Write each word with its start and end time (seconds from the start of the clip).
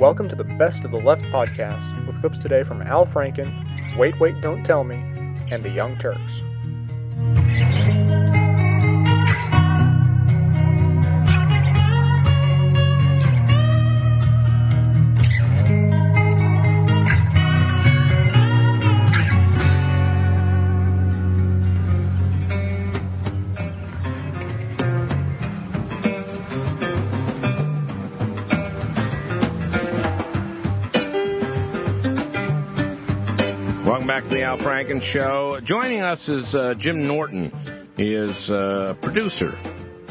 Welcome 0.00 0.30
to 0.30 0.34
the 0.34 0.44
Best 0.44 0.82
of 0.84 0.92
the 0.92 0.96
Left 0.96 1.20
podcast 1.24 2.06
with 2.06 2.18
clips 2.22 2.38
today 2.38 2.62
from 2.62 2.80
Al 2.80 3.04
Franken, 3.04 3.98
Wait, 3.98 4.18
Wait, 4.18 4.40
Don't 4.40 4.64
Tell 4.64 4.82
Me, 4.82 4.94
and 5.50 5.62
the 5.62 5.68
Young 5.68 5.98
Turks. 5.98 6.40
Back 34.20 34.28
to 34.28 34.34
the 34.34 34.42
Al 34.42 34.58
Franken 34.58 35.00
Show. 35.00 35.60
Joining 35.64 36.00
us 36.00 36.28
is 36.28 36.54
uh, 36.54 36.74
Jim 36.76 37.06
Norton. 37.06 37.88
He 37.96 38.12
is 38.12 38.50
uh, 38.50 38.94
producer 39.00 39.52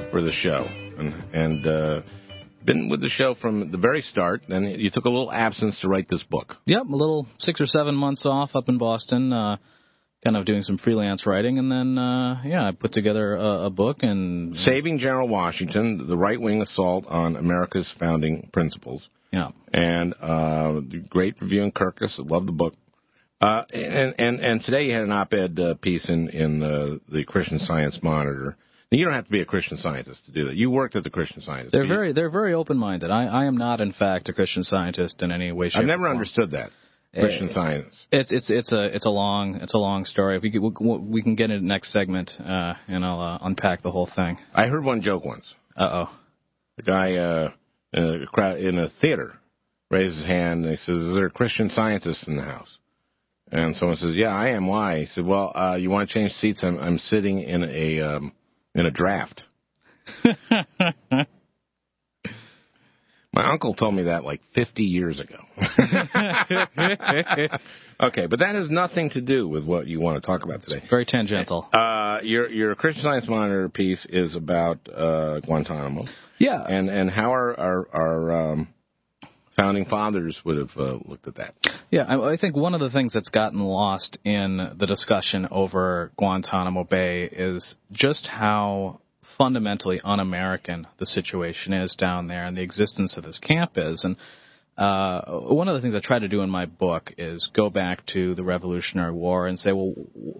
for 0.09 0.21
the 0.21 0.31
show 0.31 0.65
and, 0.97 1.13
and 1.31 1.67
uh, 1.67 2.01
been 2.65 2.89
with 2.89 3.01
the 3.01 3.09
show 3.09 3.35
from 3.35 3.69
the 3.69 3.77
very 3.77 4.01
start. 4.01 4.41
And 4.49 4.81
you 4.81 4.89
took 4.89 5.05
a 5.05 5.09
little 5.09 5.31
absence 5.31 5.81
to 5.81 5.89
write 5.89 6.07
this 6.09 6.23
book. 6.23 6.55
Yep, 6.65 6.87
a 6.91 6.95
little 6.95 7.27
six 7.37 7.61
or 7.61 7.67
seven 7.67 7.93
months 7.93 8.25
off 8.25 8.55
up 8.55 8.67
in 8.67 8.79
Boston, 8.79 9.31
uh, 9.31 9.57
kind 10.23 10.35
of 10.35 10.45
doing 10.45 10.63
some 10.63 10.79
freelance 10.79 11.27
writing, 11.27 11.59
and 11.59 11.71
then 11.71 11.97
uh, 11.99 12.41
yeah, 12.43 12.67
I 12.67 12.71
put 12.71 12.93
together 12.93 13.35
a, 13.35 13.65
a 13.65 13.69
book 13.69 13.97
and 14.01 14.55
Saving 14.57 14.97
General 14.97 15.27
Washington: 15.27 16.07
The 16.07 16.17
Right 16.17 16.41
Wing 16.41 16.63
Assault 16.63 17.05
on 17.07 17.35
America's 17.35 17.93
Founding 17.99 18.49
Principles. 18.51 19.07
yeah, 19.31 19.49
And 19.71 20.15
uh, 20.19 20.79
great 21.09 21.39
review 21.41 21.61
in 21.61 21.71
Kirkus. 21.71 22.19
I 22.19 22.23
love 22.23 22.47
the 22.47 22.53
book. 22.53 22.73
Uh, 23.41 23.63
and, 23.71 24.15
and 24.19 24.39
and 24.41 24.61
today 24.63 24.83
you 24.85 24.91
had 24.93 25.03
an 25.03 25.11
op-ed 25.11 25.57
uh, 25.59 25.73
piece 25.75 26.09
in 26.09 26.29
in 26.29 26.59
the, 26.59 26.99
the 27.09 27.23
Christian 27.23 27.59
Science 27.59 27.99
Monitor. 28.03 28.57
Now, 28.91 28.97
you 28.97 29.05
don't 29.05 29.13
have 29.13 29.25
to 29.25 29.31
be 29.31 29.41
a 29.41 29.45
Christian 29.45 29.77
Scientist 29.77 30.25
to 30.25 30.31
do 30.31 30.45
that. 30.47 30.55
You 30.55 30.71
worked 30.71 30.95
at 30.95 31.03
the 31.03 31.09
Christian 31.09 31.41
Scientist. 31.41 31.71
they're 31.71 31.87
very 31.87 32.11
they're 32.11 32.29
very 32.31 32.53
open 32.53 32.77
minded. 32.77 33.11
I, 33.11 33.25
I 33.25 33.45
am 33.45 33.55
not 33.55 33.79
in 33.81 33.93
fact 33.93 34.27
a 34.29 34.33
Christian 34.33 34.63
scientist 34.63 35.21
in 35.21 35.31
any 35.31 35.51
way. 35.51 35.69
Shape, 35.69 35.77
I've 35.77 35.83
or 35.83 35.87
never 35.87 36.03
form. 36.03 36.17
understood 36.17 36.51
that 36.51 36.71
Christian 37.13 37.49
Eh, 37.49 37.53
Science. 37.53 38.05
It's 38.11 38.31
it's 38.31 38.49
it's 38.49 38.73
a 38.73 38.83
it's 38.93 39.05
a 39.05 39.09
long 39.09 39.55
it's 39.61 39.73
a 39.73 39.77
long 39.77 40.05
story. 40.05 40.35
If 40.37 40.43
we 40.43 40.51
could, 40.51 40.61
we, 40.61 40.97
we 40.97 41.21
can 41.21 41.35
get 41.35 41.45
into 41.49 41.61
the 41.61 41.67
next 41.67 41.91
segment, 41.93 42.31
uh, 42.39 42.73
and 42.87 43.05
I'll 43.05 43.21
uh, 43.21 43.37
unpack 43.41 43.83
the 43.83 43.91
whole 43.91 44.09
thing. 44.13 44.37
I 44.53 44.67
heard 44.67 44.83
one 44.83 45.01
joke 45.01 45.23
once. 45.23 45.53
Uh 45.77 46.05
oh. 46.05 46.09
The 46.77 46.83
guy 46.83 47.15
uh, 47.15 47.51
in 47.93 48.23
a 48.23 48.27
crowd 48.27 48.57
in 48.59 48.77
a 48.77 48.89
theater 49.01 49.33
raised 49.89 50.17
his 50.17 50.25
hand 50.25 50.65
and 50.65 50.71
he 50.71 50.77
says, 50.77 50.97
"Is 51.01 51.15
there 51.15 51.27
a 51.27 51.31
Christian 51.31 51.69
Scientist 51.69 52.27
in 52.27 52.35
the 52.35 52.43
house?" 52.43 52.77
And 53.51 53.75
someone 53.75 53.97
says, 53.97 54.13
"Yeah, 54.15 54.27
I 54.29 54.49
am. 54.49 54.67
Why?" 54.67 54.99
He 55.01 55.05
said, 55.07 55.25
"Well, 55.25 55.51
uh, 55.55 55.75
you 55.79 55.89
want 55.89 56.09
to 56.09 56.13
change 56.13 56.33
seats? 56.33 56.63
I'm 56.63 56.77
I'm 56.79 56.97
sitting 56.99 57.41
in 57.41 57.63
a 57.63 57.99
um, 58.01 58.33
in 58.75 58.85
a 58.85 58.91
draft." 58.91 59.41
My 63.31 63.51
uncle 63.51 63.75
told 63.75 63.93
me 63.93 64.03
that 64.03 64.23
like 64.23 64.41
50 64.55 64.83
years 64.83 65.19
ago. 65.19 65.37
okay, 68.01 68.25
but 68.25 68.39
that 68.39 68.55
has 68.55 68.71
nothing 68.71 69.11
to 69.11 69.21
do 69.21 69.47
with 69.47 69.63
what 69.65 69.85
you 69.85 69.99
want 70.01 70.19
to 70.19 70.25
talk 70.25 70.43
about 70.43 70.63
today. 70.63 70.83
Very 70.89 71.05
tangential. 71.05 71.67
Uh, 71.71 72.19
your 72.23 72.49
your 72.49 72.73
Christian 72.75 73.03
Science 73.03 73.27
Monitor 73.27 73.69
piece 73.69 74.07
is 74.09 74.35
about 74.35 74.79
uh, 74.91 75.41
Guantanamo 75.41 76.05
Yeah. 76.39 76.63
and 76.67 76.89
and 76.89 77.07
how 77.09 77.29
our 77.29 77.57
our, 77.59 77.87
our 77.93 78.51
um, 78.53 78.67
founding 79.59 79.85
fathers 79.85 80.41
would 80.45 80.57
have 80.57 80.71
uh, 80.77 80.99
looked 81.05 81.27
at 81.27 81.35
that. 81.35 81.53
Yeah, 81.91 82.03
I, 82.03 82.33
I 82.33 82.37
think 82.37 82.55
one 82.55 82.73
of 82.73 82.79
the 82.79 82.89
things 82.89 83.13
that's 83.13 83.29
gotten 83.29 83.59
lost 83.59 84.17
in 84.23 84.75
the 84.77 84.85
discussion 84.85 85.47
over 85.51 86.11
Guantanamo 86.17 86.83
Bay 86.83 87.23
is 87.25 87.75
just 87.91 88.27
how 88.27 89.01
fundamentally 89.37 90.01
un-American 90.03 90.87
the 90.97 91.05
situation 91.05 91.73
is 91.73 91.95
down 91.95 92.27
there 92.27 92.45
and 92.45 92.57
the 92.57 92.61
existence 92.61 93.17
of 93.17 93.23
this 93.23 93.37
camp 93.39 93.71
is. 93.75 94.03
And 94.03 94.15
uh, 94.79 95.39
one 95.41 95.67
of 95.67 95.75
the 95.75 95.81
things 95.81 95.93
I 95.93 95.99
try 95.99 96.19
to 96.19 96.29
do 96.29 96.41
in 96.41 96.49
my 96.49 96.65
book 96.65 97.11
is 97.17 97.49
go 97.53 97.69
back 97.69 98.05
to 98.13 98.33
the 98.33 98.45
Revolutionary 98.45 99.11
War 99.11 99.45
and 99.47 99.59
say, 99.59 99.71
well, 99.73 99.93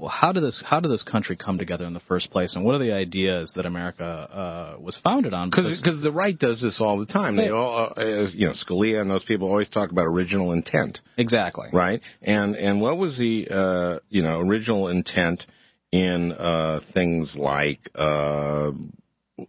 how 0.10 0.32
did 0.32 0.44
this 0.44 0.64
how 0.66 0.80
did 0.80 0.90
this 0.90 1.04
country 1.04 1.36
come 1.36 1.58
together 1.58 1.84
in 1.86 1.94
the 1.94 2.00
first 2.00 2.32
place, 2.32 2.56
and 2.56 2.64
what 2.64 2.76
are 2.76 2.80
the 2.80 2.94
ideas 2.94 3.52
that 3.58 3.66
America 3.66 4.06
uh, 4.06 4.80
was 4.80 4.98
founded 5.04 5.34
on? 5.34 5.50
Because 5.50 6.02
the 6.02 6.12
right 6.12 6.38
does 6.38 6.62
this 6.62 6.80
all 6.80 7.00
the 7.00 7.06
time. 7.06 7.36
They 7.36 7.50
all, 7.50 7.92
uh, 7.98 8.28
you 8.34 8.48
know, 8.48 8.54
Scalia 8.54 9.02
and 9.02 9.12
those 9.12 9.26
people 9.26 9.50
always 9.50 9.68
talk 9.68 9.92
about 9.92 10.06
original 10.06 10.54
intent, 10.54 11.02
exactly. 11.18 11.68
right? 11.74 12.00
And 12.22 12.56
and 12.56 12.80
what 12.80 12.98
was 12.98 13.18
the 13.18 13.48
uh, 13.50 14.00
you 14.08 14.22
know 14.22 14.40
original 14.40 14.88
intent 14.88 15.46
in 15.92 16.32
uh, 16.32 16.80
things 16.94 17.36
like 17.38 17.90
uh, 17.94 18.72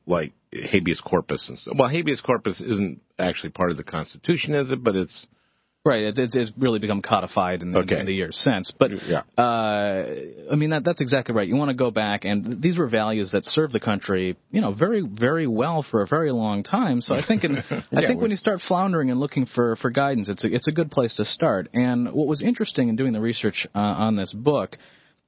like 0.04 0.32
habeas 0.52 1.00
corpus 1.00 1.48
and 1.48 1.58
stuff? 1.58 1.74
Well, 1.78 1.88
habeas 1.88 2.20
corpus 2.20 2.60
isn't 2.60 3.00
actually 3.18 3.50
part 3.50 3.70
of 3.70 3.76
the 3.76 3.84
Constitution, 3.84 4.54
is 4.54 4.70
it? 4.70 4.82
But 4.82 4.96
it's 4.96 5.26
Right, 5.82 6.02
it's, 6.02 6.18
it's, 6.18 6.36
it's 6.36 6.52
really 6.58 6.78
become 6.78 7.00
codified 7.00 7.62
in 7.62 7.72
the, 7.72 7.78
Okay. 7.78 7.98
in 8.00 8.04
the 8.04 8.12
years 8.12 8.36
since. 8.36 8.70
But 8.70 8.90
Yeah. 9.08 9.22
uh, 9.38 10.04
I 10.52 10.54
mean 10.54 10.70
that 10.70 10.84
that's 10.84 11.00
exactly 11.00 11.34
right. 11.34 11.48
You 11.48 11.56
want 11.56 11.70
to 11.70 11.74
go 11.74 11.90
back, 11.90 12.26
and 12.26 12.60
these 12.60 12.76
were 12.76 12.86
values 12.86 13.32
that 13.32 13.46
served 13.46 13.72
the 13.72 13.80
country, 13.80 14.36
you 14.50 14.60
know, 14.60 14.72
very 14.74 15.00
very 15.00 15.46
well 15.46 15.82
for 15.82 16.02
a 16.02 16.06
very 16.06 16.32
long 16.32 16.64
time. 16.64 17.00
So 17.00 17.14
I 17.14 17.22
think 17.26 17.44
in, 17.44 17.56
I 17.96 18.06
think 18.06 18.20
when 18.20 18.30
you 18.30 18.36
start 18.36 18.60
floundering 18.60 19.10
and 19.10 19.18
looking 19.18 19.46
for 19.46 19.74
for 19.76 19.88
guidance, 19.88 20.28
it's 20.28 20.44
a, 20.44 20.54
it's 20.54 20.68
a 20.68 20.72
good 20.72 20.90
place 20.90 21.16
to 21.16 21.24
start. 21.24 21.70
And 21.72 22.12
what 22.12 22.26
was 22.26 22.42
interesting 22.42 22.90
in 22.90 22.96
doing 22.96 23.14
the 23.14 23.20
research 23.22 23.66
uh, 23.74 23.78
on 23.78 24.16
this 24.16 24.34
book 24.34 24.76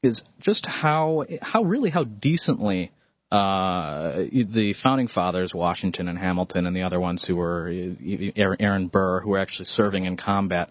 is 0.03 0.23
just 0.41 0.67
how 0.67 1.25
how 1.41 1.63
really 1.63 1.89
how 1.89 2.05
decently 2.05 2.91
uh, 3.33 4.17
the 4.31 4.75
founding 4.83 5.09
fathers, 5.09 5.53
Washington 5.55 6.09
and 6.09 6.19
Hamilton, 6.19 6.67
and 6.67 6.77
the 6.77 6.83
other 6.83 7.01
ones 7.01 7.25
who 7.27 7.37
were 7.37 7.71
uh, 7.71 8.53
Aaron 8.61 8.89
Burr, 8.89 9.21
who 9.21 9.31
were 9.31 9.39
actually 9.39 9.65
serving 9.67 10.05
in 10.05 10.17
combat. 10.17 10.69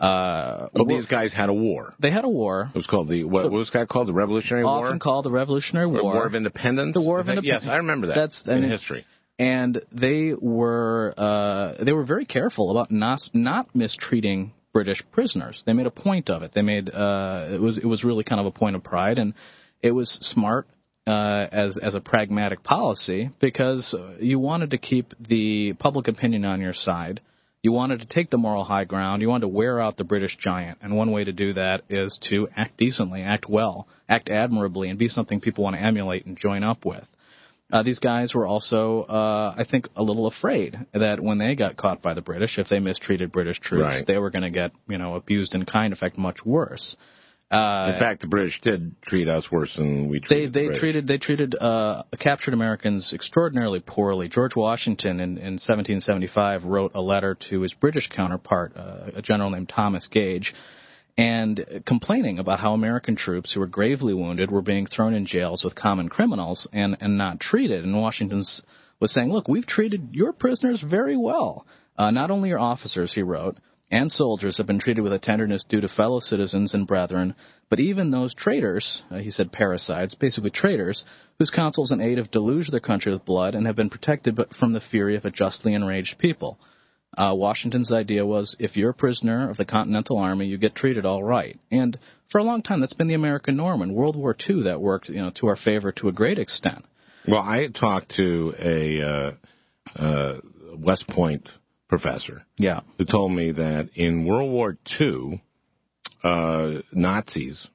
Uh, 0.00 0.68
were- 0.74 0.84
these 0.86 1.06
guys 1.06 1.32
had 1.32 1.48
a 1.48 1.52
war. 1.52 1.92
they 2.00 2.10
had 2.10 2.24
a 2.24 2.28
war, 2.28 2.70
It 2.72 2.76
was 2.76 2.86
called 2.86 3.08
the 3.08 3.24
what, 3.24 3.44
what 3.44 3.52
was 3.52 3.70
that 3.72 3.88
called? 3.88 4.08
The 4.08 4.12
Revolutionary 4.14 4.64
War. 4.64 4.86
often 4.86 5.00
called 5.00 5.24
the 5.24 5.30
Revolutionary 5.30 5.86
War. 5.88 6.02
War 6.02 6.26
of 6.26 6.34
Independence. 6.34 6.94
The 6.94 7.02
War 7.02 7.18
of 7.20 7.28
Independence. 7.28 7.64
Yes, 7.64 7.70
I 7.70 7.76
remember 7.78 8.06
that. 8.08 8.14
That's- 8.14 8.44
in 8.46 8.62
and 8.62 8.70
history. 8.70 9.04
and 9.40 9.82
they 9.92 10.34
were 10.38 11.14
uh, 11.16 11.84
they 11.84 11.92
were 11.92 12.04
very 12.04 12.26
careful 12.26 12.70
about 12.70 12.90
not 12.92 13.20
not 13.34 13.74
mistreating 13.74 14.52
British 14.72 15.02
prisoners. 15.10 15.64
They 15.66 15.72
made 15.72 15.86
a 15.86 15.90
point 15.90 16.30
of 16.30 16.42
it. 16.44 16.52
They 16.54 16.62
made 16.62 16.88
uh, 16.88 17.48
it 17.50 17.60
was 17.60 17.76
it 17.76 17.84
was 17.86 18.04
really 18.04 18.22
kind 18.24 18.40
of 18.40 18.46
a 18.46 18.52
point 18.52 18.76
of 18.76 18.84
pride, 18.84 19.18
and 19.18 19.34
it 19.82 19.90
was 19.90 20.08
smart 20.20 20.68
uh, 21.08 21.46
as 21.50 21.78
as 21.78 21.94
a 21.94 22.00
pragmatic 22.00 22.62
policy 22.62 23.30
because 23.40 23.94
uh, 23.94 24.16
you 24.20 24.38
wanted 24.38 24.70
to 24.72 24.78
keep 24.78 25.14
the 25.18 25.72
public 25.78 26.06
opinion 26.08 26.44
on 26.44 26.60
your 26.60 26.74
side. 26.74 27.20
You 27.62 27.72
wanted 27.72 28.00
to 28.00 28.06
take 28.06 28.30
the 28.30 28.38
moral 28.38 28.62
high 28.62 28.84
ground. 28.84 29.20
You 29.20 29.28
wanted 29.28 29.42
to 29.42 29.48
wear 29.48 29.80
out 29.80 29.96
the 29.96 30.04
British 30.04 30.36
giant, 30.36 30.78
and 30.80 30.96
one 30.96 31.10
way 31.10 31.24
to 31.24 31.32
do 31.32 31.54
that 31.54 31.82
is 31.88 32.16
to 32.30 32.48
act 32.56 32.76
decently, 32.76 33.22
act 33.22 33.48
well, 33.48 33.88
act 34.08 34.28
admirably, 34.30 34.90
and 34.90 34.98
be 34.98 35.08
something 35.08 35.40
people 35.40 35.64
want 35.64 35.74
to 35.74 35.82
emulate 35.82 36.24
and 36.26 36.36
join 36.36 36.62
up 36.62 36.84
with. 36.84 37.04
Uh, 37.72 37.82
these 37.82 37.98
guys 37.98 38.32
were 38.34 38.46
also, 38.46 39.02
uh, 39.02 39.54
I 39.58 39.64
think, 39.70 39.88
a 39.96 40.02
little 40.02 40.26
afraid 40.26 40.78
that 40.94 41.20
when 41.20 41.38
they 41.38 41.54
got 41.54 41.76
caught 41.76 42.00
by 42.00 42.14
the 42.14 42.22
British, 42.22 42.58
if 42.58 42.68
they 42.68 42.78
mistreated 42.78 43.30
British 43.32 43.58
troops, 43.60 43.82
Right. 43.82 44.06
they 44.06 44.16
were 44.18 44.30
going 44.30 44.44
to 44.44 44.50
get, 44.50 44.70
you 44.88 44.96
know, 44.96 45.16
abused 45.16 45.52
in 45.54 45.64
kind. 45.66 45.92
In 45.92 45.96
fact, 45.98 46.16
much 46.16 46.46
worse. 46.46 46.96
Uh, 47.50 47.92
In 47.94 47.98
fact, 47.98 48.20
the 48.20 48.26
British 48.26 48.60
did 48.60 49.00
treat 49.02 49.26
us 49.26 49.50
worse 49.50 49.74
than 49.76 50.08
we 50.08 50.20
treated. 50.20 50.52
the 50.52 50.58
they 50.60 50.66
British. 50.66 50.80
treated 50.80 51.06
they 51.06 51.18
treated 51.18 51.54
uh, 51.58 52.02
captured 52.18 52.52
Americans 52.52 53.12
extraordinarily 53.14 53.80
poorly. 53.80 54.28
George 54.28 54.54
Washington 54.54 55.18
in, 55.20 55.38
in 55.38 55.54
1775 55.54 56.64
wrote 56.64 56.92
a 56.94 57.00
letter 57.00 57.36
to 57.48 57.62
his 57.62 57.72
British 57.72 58.08
counterpart, 58.08 58.76
uh, 58.76 59.10
a 59.16 59.22
general 59.22 59.48
named 59.50 59.70
Thomas 59.70 60.06
Gage, 60.08 60.54
and 61.16 61.82
complaining 61.86 62.38
about 62.38 62.60
how 62.60 62.74
American 62.74 63.16
troops 63.16 63.52
who 63.54 63.60
were 63.60 63.66
gravely 63.66 64.12
wounded 64.12 64.50
were 64.50 64.62
being 64.62 64.86
thrown 64.86 65.14
in 65.14 65.24
jails 65.24 65.64
with 65.64 65.74
common 65.74 66.08
criminals 66.10 66.68
and 66.72 66.98
and 67.00 67.16
not 67.16 67.40
treated. 67.40 67.82
And 67.82 67.96
Washington's 67.96 68.60
was 69.00 69.12
saying, 69.14 69.30
look, 69.30 69.48
we've 69.48 69.66
treated 69.66 70.10
your 70.12 70.32
prisoners 70.34 70.82
very 70.82 71.16
well. 71.16 71.66
Uh, 71.96 72.10
not 72.10 72.30
only 72.30 72.48
your 72.50 72.58
officers, 72.58 73.14
he 73.14 73.22
wrote, 73.22 73.56
and 73.90 74.10
soldiers 74.10 74.58
have 74.58 74.66
been 74.66 74.78
treated 74.78 75.02
with 75.02 75.12
a 75.12 75.18
tenderness 75.18 75.64
due 75.64 75.80
to 75.80 75.88
fellow 75.88 76.20
citizens 76.20 76.74
and 76.74 76.86
brethren, 76.86 77.34
but 77.70 77.80
even 77.80 78.10
those 78.10 78.34
traitors, 78.34 79.02
uh, 79.10 79.16
he 79.16 79.30
said 79.30 79.52
parasites, 79.52 80.14
basically 80.14 80.50
traitors, 80.50 81.04
whose 81.38 81.50
counsels 81.50 81.90
and 81.90 82.02
aid 82.02 82.18
have 82.18 82.30
deluged 82.30 82.70
their 82.70 82.80
country 82.80 83.12
with 83.12 83.24
blood 83.24 83.54
and 83.54 83.66
have 83.66 83.76
been 83.76 83.90
protected 83.90 84.36
but 84.36 84.54
from 84.54 84.72
the 84.72 84.80
fury 84.80 85.16
of 85.16 85.24
a 85.24 85.30
justly 85.30 85.74
enraged 85.74 86.18
people. 86.18 86.58
Uh, 87.16 87.34
Washington's 87.34 87.90
idea 87.90 88.24
was 88.24 88.54
if 88.58 88.76
you're 88.76 88.90
a 88.90 88.94
prisoner 88.94 89.50
of 89.50 89.56
the 89.56 89.64
Continental 89.64 90.18
Army, 90.18 90.46
you 90.46 90.58
get 90.58 90.74
treated 90.74 91.06
all 91.06 91.24
right. 91.24 91.58
And 91.70 91.98
for 92.30 92.38
a 92.38 92.44
long 92.44 92.62
time, 92.62 92.80
that's 92.80 92.92
been 92.92 93.08
the 93.08 93.14
American 93.14 93.56
norm. 93.56 93.80
In 93.80 93.94
World 93.94 94.14
War 94.14 94.36
II, 94.48 94.64
that 94.64 94.80
worked, 94.80 95.08
you 95.08 95.22
know, 95.22 95.30
to 95.36 95.46
our 95.46 95.56
favor 95.56 95.92
to 95.92 96.08
a 96.08 96.12
great 96.12 96.38
extent. 96.38 96.84
Well, 97.26 97.40
I 97.40 97.68
talked 97.68 98.16
to 98.16 98.54
a 98.58 99.02
uh, 99.02 99.32
uh, 99.96 100.40
West 100.76 101.08
Point 101.08 101.48
professor 101.88 102.44
Yeah. 102.58 102.80
who 102.98 103.04
told 103.04 103.32
me 103.32 103.52
that 103.52 103.90
in 103.94 104.24
World 104.26 104.50
War 104.50 104.76
II, 105.00 105.40
uh, 106.22 106.82
Nazis 106.92 107.66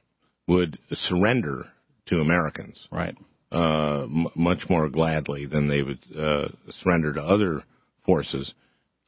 would 0.47 0.77
surrender 0.93 1.65
to 2.07 2.19
Americans 2.19 2.87
Right. 2.91 3.15
uh, 3.51 4.03
m- 4.03 4.27
much 4.35 4.69
more 4.69 4.89
gladly 4.89 5.45
than 5.45 5.67
they 5.67 5.81
would 5.81 5.99
uh, 6.17 6.49
surrender 6.69 7.13
to 7.13 7.21
other 7.23 7.63
forces, 8.05 8.53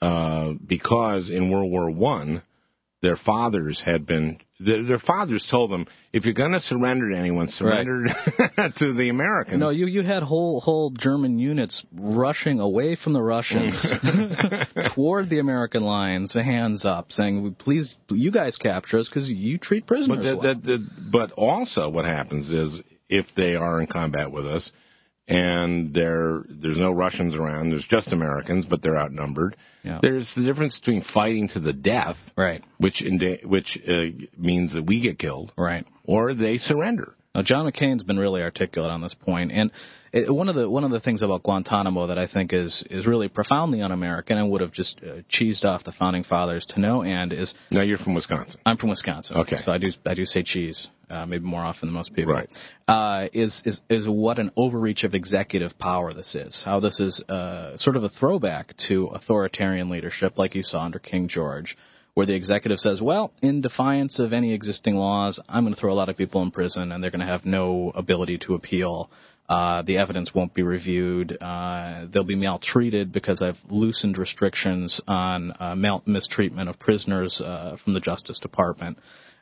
uh, 0.02 0.54
because 0.66 1.30
in 1.30 1.50
World 1.50 1.72
War 1.72 1.90
One, 1.92 2.42
their 3.02 3.16
fathers 3.18 3.82
had 3.82 4.06
been. 4.06 4.40
Their, 4.58 4.84
their 4.84 5.00
fathers 5.00 5.46
told 5.52 5.70
them, 5.70 5.86
if 6.14 6.24
you're 6.24 6.34
going 6.34 6.54
to 6.54 6.62
surrender 6.62 7.10
to 7.10 7.18
anyone, 7.18 7.50
surrender 7.50 8.06
to 8.78 8.94
the 8.94 9.10
Americans. 9.10 9.60
No, 9.60 9.70
you 9.70 9.86
you 9.86 10.02
had 10.02 10.24
whole 10.24 10.62
whole 10.62 10.92
German 10.92 11.40
units 11.40 11.84
rushing 11.94 12.62
away 12.62 12.96
from 12.96 13.12
the 13.12 13.22
Russians 13.22 13.86
toward 14.96 15.30
the 15.30 15.40
American 15.40 15.84
lines, 15.84 16.34
hands 16.34 16.86
up, 16.86 17.12
saying, 17.12 17.56
"Please, 17.60 17.98
you 18.10 18.32
guys 18.32 18.56
capture 18.56 19.00
us 19.00 19.10
because 19.10 19.30
you 19.30 19.58
treat 19.58 19.86
prisoners 19.86 20.20
But 20.20 20.24
the, 20.24 20.38
well." 20.38 20.56
the, 20.56 20.78
the, 20.78 20.88
but 21.12 21.32
also 21.34 21.90
what 21.90 22.06
happens 22.06 22.50
is 22.50 22.82
if 23.10 23.26
they 23.36 23.56
are 23.56 23.82
in 23.82 23.88
combat 23.88 24.32
with 24.32 24.48
us 24.48 24.72
and 25.28 25.94
there 25.94 26.44
there's 26.50 26.78
no 26.78 26.92
Russians 26.92 27.36
around, 27.36 27.72
there's 27.72 27.88
just 27.88 28.12
Americans, 28.12 28.66
but 28.66 28.82
they're 28.82 28.98
outnumbered. 28.98 29.56
Yeah. 29.84 30.00
There's 30.02 30.34
the 30.36 30.44
difference 30.44 30.80
between 30.80 31.04
fighting 31.04 31.50
to 31.50 31.60
the 31.60 31.74
death, 31.74 32.18
right. 32.38 32.64
which 32.78 33.02
in, 33.02 33.20
which 33.44 33.78
uh, 33.88 34.06
means 34.38 34.74
that 34.74 34.86
we 34.86 35.02
get 35.02 35.20
killed, 35.20 35.52
Right. 35.58 35.86
or 36.06 36.34
they 36.34 36.58
surrender. 36.58 37.16
Now, 37.36 37.42
John 37.42 37.70
McCain's 37.70 38.02
been 38.04 38.18
really 38.18 38.42
articulate 38.42 38.90
on 38.90 39.02
this 39.02 39.14
point, 39.14 39.52
and 39.52 39.70
it, 40.14 40.34
one 40.34 40.48
of 40.48 40.56
the 40.56 40.70
one 40.70 40.86
of 40.86 40.92
the 40.92 41.02
things 41.02 41.22
about 41.22 41.44
Guantanamo 41.44 42.08
that 42.08 42.18
I 42.18 42.28
think 42.28 42.54
is 42.54 42.82
is 42.90 43.06
really 43.06 43.28
profoundly 43.28 43.82
un-American 43.82 44.38
and 44.38 44.50
would 44.52 44.62
have 44.62 44.72
just 44.72 45.02
uh, 45.04 45.16
cheesed 45.30 45.66
off 45.66 45.84
the 45.84 45.92
founding 45.92 46.24
fathers 46.24 46.66
to 46.70 46.80
no 46.80 47.02
end 47.02 47.34
is 47.34 47.54
Now 47.72 47.82
you're 47.82 47.98
from 47.98 48.14
Wisconsin. 48.16 48.62
I'm 48.66 48.78
from 48.78 48.90
Wisconsin, 48.90 49.36
Okay. 49.38 49.58
so 49.58 49.72
I 49.74 49.78
do 49.80 49.88
I 50.06 50.14
do 50.14 50.24
say 50.24 50.44
cheese, 50.44 50.88
uh, 51.10 51.26
maybe 51.26 51.46
more 51.46 51.62
often 51.64 51.88
than 51.88 51.94
most 51.94 52.14
people. 52.14 52.34
Right. 52.34 52.50
Uh, 52.88 53.28
is 53.34 53.62
is 53.66 53.82
is 53.90 54.08
what 54.08 54.40
an 54.40 54.52
overreach 54.56 55.04
of 55.04 55.16
executive 55.16 55.78
power 55.78 56.14
this 56.14 56.36
is. 56.36 56.62
How 56.64 56.80
this 56.80 57.00
is 57.00 57.22
uh, 57.30 57.78
sort 57.78 57.96
of 57.96 58.04
a 58.04 58.10
throwback 58.10 58.76
to 58.88 59.08
authoritarian 59.08 59.90
leadership, 59.90 60.38
like 60.38 60.56
you 60.56 60.62
saw 60.62 60.86
under 60.86 61.00
King 61.00 61.28
George, 61.28 61.78
where 62.14 62.26
the 62.26 62.34
executive 62.34 62.80
says, 62.80 63.02
"Well, 63.02 63.32
in 63.42 63.62
defiance 63.62 64.20
of 64.20 64.34
any 64.34 64.54
existing 64.54 64.96
laws, 64.96 65.40
I'm 65.50 65.64
going 65.64 65.74
to 65.74 65.80
throw 65.80 65.94
a 65.94 65.96
lot 65.96 66.10
of 66.10 66.18
people 66.18 66.42
in 66.42 66.52
prison, 66.52 66.92
and 66.92 67.04
they're 67.04 67.12
going 67.12 67.26
to 67.26 67.32
have 67.32 67.46
no 67.46 67.92
ability 67.96 68.40
to 68.40 68.56
appeal." 68.56 69.10
Uh, 69.48 69.84
the 69.84 69.98
evidence 69.98 70.34
won't 70.34 70.54
be 70.56 70.64
reviewed. 70.64 71.38
Uh, 71.40 72.08
they'll 72.12 72.24
be 72.24 72.36
maltreated 72.36 73.12
because 73.12 73.44
I've 73.44 73.60
loosened 73.70 74.18
restrictions 74.18 75.00
on 75.08 75.54
uh, 75.60 75.76
mal- 75.76 76.02
mistreatment 76.08 76.68
of 76.68 76.80
prisoners 76.80 77.40
uh, 77.42 77.78
from 77.84 77.94
the 77.94 78.00
Justice 78.00 78.40
Department. 78.40 78.98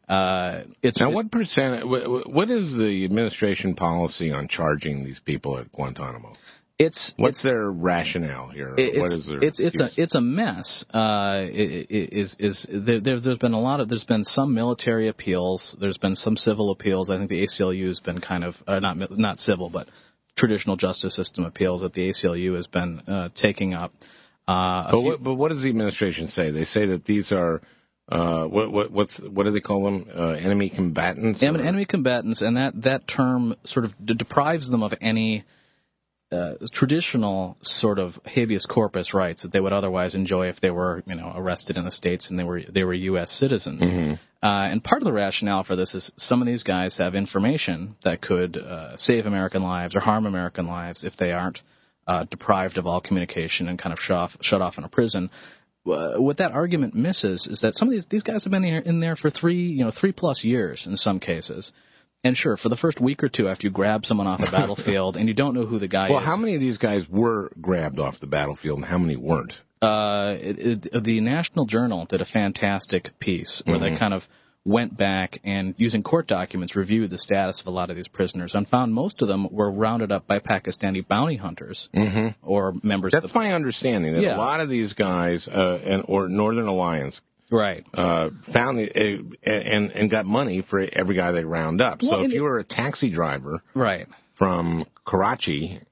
Uh, 0.07 0.63
it's 0.81 0.99
Now, 0.99 1.11
what 1.11 1.31
percent? 1.31 1.83
wh- 1.83 2.03
wh- 2.05 2.29
What 2.29 2.49
is 2.51 2.73
the 2.73 3.05
administration 3.05 3.73
policy 3.75 4.31
on 4.31 4.47
charging 4.47 5.03
these 5.03 5.19
people 5.19 5.57
at 5.57 5.71
Guantanamo? 5.71 6.33
it's 6.79 7.13
What's 7.17 7.41
their 7.43 7.69
rationale 7.71 8.49
here? 8.49 8.73
It's, 8.77 8.97
what 8.99 9.11
is 9.13 9.25
their 9.27 9.39
it's 9.43 9.59
it's 9.59 9.79
a 9.79 9.89
it's 9.95 10.15
a 10.15 10.19
mess. 10.21 10.83
Uh, 10.93 11.43
is 11.49 12.35
is 12.39 12.67
there, 12.69 12.99
there's 12.99 13.37
been 13.37 13.53
a 13.53 13.59
lot 13.61 13.79
of 13.79 13.87
there's 13.89 14.03
been 14.03 14.23
some 14.23 14.53
military 14.53 15.07
appeals. 15.07 15.75
There's 15.79 15.97
been 15.97 16.15
some 16.15 16.35
civil 16.35 16.71
appeals. 16.71 17.09
I 17.09 17.17
think 17.17 17.29
the 17.29 17.45
ACLU 17.47 17.85
has 17.87 17.99
been 17.99 18.19
kind 18.19 18.43
of 18.43 18.55
uh, 18.67 18.79
not 18.79 18.97
not 19.11 19.37
civil, 19.37 19.69
but 19.69 19.87
traditional 20.35 20.75
justice 20.75 21.15
system 21.15 21.45
appeals 21.45 21.81
that 21.81 21.93
the 21.93 22.09
ACLU 22.09 22.55
has 22.55 22.67
been 22.67 22.99
uh, 23.07 23.29
taking 23.35 23.73
up. 23.73 23.93
Uh, 24.47 24.91
But 24.91 24.99
few- 24.99 25.09
what, 25.11 25.23
but 25.23 25.33
what 25.35 25.49
does 25.49 25.63
the 25.63 25.69
administration 25.69 26.27
say? 26.27 26.51
They 26.51 26.65
say 26.65 26.87
that 26.87 27.05
these 27.05 27.31
are 27.31 27.61
uh, 28.13 28.45
what 28.45 28.71
what 28.71 28.91
what's 28.91 29.19
what 29.19 29.43
do 29.43 29.51
they 29.51 29.59
call 29.59 29.85
them? 29.85 30.07
Uh, 30.13 30.31
enemy 30.31 30.69
combatants. 30.69 31.41
Or- 31.41 31.47
enemy 31.47 31.85
combatants, 31.85 32.41
and 32.41 32.57
that 32.57 32.81
that 32.83 33.07
term 33.07 33.55
sort 33.63 33.85
of 33.85 33.93
d- 34.03 34.13
deprives 34.15 34.69
them 34.69 34.83
of 34.83 34.93
any 35.01 35.45
uh, 36.33 36.53
traditional 36.71 37.57
sort 37.61 37.99
of 37.99 38.13
habeas 38.25 38.65
corpus 38.65 39.13
rights 39.13 39.43
that 39.43 39.51
they 39.51 39.59
would 39.59 39.73
otherwise 39.73 40.15
enjoy 40.15 40.47
if 40.47 40.59
they 40.61 40.71
were, 40.71 41.03
you 41.05 41.15
know, 41.15 41.31
arrested 41.35 41.77
in 41.77 41.85
the 41.85 41.91
states 41.91 42.29
and 42.29 42.39
they 42.39 42.43
were 42.43 42.61
they 42.73 42.83
were 42.83 42.93
U.S. 42.93 43.31
citizens. 43.31 43.81
Mm-hmm. 43.81 44.13
Uh, 44.45 44.67
and 44.67 44.83
part 44.83 45.01
of 45.01 45.05
the 45.05 45.13
rationale 45.13 45.63
for 45.63 45.75
this 45.75 45.95
is 45.95 46.11
some 46.17 46.41
of 46.41 46.47
these 46.47 46.63
guys 46.63 46.97
have 46.97 47.15
information 47.15 47.95
that 48.03 48.21
could 48.21 48.57
uh, 48.57 48.97
save 48.97 49.25
American 49.25 49.61
lives 49.61 49.95
or 49.95 50.01
harm 50.01 50.25
American 50.25 50.65
lives 50.65 51.03
if 51.03 51.15
they 51.17 51.31
aren't 51.31 51.59
uh, 52.07 52.25
deprived 52.25 52.77
of 52.77 52.85
all 52.85 52.99
communication 52.99 53.69
and 53.69 53.79
kind 53.79 53.93
of 53.93 53.99
shut 53.99 54.17
off, 54.17 54.31
shut 54.41 54.61
off 54.61 54.77
in 54.77 54.83
a 54.83 54.89
prison. 54.89 55.29
Uh, 55.85 56.13
what 56.17 56.37
that 56.37 56.51
argument 56.51 56.93
misses 56.95 57.47
is 57.47 57.59
that 57.61 57.73
some 57.75 57.87
of 57.89 57.91
these 57.93 58.05
these 58.09 58.23
guys 58.23 58.43
have 58.45 58.51
been 58.51 58.63
in 58.63 58.99
there 58.99 59.15
for 59.15 59.29
three 59.29 59.55
you 59.77 59.83
know 59.83 59.91
three 59.91 60.11
plus 60.11 60.43
years 60.43 60.85
in 60.87 60.95
some 60.97 61.19
cases. 61.19 61.71
And 62.25 62.37
sure, 62.37 62.55
for 62.55 62.69
the 62.69 62.77
first 62.77 63.01
week 63.01 63.21
or 63.21 63.27
two 63.27 63.49
after 63.49 63.67
you 63.67 63.71
grab 63.71 64.05
someone 64.05 64.27
off 64.27 64.39
a 64.39 64.49
battlefield 64.49 65.17
and 65.17 65.27
you 65.27 65.33
don't 65.33 65.53
know 65.53 65.65
who 65.65 65.77
the 65.77 65.89
guy 65.89 66.07
Well, 66.09 66.19
is. 66.19 66.21
Well, 66.21 66.25
how 66.25 66.37
many 66.37 66.55
of 66.55 66.61
these 66.61 66.77
guys 66.77 67.03
were 67.09 67.51
grabbed 67.59 67.99
off 67.99 68.21
the 68.21 68.27
battlefield, 68.27 68.77
and 68.77 68.85
how 68.85 68.97
many 68.97 69.17
weren't? 69.17 69.51
uh, 69.81 70.35
it, 70.39 70.85
it, 70.93 71.03
the 71.03 71.19
National 71.19 71.65
Journal 71.65 72.05
did 72.05 72.21
a 72.21 72.25
fantastic 72.25 73.09
piece 73.19 73.61
where 73.65 73.75
Mm-hmm. 73.75 73.93
they 73.95 73.99
kind 73.99 74.13
of 74.13 74.21
went 74.65 74.95
back 74.97 75.39
and 75.43 75.75
using 75.77 76.03
court 76.03 76.25
documents 76.27 76.75
reviewed 76.75 77.09
the 77.09 77.17
status 77.17 77.59
of 77.59 77.67
a 77.67 77.69
lot 77.71 77.89
of 77.89 77.97
these 77.97 78.07
prisoners 78.07 78.55
and 78.55 78.67
found 78.67 78.93
most 78.93 79.21
of 79.21 79.27
them 79.27 79.47
were 79.51 79.69
rounded 79.69 80.11
up 80.11 80.25
by 80.25 80.39
Pakistani 80.39 81.05
bounty 81.05 81.35
hunters 81.35 81.89
or 82.41 82.73
members 82.81 83.11
That's 83.11 83.25
of 83.25 83.33
the 83.33 83.39
my 83.39 83.53
understanding. 83.53 84.13
That 84.13 84.21
Yeah. 84.21 84.35
a 84.35 84.37
lot 84.37 84.61
of 84.61 84.69
these 84.69 84.93
guys 84.93 85.47
uh, 85.47 85.79
and 85.83 86.03
or 86.07 86.29
Northern 86.29 86.67
Alliance 86.67 87.19
right. 87.51 87.85
uh, 87.93 88.29
found 88.53 88.77
the, 88.79 88.89
uh, 89.45 89.49
and 89.49 89.91
and 89.91 90.09
got 90.09 90.25
money 90.25 90.61
for 90.61 90.79
every 90.79 91.15
guy 91.15 91.33
they 91.33 91.43
round 91.43 91.81
up. 91.81 92.01
Well, 92.01 92.11
so 92.11 92.21
if 92.21 92.31
you 92.31 92.43
were 92.43 92.59
a 92.59 92.63
taxi 92.63 93.09
driver 93.09 93.61
Right. 93.75 94.07
from 94.35 94.85
Karachi, 95.05 95.81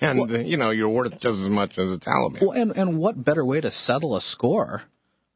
and 0.00 0.20
uh, 0.30 0.38
you 0.38 0.56
know 0.56 0.70
you're 0.70 0.88
worth 0.88 1.12
just 1.14 1.26
as 1.42 1.48
much 1.48 1.76
as 1.78 1.90
a 1.90 1.98
Taliban. 1.98 2.40
Well, 2.42 2.52
and 2.52 2.70
and 2.76 2.98
what 2.98 3.22
better 3.24 3.44
way 3.44 3.60
to 3.60 3.72
settle 3.72 4.16
a 4.16 4.20
score 4.20 4.82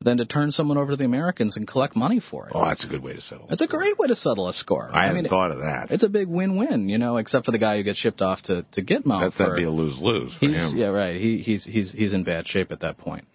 than 0.02 0.18
to 0.18 0.24
turn 0.24 0.50
someone 0.50 0.78
over 0.78 0.92
to 0.92 0.96
the 0.96 1.04
Americans 1.04 1.56
and 1.56 1.66
collect 1.66 1.96
money 1.96 2.20
for 2.20 2.46
it? 2.46 2.52
oh, 2.54 2.64
that's 2.64 2.84
a 2.84 2.88
good 2.88 3.02
way 3.02 3.14
to 3.14 3.20
settle. 3.20 3.46
It's 3.50 3.60
a 3.60 3.66
great 3.66 3.98
way 3.98 4.08
to 4.08 4.16
settle 4.16 4.48
a 4.48 4.52
score. 4.52 4.90
I 4.92 5.06
hadn't 5.06 5.22
mean, 5.22 5.28
thought 5.30 5.50
of 5.50 5.58
that. 5.58 5.90
it's 5.90 6.02
a 6.02 6.08
big 6.08 6.28
win-win, 6.28 6.88
you 6.88 6.98
know, 6.98 7.16
except 7.16 7.44
for 7.44 7.52
the 7.52 7.58
guy 7.58 7.76
who 7.76 7.82
gets 7.82 7.98
shipped 7.98 8.22
off 8.22 8.42
to 8.42 8.64
to 8.72 8.82
Gitmo. 8.82 9.32
For, 9.32 9.38
that'd 9.38 9.56
be 9.56 9.64
a 9.64 9.70
lose 9.70 9.98
lose 9.98 10.34
for 10.34 10.46
him. 10.46 10.76
yeah 10.76 10.86
right. 10.86 11.20
He 11.20 11.38
he's 11.38 11.64
he's 11.64 11.92
he's 11.92 12.14
in 12.14 12.24
bad 12.24 12.46
shape 12.46 12.72
at 12.72 12.80
that 12.80 12.98
point. 12.98 13.26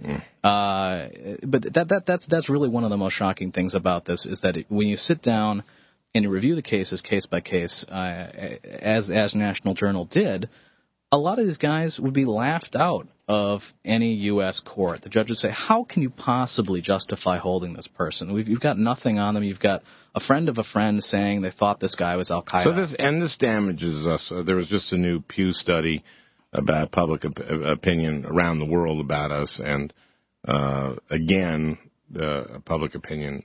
Uh, 0.43 1.07
but 1.43 1.73
that 1.73 1.87
that 1.89 2.03
that's 2.05 2.27
that's 2.27 2.49
really 2.49 2.69
one 2.69 2.83
of 2.83 2.89
the 2.89 2.97
most 2.97 3.13
shocking 3.13 3.51
things 3.51 3.75
about 3.75 4.05
this 4.05 4.25
is 4.25 4.41
that 4.41 4.57
it, 4.57 4.65
when 4.69 4.87
you 4.87 4.97
sit 4.97 5.21
down 5.21 5.63
and 6.15 6.23
you 6.23 6.29
review 6.29 6.55
the 6.55 6.61
cases 6.61 7.01
case 7.01 7.25
by 7.25 7.41
case, 7.41 7.85
uh, 7.89 8.27
as 8.63 9.09
as 9.09 9.35
National 9.35 9.73
Journal 9.73 10.05
did, 10.05 10.49
a 11.11 11.17
lot 11.17 11.39
of 11.39 11.47
these 11.47 11.57
guys 11.57 11.99
would 11.99 12.13
be 12.13 12.25
laughed 12.25 12.75
out 12.75 13.07
of 13.27 13.61
any 13.83 14.13
U.S. 14.13 14.61
court. 14.61 15.01
The 15.01 15.09
judge 15.09 15.29
would 15.29 15.37
say, 15.37 15.51
"How 15.51 15.83
can 15.83 16.01
you 16.01 16.09
possibly 16.09 16.81
justify 16.81 17.37
holding 17.37 17.73
this 17.73 17.87
person? 17.87 18.33
We've, 18.33 18.47
you've 18.47 18.61
got 18.61 18.77
nothing 18.77 19.19
on 19.19 19.33
them. 19.33 19.43
You've 19.43 19.59
got 19.59 19.83
a 20.15 20.19
friend 20.19 20.49
of 20.49 20.57
a 20.57 20.63
friend 20.63 21.03
saying 21.03 21.41
they 21.41 21.51
thought 21.51 21.79
this 21.79 21.95
guy 21.95 22.15
was 22.15 22.31
Al 22.31 22.43
Qaeda." 22.43 22.63
So 22.63 22.73
this 22.73 22.95
and 22.97 23.21
this 23.21 23.37
damages 23.37 24.05
us. 24.05 24.31
Uh, 24.31 24.43
there 24.43 24.55
was 24.55 24.67
just 24.67 24.91
a 24.93 24.97
new 24.97 25.21
Pew 25.21 25.51
study 25.51 26.03
about 26.53 26.91
public 26.91 27.25
op- 27.25 27.39
opinion 27.39 28.25
around 28.25 28.59
the 28.59 28.65
world 28.65 28.99
about 28.99 29.31
us, 29.31 29.59
and 29.63 29.93
uh, 30.47 30.95
again, 31.09 31.77
uh, 32.19 32.59
public 32.65 32.95
opinion 32.95 33.43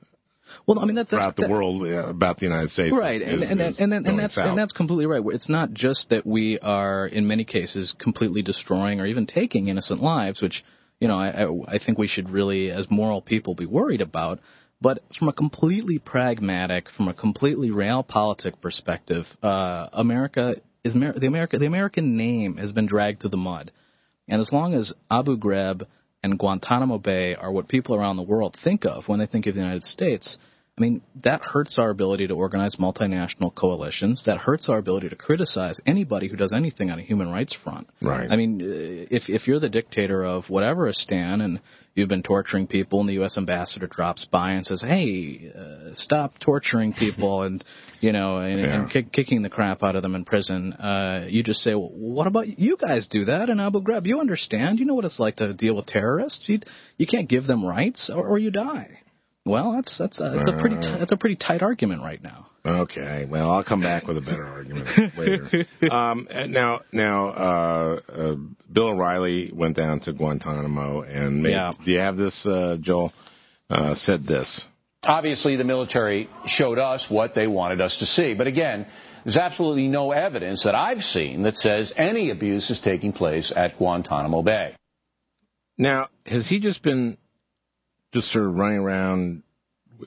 well, 0.66 0.78
I 0.78 0.84
mean 0.84 0.94
that's, 0.94 1.10
that's 1.10 1.22
throughout 1.22 1.36
the 1.36 1.42
that- 1.42 1.50
world 1.50 1.82
uh, 1.82 2.06
about 2.08 2.38
the 2.38 2.46
United 2.46 2.70
States. 2.70 2.94
right 2.96 3.20
is, 3.20 3.42
and, 3.50 3.60
is- 3.60 3.78
and, 3.78 3.92
and, 3.92 4.06
and, 4.06 4.18
that's 4.18 4.34
south. 4.34 4.48
and 4.48 4.58
that's 4.58 4.72
completely 4.72 5.06
right 5.06 5.22
it's 5.26 5.48
not 5.48 5.72
just 5.72 6.10
that 6.10 6.26
we 6.26 6.58
are 6.60 7.06
in 7.06 7.26
many 7.26 7.44
cases 7.44 7.94
completely 7.98 8.42
destroying 8.42 9.00
or 9.00 9.06
even 9.06 9.26
taking 9.26 9.68
innocent 9.68 10.00
lives 10.02 10.40
which 10.42 10.64
you 11.00 11.08
know 11.08 11.18
I, 11.18 11.44
I, 11.44 11.74
I 11.76 11.78
think 11.78 11.98
we 11.98 12.06
should 12.06 12.30
really 12.30 12.70
as 12.70 12.90
moral 12.90 13.20
people 13.22 13.54
be 13.54 13.66
worried 13.66 14.00
about 14.00 14.40
but 14.80 15.02
from 15.18 15.28
a 15.28 15.32
completely 15.32 15.98
pragmatic 15.98 16.88
from 16.96 17.08
a 17.08 17.14
completely 17.14 17.70
realpolitik 17.70 18.60
perspective 18.60 19.26
uh, 19.42 19.88
america 19.92 20.56
is 20.84 20.94
the 20.94 21.26
america 21.26 21.58
the 21.58 21.66
american 21.66 22.16
name 22.16 22.56
has 22.56 22.72
been 22.72 22.86
dragged 22.86 23.22
to 23.22 23.28
the 23.28 23.36
mud 23.36 23.70
and 24.28 24.40
as 24.40 24.50
long 24.52 24.74
as 24.74 24.92
abu 25.10 25.36
ghraib 25.36 25.86
and 26.22 26.38
guantanamo 26.38 26.98
bay 26.98 27.34
are 27.34 27.50
what 27.50 27.68
people 27.68 27.94
around 27.94 28.16
the 28.16 28.22
world 28.22 28.56
think 28.62 28.84
of 28.84 29.08
when 29.08 29.18
they 29.18 29.26
think 29.26 29.46
of 29.46 29.54
the 29.54 29.60
united 29.60 29.82
states 29.82 30.36
I 30.78 30.80
mean, 30.80 31.02
that 31.22 31.42
hurts 31.42 31.78
our 31.78 31.90
ability 31.90 32.28
to 32.28 32.34
organize 32.34 32.76
multinational 32.76 33.54
coalitions. 33.54 34.22
That 34.24 34.38
hurts 34.38 34.70
our 34.70 34.78
ability 34.78 35.10
to 35.10 35.16
criticize 35.16 35.78
anybody 35.86 36.28
who 36.28 36.36
does 36.36 36.54
anything 36.54 36.90
on 36.90 36.98
a 36.98 37.02
human 37.02 37.28
rights 37.28 37.52
front. 37.52 37.90
Right. 38.00 38.26
I 38.30 38.36
mean, 38.36 38.62
uh, 38.62 39.06
if 39.14 39.28
if 39.28 39.46
you're 39.46 39.60
the 39.60 39.68
dictator 39.68 40.24
of 40.24 40.48
whatever 40.48 40.86
a 40.86 40.94
Stan 40.94 41.42
and 41.42 41.60
you've 41.94 42.08
been 42.08 42.22
torturing 42.22 42.66
people, 42.68 43.00
and 43.00 43.08
the 43.08 43.12
U.S. 43.14 43.36
ambassador 43.36 43.86
drops 43.86 44.24
by 44.24 44.52
and 44.52 44.64
says, 44.64 44.80
"Hey, 44.80 45.52
uh, 45.54 45.90
stop 45.92 46.38
torturing 46.38 46.94
people," 46.94 47.42
and 47.42 47.62
you 48.00 48.12
know, 48.12 48.38
and, 48.38 48.58
Yeah. 48.58 48.80
and 48.80 48.90
kick, 48.90 49.12
kicking 49.12 49.42
the 49.42 49.50
crap 49.50 49.82
out 49.82 49.94
of 49.94 50.00
them 50.00 50.14
in 50.14 50.24
prison, 50.24 50.72
uh, 50.72 51.26
you 51.28 51.42
just 51.42 51.60
say, 51.60 51.74
well, 51.74 51.90
"What 51.92 52.26
about 52.26 52.58
you 52.58 52.78
guys? 52.78 53.08
Do 53.08 53.26
that 53.26 53.50
in 53.50 53.60
Abu 53.60 53.82
Ghraib? 53.82 54.06
You 54.06 54.20
understand? 54.20 54.78
You 54.80 54.86
know 54.86 54.94
what 54.94 55.04
it's 55.04 55.20
like 55.20 55.36
to 55.36 55.52
deal 55.52 55.74
with 55.76 55.84
terrorists. 55.84 56.48
You 56.48 56.60
you 56.96 57.06
can't 57.06 57.28
give 57.28 57.46
them 57.46 57.62
rights, 57.62 58.08
or, 58.08 58.26
or 58.26 58.38
you 58.38 58.50
die." 58.50 59.00
Well, 59.44 59.72
that's 59.72 59.98
that's 59.98 60.20
a, 60.20 60.30
that's 60.36 60.50
a 60.50 60.56
pretty 60.56 60.76
t- 60.76 60.96
that's 60.98 61.10
a 61.12 61.16
pretty 61.16 61.36
tight 61.36 61.62
argument 61.62 62.02
right 62.02 62.22
now. 62.22 62.46
Okay, 62.64 63.26
well, 63.28 63.50
I'll 63.50 63.64
come 63.64 63.80
back 63.80 64.06
with 64.06 64.16
a 64.16 64.20
better 64.20 64.46
argument 64.46 64.86
later. 65.18 65.66
Um, 65.92 66.28
now, 66.48 66.82
now, 66.92 67.28
uh, 67.30 68.00
uh, 68.08 68.34
Bill 68.72 68.90
O'Reilly 68.90 69.50
went 69.52 69.76
down 69.76 69.98
to 70.02 70.12
Guantanamo, 70.12 71.00
and 71.02 71.42
made, 71.42 71.50
Yeah. 71.50 71.72
do 71.84 71.90
you 71.90 71.98
have 71.98 72.16
this, 72.16 72.46
uh, 72.46 72.76
Joel? 72.80 73.12
Uh, 73.68 73.94
said 73.96 74.24
this. 74.24 74.64
Obviously, 75.04 75.56
the 75.56 75.64
military 75.64 76.28
showed 76.46 76.78
us 76.78 77.06
what 77.08 77.34
they 77.34 77.48
wanted 77.48 77.80
us 77.80 77.98
to 77.98 78.06
see. 78.06 78.34
But 78.34 78.46
again, 78.46 78.86
there's 79.24 79.36
absolutely 79.38 79.88
no 79.88 80.12
evidence 80.12 80.62
that 80.64 80.74
I've 80.76 81.02
seen 81.02 81.42
that 81.42 81.56
says 81.56 81.92
any 81.96 82.30
abuse 82.30 82.70
is 82.70 82.80
taking 82.80 83.12
place 83.12 83.50
at 83.54 83.78
Guantanamo 83.78 84.42
Bay. 84.42 84.76
Now, 85.78 86.08
has 86.26 86.46
he 86.46 86.60
just 86.60 86.82
been 86.82 87.16
just 88.12 88.30
sort 88.30 88.46
of 88.46 88.54
running 88.54 88.78
around 88.78 89.42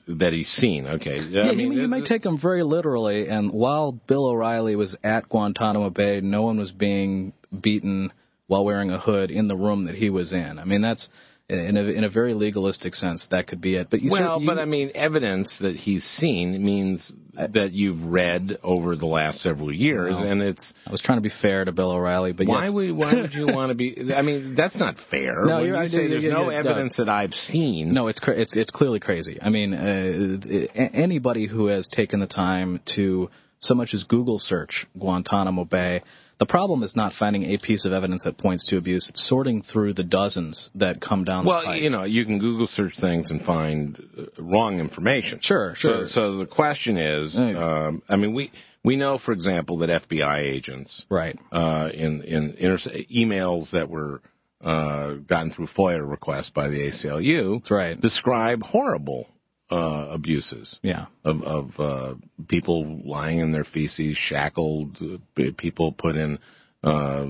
that 0.06 0.32
he's 0.32 0.48
seen? 0.48 0.86
Okay, 0.86 1.18
Yeah, 1.28 1.50
you, 1.50 1.68
may, 1.68 1.74
you 1.76 1.88
may 1.88 2.04
take 2.04 2.24
him 2.24 2.38
very 2.40 2.62
literally. 2.62 3.28
And 3.28 3.50
while 3.50 3.92
Bill 3.92 4.26
O'Reilly 4.26 4.76
was 4.76 4.96
at 5.02 5.28
Guantanamo 5.28 5.90
Bay, 5.90 6.20
no 6.20 6.42
one 6.42 6.58
was 6.58 6.72
being 6.72 7.32
beaten 7.58 8.12
while 8.46 8.64
wearing 8.64 8.90
a 8.90 8.98
hood 8.98 9.30
in 9.30 9.48
the 9.48 9.56
room 9.56 9.86
that 9.86 9.94
he 9.94 10.10
was 10.10 10.32
in. 10.32 10.58
I 10.58 10.64
mean, 10.64 10.82
that's 10.82 11.08
in 11.48 11.76
a, 11.76 11.82
in 11.84 12.02
a 12.02 12.08
very 12.08 12.34
legalistic 12.34 12.92
sense 12.94 13.28
that 13.30 13.46
could 13.46 13.60
be 13.60 13.76
it. 13.76 13.88
But 13.88 14.02
you 14.02 14.10
Well, 14.10 14.40
you- 14.40 14.46
but 14.46 14.58
I 14.58 14.64
mean, 14.64 14.90
evidence 14.96 15.56
that 15.60 15.76
he's 15.76 16.02
seen 16.02 16.64
means 16.64 17.12
that 17.34 17.72
you've 17.72 18.02
read 18.04 18.58
over 18.64 18.96
the 18.96 19.06
last 19.06 19.42
several 19.42 19.72
years, 19.72 20.10
Well, 20.14 20.24
and 20.26 20.42
it's 20.42 20.74
I 20.86 20.90
was 20.90 21.00
trying 21.00 21.18
to 21.18 21.22
be 21.22 21.30
fair 21.42 21.64
to 21.64 21.70
Bill 21.70 21.92
O'Reilly, 21.92 22.32
but 22.32 22.48
why 22.48 22.64
yes, 22.64 22.74
would 22.74 22.90
why 22.92 23.14
would 23.14 23.32
you 23.32 23.46
want 23.52 23.70
to 23.70 23.74
be? 23.76 24.12
I 24.12 24.22
mean, 24.22 24.54
that's 24.56 24.76
not 24.76 24.96
fair. 25.10 25.44
No, 25.44 25.56
when 25.58 25.66
you 25.66 25.76
I- 25.76 25.86
say 25.86 26.08
there's 26.08 26.24
yeah, 26.24 26.32
no 26.32 26.50
yeah, 26.50 26.58
evidence 26.58 26.96
that 26.96 27.08
I've 27.08 27.34
seen. 27.34 27.92
No, 27.94 28.08
it's 28.08 28.18
cra- 28.18 28.38
it's 28.40 28.56
it's 28.56 28.70
clearly 28.70 28.98
crazy. 28.98 29.38
I 29.40 29.50
mean, 29.50 29.72
uh, 29.72 30.66
anybody 30.74 31.46
who 31.46 31.66
has 31.68 31.86
taken 31.88 32.18
the 32.20 32.26
time 32.26 32.80
to 32.96 33.30
so 33.60 33.74
much 33.74 33.94
as 33.94 34.04
Google 34.04 34.38
search 34.38 34.86
Guantanamo 34.98 35.64
Bay, 35.64 36.02
the 36.38 36.46
problem 36.46 36.82
is 36.82 36.94
not 36.94 37.12
finding 37.14 37.44
a 37.44 37.58
piece 37.58 37.84
of 37.84 37.92
evidence 37.92 38.24
that 38.24 38.36
points 38.36 38.66
to 38.66 38.76
abuse. 38.76 39.08
It's 39.08 39.26
sorting 39.26 39.62
through 39.62 39.94
the 39.94 40.04
dozens 40.04 40.70
that 40.74 41.00
come 41.00 41.24
down. 41.24 41.46
Well, 41.46 41.60
the 41.60 41.66
pipe. 41.66 41.74
Well, 41.74 41.82
you 41.82 41.90
know, 41.90 42.04
you 42.04 42.24
can 42.24 42.38
Google 42.38 42.66
search 42.66 42.98
things 43.00 43.30
and 43.30 43.40
find 43.40 43.98
uh, 44.18 44.24
wrong 44.38 44.78
information. 44.78 45.38
Sure, 45.40 45.74
sure. 45.78 46.06
So, 46.06 46.12
so 46.12 46.36
the 46.38 46.46
question 46.46 46.98
is, 46.98 47.36
um, 47.36 48.02
I 48.08 48.16
mean, 48.16 48.34
we 48.34 48.52
we 48.84 48.96
know, 48.96 49.18
for 49.18 49.32
example, 49.32 49.78
that 49.78 50.08
FBI 50.08 50.40
agents 50.40 51.04
right. 51.08 51.38
uh, 51.50 51.90
in 51.92 52.22
in 52.22 52.54
inter- 52.58 52.90
emails 53.12 53.70
that 53.70 53.88
were 53.88 54.20
uh, 54.60 55.14
gotten 55.14 55.52
through 55.52 55.66
FOIA 55.66 56.08
requests 56.08 56.50
by 56.50 56.68
the 56.68 56.78
ACLU 56.78 57.60
That's 57.60 57.70
right. 57.70 58.00
describe 58.00 58.62
horrible 58.62 59.26
uh, 59.70 60.08
abuses 60.10 60.78
Yeah. 60.82 61.06
of 61.24 61.42
of 61.42 61.80
uh, 61.80 62.14
people 62.48 63.00
lying 63.04 63.38
in 63.38 63.52
their 63.52 63.64
feces, 63.64 64.16
shackled, 64.16 64.98
uh, 65.02 65.50
people 65.56 65.92
put 65.92 66.16
in 66.16 66.38
uh, 66.84 67.26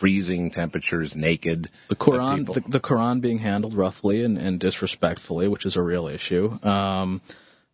freezing 0.00 0.50
temperatures, 0.50 1.14
naked. 1.14 1.68
The 1.88 1.96
Quran, 1.96 2.46
the, 2.46 2.62
the 2.68 2.80
Quran 2.80 3.20
being 3.20 3.38
handled 3.38 3.74
roughly 3.74 4.24
and, 4.24 4.38
and 4.38 4.58
disrespectfully, 4.58 5.48
which 5.48 5.66
is 5.66 5.76
a 5.76 5.82
real 5.82 6.06
issue. 6.06 6.50
Um, 6.62 7.20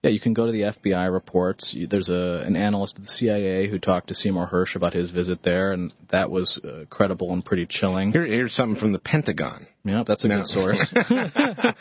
yeah, 0.02 0.10
you 0.10 0.20
can 0.20 0.32
go 0.32 0.46
to 0.46 0.52
the 0.52 0.62
FBI 0.62 1.12
reports. 1.12 1.76
There's 1.90 2.08
a 2.08 2.42
an 2.46 2.56
analyst 2.56 2.96
at 2.96 3.02
the 3.02 3.08
CIA 3.08 3.68
who 3.68 3.78
talked 3.78 4.08
to 4.08 4.14
Seymour 4.14 4.48
Hersh 4.50 4.74
about 4.76 4.94
his 4.94 5.10
visit 5.10 5.42
there, 5.42 5.72
and 5.72 5.92
that 6.10 6.30
was 6.30 6.58
uh, 6.64 6.84
credible 6.88 7.32
and 7.32 7.44
pretty 7.44 7.66
chilling. 7.66 8.12
Here, 8.12 8.24
here's 8.24 8.54
something 8.54 8.80
from 8.80 8.92
the 8.92 8.98
Pentagon. 8.98 9.66
Yeah, 9.84 10.04
that's 10.06 10.24
a 10.24 10.28
No. 10.28 10.38
good 10.38 10.46
source. 10.46 10.94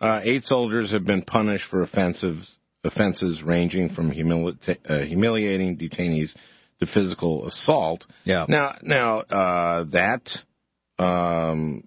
Uh, 0.00 0.20
eight 0.22 0.44
soldiers 0.44 0.92
have 0.92 1.04
been 1.04 1.22
punished 1.22 1.68
for 1.70 1.82
offensives 1.82 2.50
offenses 2.84 3.42
ranging 3.42 3.88
from 3.88 4.10
humili- 4.12 4.56
uh, 4.88 4.98
humiliating 5.06 5.78
detainees 5.78 6.34
to 6.80 6.86
physical 6.86 7.46
assault. 7.46 8.04
Yeah. 8.24 8.44
Now, 8.48 8.76
now 8.82 9.20
uh, 9.20 9.84
that 9.92 10.28
um, 10.98 11.84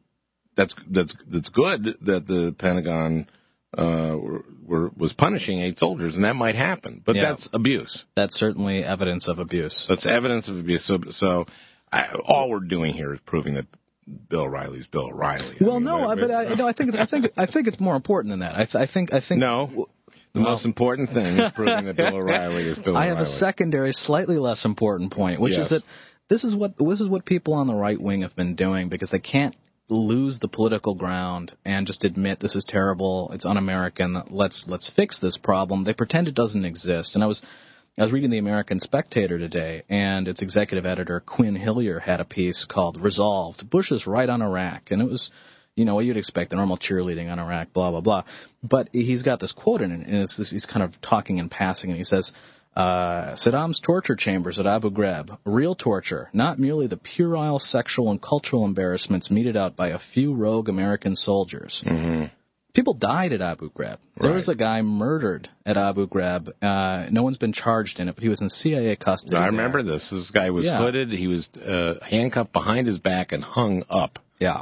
that's 0.56 0.74
that's 0.90 1.14
that's 1.32 1.50
good 1.50 1.84
that 2.02 2.28
the 2.28 2.56
Pentagon 2.58 3.30
uh, 3.78 4.16
were, 4.18 4.46
were, 4.66 4.92
was 4.96 5.14
punishing 5.14 5.60
eight 5.62 5.78
soldiers, 5.78 6.16
and 6.16 6.24
that 6.24 6.36
might 6.36 6.56
happen, 6.56 7.02
but 7.06 7.16
Yeah. 7.16 7.30
that's 7.30 7.50
abuse. 7.54 8.06
That's 8.16 8.36
certainly 8.36 8.84
evidence 8.84 9.28
of 9.28 9.40
abuse. 9.40 9.86
That's 9.90 10.06
evidence 10.06 10.48
of 10.48 10.58
abuse. 10.58 10.86
So, 10.86 11.00
so 11.10 11.46
I, 11.92 12.14
all 12.26 12.50
we're 12.50 12.60
doing 12.62 12.94
here 12.94 13.14
is 13.14 13.20
proving 13.26 13.56
that 13.56 13.66
Bill 14.30 14.42
O'Reilly's 14.44 14.88
Bill 14.88 15.08
O'Reilly. 15.08 15.58
I 15.60 15.64
Well, 15.64 15.76
mean, 15.76 15.84
no, 15.86 15.98
what- 16.00 16.18
I- 16.18 16.22
but 16.22 16.32
I, 16.32 16.54
no, 16.56 16.68
I 16.68 16.74
think 16.74 16.90
it's, 16.90 16.98
I 16.98 17.06
think 17.06 17.26
I 17.36 17.46
think 17.46 17.68
it's 17.68 17.80
more 17.80 17.96
important 17.98 18.32
than 18.32 18.40
that. 18.40 18.56
I, 18.56 18.64
th- 18.66 18.76
I 18.76 18.86
think 18.92 19.14
I 19.14 19.20
think 19.20 19.42
No. 19.42 19.88
The 20.34 20.42
Well- 20.42 20.52
most 20.54 20.66
important 20.66 21.10
thing 21.10 21.38
is 21.38 21.52
proving 21.54 21.86
that 21.86 21.98
Bill 21.98 22.16
O'Reilly 22.16 22.68
is 22.68 22.78
Bill 22.80 22.94
O'Reilly. 22.96 23.06
I 23.12 23.16
have 23.16 23.20
a 23.20 23.26
secondary, 23.26 23.92
slightly 23.92 24.38
less 24.38 24.64
important 24.66 25.12
point, 25.12 25.42
which 25.42 25.54
Yes. 25.54 25.66
is 25.66 25.70
that 25.72 25.84
this 26.30 26.44
is 26.46 26.56
what 26.56 26.78
this 26.78 27.02
is 27.02 27.08
what 27.10 27.26
people 27.26 27.54
on 27.54 27.68
the 27.68 27.74
right 27.76 28.00
wing 28.00 28.22
have 28.22 28.36
been 28.36 28.56
doing 28.56 28.88
because 28.90 29.10
they 29.12 29.20
can't 29.20 29.56
lose 29.90 30.40
the 30.40 30.48
political 30.48 30.96
ground 30.96 31.54
and 31.64 31.88
just 31.88 32.04
admit 32.04 32.40
this 32.40 32.56
is 32.56 32.66
terrible, 32.68 33.30
it's 33.34 33.46
un-American. 33.46 34.22
Let's 34.30 34.66
let's 34.68 34.90
fix 34.90 35.20
this 35.20 35.38
problem. 35.38 35.84
They 35.84 35.94
pretend 35.94 36.28
it 36.28 36.36
doesn't 36.36 36.66
exist. 36.66 37.16
And 37.16 37.24
I 37.24 37.28
was 37.28 37.42
I 37.98 38.04
was 38.04 38.12
reading 38.12 38.30
the 38.30 38.38
American 38.38 38.80
Spectator 38.80 39.40
today, 39.40 39.84
and 39.90 40.28
its 40.28 40.42
executive 40.42 40.86
editor 40.86 41.20
Quin 41.20 41.56
Hillyer 41.56 42.02
had 42.02 42.20
a 42.20 42.26
piece 42.26 42.66
called 42.70 43.02
"Resolved: 43.02 43.70
Bush 43.70 43.92
is 43.92 44.06
right 44.06 44.30
on 44.30 44.42
Iraq," 44.42 44.92
and 44.92 45.02
it 45.02 45.10
was 45.10 45.32
you 45.76 45.86
know 45.86 45.96
what 45.96 46.06
you'd 46.06 46.18
expect, 46.18 46.50
the 46.50 46.56
normal 46.58 46.78
cheerleading 46.78 47.32
on 47.32 47.40
Iraq, 47.40 47.72
blah 47.74 47.92
blah 47.92 48.02
blah. 48.02 48.24
But 48.62 48.90
he's 48.92 49.24
got 49.24 49.40
this 49.40 49.52
quote 49.52 49.82
in 49.82 49.92
it, 49.92 50.08
and 50.08 50.16
it's 50.18 50.52
he's 50.52 50.66
kind 50.66 50.84
of 50.84 51.00
talking 51.02 51.38
in 51.38 51.50
passing, 51.50 51.90
and 51.90 51.98
he 51.98 52.04
says, 52.04 52.32
uh, 52.78 53.36
"Saddam's 53.36 53.80
torture 53.80 54.16
chambers 54.16 54.60
at 54.60 54.68
Abu 54.68 54.92
Ghraib, 54.92 55.38
real 55.46 55.74
torture, 55.76 56.30
not 56.34 56.60
merely 56.60 56.88
the 56.88 56.98
puerile 56.98 57.60
sexual 57.60 58.12
and 58.12 58.22
cultural 58.22 58.66
embarrassments 58.66 59.32
meted 59.32 59.58
out 59.58 59.76
by 59.76 59.90
a 59.90 60.00
few 60.14 60.34
rogue 60.36 60.70
American 60.70 61.16
soldiers." 61.16 61.84
People 62.74 62.94
died 62.94 63.34
at 63.34 63.42
Abu 63.42 63.72
Ghraib. 63.72 63.98
There 64.22 64.34
was 64.34 64.50
a 64.50 64.54
guy 64.54 64.84
murdered 64.84 65.50
at 65.66 65.78
Abu 65.78 66.08
Ghraib. 66.08 66.50
Uh, 66.62 67.10
no 67.10 67.24
one's 67.24 67.38
been 67.40 67.54
charged 67.54 68.00
in 68.00 68.08
it, 68.08 68.14
but 68.14 68.22
he 68.22 68.30
was 68.30 68.40
in 68.40 68.50
CIA 68.50 68.96
custody. 68.96 69.36
I 69.36 69.40
there. 69.42 69.52
remember 69.52 69.82
this. 69.82 70.12
This 70.12 70.30
guy 70.30 70.52
was 70.52 70.66
Yeah. 70.66 70.78
hooded. 70.78 71.10
He 71.12 71.26
was 71.26 71.50
uh, 71.58 71.96
handcuffed 72.08 72.54
behind 72.54 72.86
his 72.86 73.00
back 73.00 73.32
and 73.32 73.44
hung 73.44 73.84
up. 73.90 74.20
Yeah. 74.40 74.62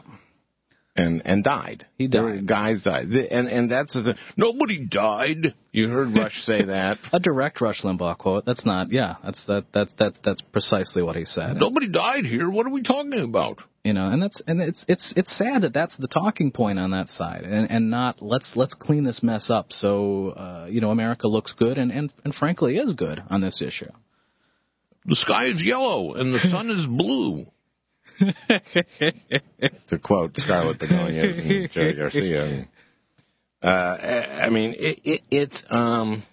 And 0.98 1.22
and 1.26 1.44
died. 1.44 1.86
He 1.98 2.08
died. 2.08 2.48
guys 2.48 2.82
died. 2.84 3.10
The- 3.10 3.30
And 3.32 3.50
and 3.50 3.70
that's 3.70 3.94
the 3.94 4.02
thing. 4.04 4.16
Nobody 4.38 4.86
died. 4.86 5.54
You 5.74 5.90
heard 5.90 6.16
Rush 6.16 6.44
say 6.44 6.64
that. 6.66 7.00
A 7.12 7.20
direct 7.20 7.60
Rush 7.60 7.82
Limbaugh 7.82 8.18
quote. 8.18 8.46
That's 8.46 8.66
not. 8.66 8.92
Yeah, 8.92 9.16
that's 9.22 9.46
that 9.48 9.66
that 9.74 9.90
that's 10.00 10.18
that's 10.24 10.40
precisely 10.42 11.04
what 11.04 11.18
he 11.18 11.26
said. 11.26 11.58
Nobody 11.58 11.90
died 11.90 12.24
here. 12.26 12.50
What 12.50 12.66
are 12.66 12.70
we 12.70 12.82
talking 12.82 13.20
about? 13.20 13.60
You 13.84 13.92
know, 13.92 14.08
and 14.08 14.24
that's 14.24 14.42
and 14.48 14.62
it's 14.62 14.86
it's 14.88 15.14
it's 15.18 15.36
sad 15.38 15.64
that 15.64 15.74
that's 15.74 15.98
the 15.98 16.08
talking 16.08 16.52
point 16.52 16.80
on 16.80 16.92
that 16.92 17.10
side, 17.10 17.44
and 17.44 17.70
and 17.70 17.90
not 17.90 18.22
let's 18.22 18.56
let's 18.56 18.74
clean 18.74 19.04
this 19.04 19.22
mess 19.22 19.50
up 19.50 19.74
so 19.74 20.30
uh, 20.30 20.68
you 20.70 20.80
know 20.80 20.92
America 20.92 21.28
looks 21.28 21.52
good 21.52 21.78
and 21.78 21.92
and 21.92 22.14
and 22.24 22.34
frankly 22.34 22.78
is 22.78 22.94
good 22.94 23.22
on 23.30 23.42
this 23.42 23.62
issue. 23.62 23.92
The 25.08 25.16
sky 25.18 25.48
is 25.48 25.62
yellow 25.64 26.14
and 26.14 26.34
the 26.34 26.40
sun 26.52 26.70
is 26.72 26.88
blue. 26.88 27.48
to 29.88 30.00
quote 30.00 30.36
Scarlet 30.38 30.80
Begonias 30.80 31.38
and 31.40 31.72
Jerry 31.72 31.96
Garcia. 31.96 32.68
Uh, 33.62 33.68
I 33.68 34.50
mean, 34.50 34.76
it, 34.78 35.02
it, 35.04 35.22
it's 35.32 35.64
um, 35.70 36.24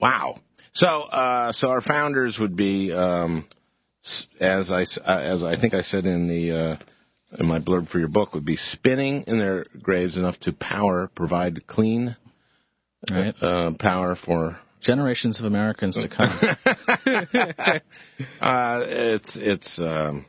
wow. 0.00 0.38
So, 0.72 0.86
uh, 0.86 1.52
so 1.52 1.68
our 1.68 1.80
founders 1.80 2.38
would 2.38 2.56
be, 2.56 2.92
um, 2.92 3.46
as 4.40 4.70
I 4.70 4.82
uh, 4.82 5.18
as 5.20 5.42
I 5.44 5.58
think 5.60 5.72
I 5.74 5.82
said 5.82 6.04
in 6.04 6.28
the 6.28 6.52
uh, 6.52 6.76
in 7.38 7.46
my 7.46 7.60
blurb 7.60 7.88
for 7.88 7.98
your 7.98 8.08
book, 8.08 8.34
would 8.34 8.44
be 8.44 8.56
spinning 8.56 9.24
in 9.26 9.38
their 9.38 9.64
graves 9.82 10.16
enough 10.16 10.38
to 10.40 10.52
power 10.52 11.10
provide 11.14 11.66
clean 11.66 12.16
Right, 13.10 13.34
uh, 13.40 13.72
power 13.78 14.16
for. 14.16 14.58
generations 14.80 15.38
of 15.38 15.46
Americans 15.46 15.96
to 15.96 16.08
come. 16.08 16.38
Uh, 18.40 18.84
it's 18.86 19.36
it's 19.36 19.78
um, 19.78 20.24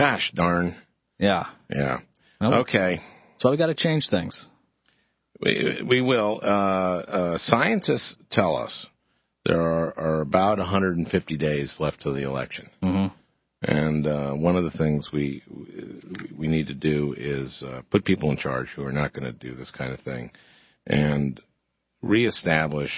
gosh 0.00 0.32
darn 0.34 0.76
yeah. 1.20 1.48
yeah. 1.68 2.00
Okay. 2.42 3.00
So 3.38 3.50
we 3.50 3.58
got 3.58 3.66
to 3.66 3.74
change 3.74 4.08
things. 4.08 4.48
We, 5.38 5.82
we 5.86 6.00
will. 6.00 6.40
Uh, 6.42 6.46
uh, 6.46 7.38
scientists 7.38 8.16
tell 8.30 8.56
us 8.56 8.86
there 9.44 9.60
are, 9.60 9.98
are 9.98 10.20
about 10.22 10.58
150 10.58 11.36
days 11.36 11.76
left 11.78 12.02
to 12.02 12.12
the 12.12 12.22
election. 12.22 12.70
Mm-hmm. 12.82 13.14
And 13.62 14.06
uh, 14.06 14.32
one 14.32 14.56
of 14.56 14.64
the 14.64 14.70
things 14.70 15.10
we 15.12 15.42
we 16.38 16.48
need 16.48 16.68
to 16.68 16.74
do 16.74 17.14
is 17.14 17.62
uh, 17.62 17.82
put 17.90 18.06
people 18.06 18.30
in 18.30 18.38
charge 18.38 18.68
who 18.68 18.84
are 18.84 18.92
not 18.92 19.12
going 19.12 19.30
to 19.30 19.38
do 19.38 19.54
this 19.54 19.70
kind 19.70 19.92
of 19.92 20.00
thing, 20.00 20.30
and 20.86 21.38
reestablish 22.00 22.90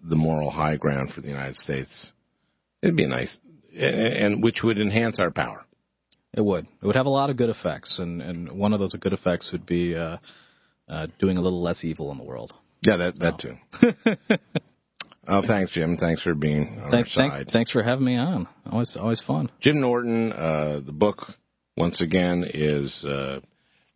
the 0.00 0.14
moral 0.14 0.50
high 0.50 0.76
ground 0.76 1.10
for 1.12 1.22
the 1.22 1.28
United 1.28 1.56
States. 1.56 2.12
It'd 2.82 2.94
be 2.94 3.06
nice, 3.06 3.36
and, 3.72 3.82
and 3.82 4.42
which 4.44 4.62
would 4.62 4.78
enhance 4.78 5.18
our 5.18 5.32
power. 5.32 5.63
It 6.36 6.44
would. 6.44 6.66
It 6.82 6.86
would 6.86 6.96
have 6.96 7.06
a 7.06 7.10
lot 7.10 7.30
of 7.30 7.36
good 7.36 7.50
effects, 7.50 7.98
and 7.98 8.20
and 8.20 8.52
one 8.52 8.72
of 8.72 8.80
those 8.80 8.92
good 8.92 9.12
effects 9.12 9.52
would 9.52 9.66
be 9.66 9.94
uh, 9.94 10.18
uh, 10.88 11.06
doing 11.18 11.36
a 11.36 11.40
little 11.40 11.62
less 11.62 11.84
evil 11.84 12.10
in 12.10 12.18
the 12.18 12.24
world. 12.24 12.52
Yeah, 12.86 12.96
that 12.98 13.18
that 13.20 13.38
too. 13.38 14.36
Oh, 15.26 15.42
thanks, 15.46 15.70
Jim. 15.70 15.96
Thanks 15.96 16.22
for 16.22 16.34
being 16.34 16.78
on 16.82 16.90
thanks, 16.90 17.16
our 17.16 17.28
side. 17.28 17.36
Thanks, 17.36 17.52
thanks 17.52 17.70
for 17.70 17.82
having 17.82 18.04
me 18.04 18.16
on. 18.16 18.46
Always, 18.70 18.96
always 18.96 19.20
fun. 19.20 19.50
Jim 19.60 19.80
Norton. 19.80 20.32
Uh, 20.32 20.80
the 20.84 20.92
book, 20.92 21.24
once 21.76 22.00
again, 22.00 22.44
is 22.52 23.04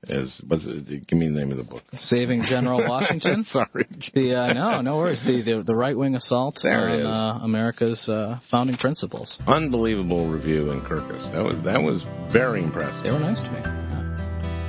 is 0.04 0.40
what's 0.46 0.64
it, 0.66 1.06
give 1.06 1.18
me 1.18 1.26
the 1.28 1.34
name 1.34 1.50
of 1.50 1.56
the 1.56 1.64
book. 1.64 1.82
Saving 1.94 2.42
General 2.42 2.78
Washington. 2.88 3.42
Sorry. 3.42 3.86
The 4.14 4.34
uh, 4.38 4.52
no, 4.52 4.80
no 4.80 4.96
worries. 4.98 5.22
The 5.24 5.42
the, 5.42 5.62
the 5.64 5.74
right 5.74 5.96
wing 5.96 6.14
assault 6.14 6.60
There 6.62 6.88
on. 6.90 7.06
Uh, 7.06 7.38
America's 7.42 8.08
uh, 8.08 8.38
founding 8.50 8.76
principles. 8.76 9.38
Unbelievable 9.46 10.28
review 10.30 10.70
in 10.70 10.82
Kirkus. 10.82 11.32
That 11.32 11.44
was 11.44 11.56
that 11.64 11.82
was 11.82 12.04
very 12.32 12.62
impressive. 12.62 13.02
They 13.04 13.10
were 13.10 13.18
nice 13.18 13.42
to 13.42 13.50
me. 13.50 13.60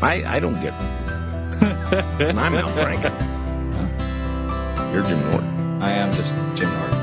I 0.02 0.24
I 0.38 0.40
don't 0.40 0.60
get. 0.62 0.74
and 0.74 2.40
I'm 2.40 2.56
Al 2.56 2.70
Franken. 2.74 3.14
You're 4.94 5.04
Jim 5.04 5.20
Norton. 5.30 5.82
I 5.84 5.92
am 5.92 6.12
just 6.16 6.30
Jim 6.58 6.70
Norton. 6.74 6.99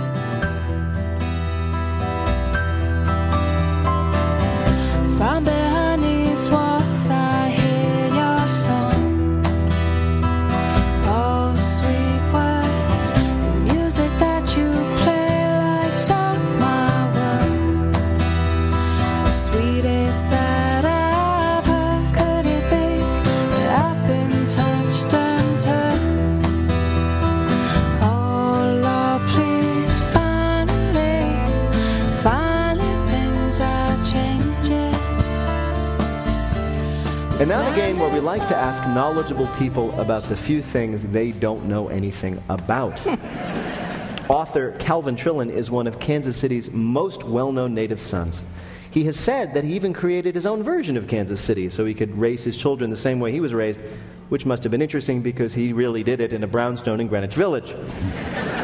Game 37.96 38.02
where 38.02 38.12
we 38.12 38.20
like 38.20 38.46
to 38.48 38.56
ask 38.56 38.82
knowledgeable 38.88 39.46
people 39.58 39.98
about 39.98 40.22
the 40.24 40.36
few 40.36 40.62
things 40.62 41.02
they 41.04 41.32
don't 41.32 41.64
know 41.66 41.88
anything 41.88 42.42
about. 42.48 43.00
Author 44.28 44.72
Calvin 44.72 45.16
Trillin 45.16 45.50
is 45.50 45.70
one 45.70 45.86
of 45.86 45.98
Kansas 45.98 46.36
City's 46.36 46.70
most 46.70 47.24
well 47.24 47.52
known 47.52 47.74
native 47.74 48.00
sons. 48.00 48.42
He 48.90 49.04
has 49.04 49.16
said 49.16 49.54
that 49.54 49.64
he 49.64 49.74
even 49.74 49.92
created 49.92 50.34
his 50.34 50.46
own 50.46 50.62
version 50.62 50.96
of 50.96 51.06
Kansas 51.06 51.40
City 51.40 51.68
so 51.68 51.84
he 51.84 51.94
could 51.94 52.16
raise 52.18 52.42
his 52.42 52.56
children 52.56 52.90
the 52.90 52.96
same 52.96 53.20
way 53.20 53.30
he 53.30 53.40
was 53.40 53.54
raised, 53.54 53.80
which 54.28 54.46
must 54.46 54.62
have 54.64 54.70
been 54.70 54.82
interesting 54.82 55.22
because 55.22 55.54
he 55.54 55.72
really 55.72 56.02
did 56.02 56.20
it 56.20 56.32
in 56.32 56.42
a 56.44 56.46
brownstone 56.46 57.00
in 57.00 57.08
Greenwich 57.08 57.34
Village. 57.34 57.70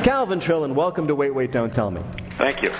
Calvin 0.04 0.40
Trillin, 0.40 0.74
welcome 0.74 1.06
to 1.06 1.14
Wait, 1.14 1.34
Wait, 1.34 1.52
Don't 1.52 1.72
Tell 1.72 1.90
Me. 1.90 2.02
Thank 2.38 2.62
you. 2.62 2.70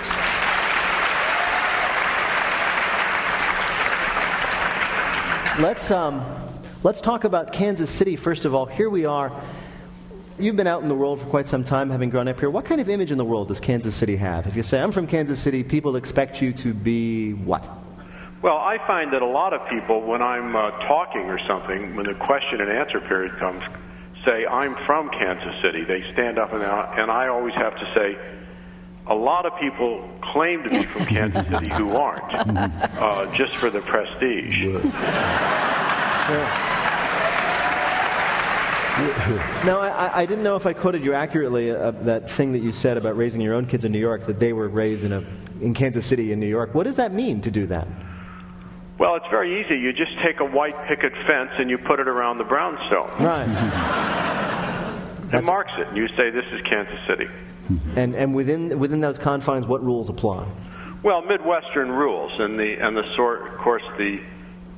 Let's 5.59 5.91
um, 5.91 6.25
let's 6.83 7.01
talk 7.03 7.25
about 7.25 7.53
Kansas 7.53 7.91
City 7.91 8.17
first 8.17 8.47
of 8.47 8.55
all. 8.55 8.65
Here 8.65 8.89
we 8.89 9.05
are. 9.05 9.31
You've 10.39 10.57
been 10.57 10.67
out 10.67 10.83
in 10.83 10.89
the 10.89 10.95
world 10.95 11.21
for 11.21 11.27
quite 11.27 11.47
some 11.47 11.63
time, 11.63 11.91
having 11.91 12.09
grown 12.09 12.27
up 12.27 12.41
here. 12.41 12.49
What 12.49 12.65
kind 12.65 12.81
of 12.81 12.89
image 12.89 13.13
in 13.13 13.19
the 13.19 13.25
world 13.25 13.49
does 13.49 13.61
Kansas 13.61 13.95
City 13.95 14.17
have? 14.17 14.47
If 14.47 14.57
you 14.57 14.63
say 14.63 14.81
I'm 14.81 14.93
from 14.93 15.07
Kansas 15.07 15.39
City, 15.41 15.63
people 15.63 15.97
expect 15.97 16.41
you 16.41 16.55
to 16.55 16.73
be 16.73 17.35
what? 17.35 17.69
Well, 18.41 18.57
I 18.57 18.79
find 18.87 19.13
that 19.13 19.21
a 19.21 19.27
lot 19.27 19.53
of 19.53 19.69
people, 19.69 20.01
when 20.01 20.23
I'm 20.23 20.57
uh, 20.57 20.71
talking 20.89 21.23
or 21.23 21.39
something, 21.47 21.97
when 21.97 22.07
the 22.07 22.15
question 22.15 22.61
and 22.63 22.71
answer 22.71 23.01
period 23.01 23.37
comes, 23.39 23.63
say, 24.25 24.47
I'm 24.47 24.75
from 24.87 25.11
Kansas 25.11 25.55
City. 25.63 25.85
They 25.85 26.03
stand 26.15 26.39
up 26.39 26.53
and, 26.53 26.63
I- 26.63 26.95
and 26.99 27.11
I 27.11 27.29
always 27.29 27.55
have 27.55 27.75
to 27.77 27.93
say, 27.95 28.17
a 29.07 29.15
lot 29.15 29.47
of 29.47 29.53
people 29.59 30.09
claim 30.33 30.63
to 30.63 30.71
be 30.71 30.83
from 30.85 31.07
Kansas 31.07 31.47
City 31.51 31.71
who 31.75 31.93
aren't, 31.97 32.33
uh, 32.35 33.35
just 33.37 33.55
for 33.57 33.71
the 33.71 33.81
prestige. 33.81 34.65
Now, 39.65 39.81
I, 39.81 39.89
I- 39.89 40.19
I 40.21 40.27
didn't 40.27 40.45
know 40.45 40.55
if 40.57 40.67
I 40.67 40.75
quoted 40.75 41.03
you 41.03 41.15
accurately 41.15 41.71
uh, 41.71 41.93
that 42.03 42.31
thing 42.31 42.53
that 42.53 42.59
you 42.63 42.73
said 42.73 42.97
about 42.99 43.17
raising 43.17 43.41
your 43.41 43.55
own 43.55 43.65
kids 43.67 43.85
in 43.87 43.93
New 43.93 43.99
York, 43.99 44.27
that 44.27 44.39
they 44.39 44.53
were 44.53 44.69
raised 44.69 45.05
in 45.05 45.13
a 45.13 45.25
in 45.63 45.73
Kansas 45.73 46.05
City 46.05 46.33
in 46.33 46.41
New 46.41 46.47
York. 46.47 46.75
What 46.75 46.85
does 46.85 46.97
that 46.97 47.15
mean 47.15 47.41
to 47.43 47.51
do 47.51 47.67
that? 47.69 47.87
Well, 48.99 49.15
it's 49.17 49.27
very 49.31 49.65
easy. 49.65 49.79
You 49.79 49.93
just 49.93 50.13
take 50.23 50.41
a 50.41 50.45
white 50.45 50.77
picket 50.89 51.13
fence 51.27 51.51
and 51.59 51.71
you 51.71 51.79
put 51.79 52.01
it 52.01 52.09
around 52.09 52.39
the 52.39 52.45
brownstone. 52.45 53.11
Right. 53.25 54.29
It 55.33 55.47
marks 55.47 55.73
it, 55.79 55.89
and 55.89 55.97
you 55.97 56.09
say, 56.09 56.29
This 56.29 56.45
is 56.53 56.61
Kansas 56.69 56.99
City. 57.09 57.27
Mm-hmm. 57.73 57.99
And 57.99 58.15
and 58.15 58.35
within 58.35 58.79
within 58.79 59.01
those 59.01 59.19
confines, 59.19 59.67
what 59.67 59.83
rules 59.83 60.09
apply? 60.09 60.47
Well, 61.03 61.23
Midwestern 61.23 61.91
rules, 61.91 62.33
and 62.39 62.59
the 62.59 62.77
and 62.81 62.97
the 62.97 63.05
sort, 63.17 63.53
of 63.53 63.59
course, 63.59 63.83
the 63.99 64.21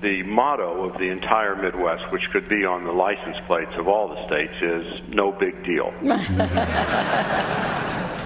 the 0.01 0.23
motto 0.23 0.85
of 0.85 0.99
the 0.99 1.09
entire 1.09 1.57
Midwest, 1.57 2.11
which 2.13 2.29
could 2.31 2.49
be 2.49 2.65
on 2.65 2.85
the 2.85 2.93
license 2.93 3.37
plates 3.47 3.77
of 3.77 3.89
all 3.89 4.09
the 4.09 4.27
states, 4.27 4.55
is 4.61 5.03
"No 5.09 5.33
big 5.33 5.65
deal." 5.65 5.93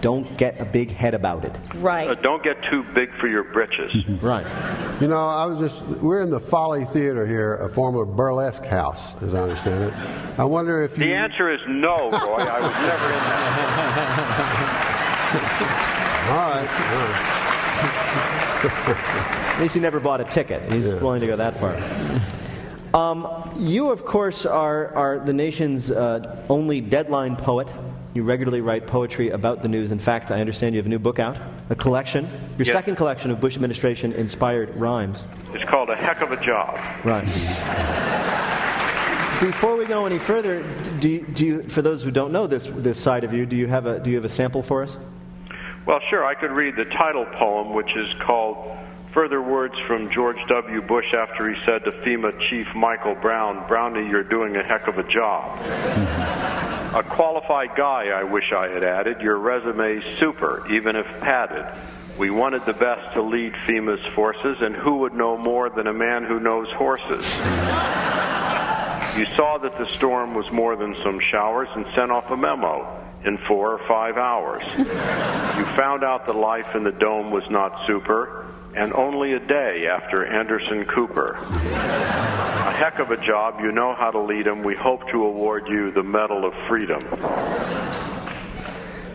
Don't 0.00 0.36
get 0.38 0.58
a 0.60 0.64
big 0.64 0.90
head 0.90 1.14
about 1.14 1.44
it. 1.44 1.56
Uh, 1.74 1.78
Right. 1.78 2.20
don't 2.22 2.42
get 2.42 2.56
too 2.70 2.82
big 2.94 3.10
for 3.20 3.28
your 3.28 3.44
britches. 3.44 3.92
Right. 4.22 4.46
You 5.00 5.06
know, 5.08 5.28
I 5.28 5.44
was 5.46 5.58
just, 5.60 5.84
we're 6.02 6.22
in 6.22 6.30
the 6.30 6.40
Folly 6.40 6.84
Theater 6.86 7.26
here, 7.26 7.54
a 7.56 7.68
former 7.68 8.04
burlesque 8.04 8.64
house, 8.64 9.14
as 9.22 9.34
I 9.34 9.42
understand 9.42 9.84
it. 9.84 9.94
I 10.38 10.44
wonder 10.44 10.82
if 10.82 10.96
you. 10.98 11.04
The 11.04 11.14
answer 11.14 11.50
is 11.52 11.60
no, 11.68 12.10
Roy. 12.10 12.38
I 12.38 12.60
was 12.60 12.72
never 12.72 13.06
in 13.06 13.22
that. 13.30 15.26
All 16.30 16.50
right. 16.50 16.68
All 16.92 17.08
right. 17.08 17.26
At 19.54 19.60
least 19.60 19.74
he 19.74 19.80
never 19.80 20.00
bought 20.00 20.20
a 20.20 20.24
ticket. 20.24 20.70
He's 20.70 20.90
Yeah. 20.90 20.98
willing 21.00 21.20
to 21.22 21.26
go 21.26 21.36
that 21.36 21.58
far. 21.58 21.76
Um, 22.92 23.26
you, 23.56 23.90
of 23.90 24.04
course, 24.04 24.44
are, 24.46 24.94
are 24.94 25.18
the 25.20 25.32
nation's 25.32 25.90
uh, 25.90 26.44
only 26.48 26.80
deadline 26.80 27.36
poet. 27.36 27.68
You 28.12 28.24
regularly 28.24 28.60
write 28.60 28.86
poetry 28.88 29.30
about 29.30 29.62
the 29.62 29.68
news. 29.68 29.92
In 29.92 30.00
fact, 30.00 30.30
I 30.32 30.40
understand 30.40 30.74
you 30.74 30.80
have 30.80 30.86
a 30.86 30.90
new 30.90 30.98
book 30.98 31.20
out, 31.20 31.36
a 31.68 31.76
collection, 31.76 32.24
your 32.58 32.66
Yes. 32.66 32.72
second 32.72 32.96
collection 32.96 33.30
of 33.30 33.40
Bush 33.40 33.54
administration 33.54 34.12
inspired 34.12 34.74
rhymes. 34.76 35.22
It's 35.54 35.68
called 35.70 35.90
a 35.90 35.96
heck 35.96 36.20
of 36.20 36.32
a 36.32 36.36
job. 36.44 36.76
Right. 37.04 37.24
Before 39.40 39.76
we 39.76 39.86
go 39.86 40.06
any 40.06 40.18
further, 40.18 40.62
do 40.98 41.08
you, 41.08 41.20
do 41.22 41.46
you, 41.46 41.62
for 41.62 41.82
those 41.82 42.02
who 42.02 42.10
don't 42.10 42.32
know 42.32 42.46
this, 42.46 42.66
this 42.74 42.98
side 42.98 43.24
of 43.24 43.32
you, 43.32 43.46
do 43.46 43.56
you, 43.56 43.68
have 43.68 43.86
a, 43.86 43.98
do 44.00 44.10
you 44.10 44.16
have 44.16 44.24
a 44.24 44.28
sample 44.28 44.62
for 44.62 44.82
us? 44.82 44.96
Well, 45.86 46.00
sure, 46.10 46.26
I 46.26 46.34
could 46.34 46.50
read 46.50 46.76
the 46.76 46.84
title 46.84 47.24
poem, 47.38 47.72
which 47.74 47.90
is 47.96 48.08
called 48.26 48.76
Further 49.14 49.40
Words 49.40 49.74
from 49.86 50.10
George 50.12 50.36
W. 50.48 50.82
Bush 50.82 51.14
after 51.14 51.48
he 51.48 51.58
said 51.64 51.84
to 51.84 51.92
FEMA 51.92 52.32
Chief 52.50 52.66
Michael 52.74 53.14
Brown, 53.14 53.66
Brownie, 53.66 54.06
you're 54.08 54.22
doing 54.24 54.56
a 54.56 54.62
heck 54.62 54.88
of 54.88 54.98
a 54.98 55.04
job. 55.04 56.56
a 56.94 57.02
qualified 57.02 57.76
guy, 57.76 58.08
I 58.08 58.24
wish 58.24 58.52
I 58.52 58.68
had 58.68 58.82
added. 58.82 59.20
Your 59.20 59.38
resume's 59.38 60.04
super, 60.18 60.66
even 60.72 60.96
if 60.96 61.06
padded. 61.20 61.66
We 62.18 62.30
wanted 62.30 62.66
the 62.66 62.72
best 62.72 63.14
to 63.14 63.22
lead 63.22 63.52
FEMA's 63.66 64.04
forces, 64.14 64.56
and 64.60 64.74
who 64.74 64.98
would 64.98 65.14
know 65.14 65.36
more 65.36 65.70
than 65.70 65.86
a 65.86 65.92
man 65.92 66.24
who 66.24 66.40
knows 66.40 66.68
horses? 66.72 67.24
You 69.16 69.26
saw 69.36 69.58
that 69.62 69.76
the 69.78 69.86
storm 69.86 70.34
was 70.34 70.50
more 70.52 70.76
than 70.76 70.96
some 71.04 71.20
showers 71.30 71.68
and 71.74 71.86
sent 71.94 72.10
off 72.10 72.30
a 72.30 72.36
memo 72.36 73.00
in 73.24 73.38
four 73.48 73.72
or 73.72 73.88
five 73.88 74.16
hours. 74.16 74.62
you 74.76 75.64
found 75.76 76.04
out 76.04 76.26
that 76.26 76.36
life 76.36 76.74
in 76.74 76.84
the 76.84 76.92
dome 76.92 77.30
was 77.30 77.48
not 77.50 77.86
super, 77.86 78.46
and 78.74 78.92
only 78.92 79.32
a 79.32 79.40
day 79.40 79.86
after 79.86 80.24
Anderson 80.24 80.84
Cooper. 80.86 81.32
a 81.32 82.72
heck 82.72 82.98
of 82.98 83.10
a 83.10 83.16
job. 83.26 83.60
You 83.60 83.72
know 83.72 83.94
how 83.94 84.10
to 84.10 84.20
lead 84.20 84.46
them. 84.46 84.62
We 84.62 84.74
hope 84.74 85.08
to 85.10 85.24
award 85.24 85.66
you 85.68 85.90
the 85.90 86.02
Medal 86.02 86.44
of 86.44 86.54
Freedom. 86.68 87.02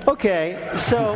Okay, 0.07 0.71
so. 0.77 1.15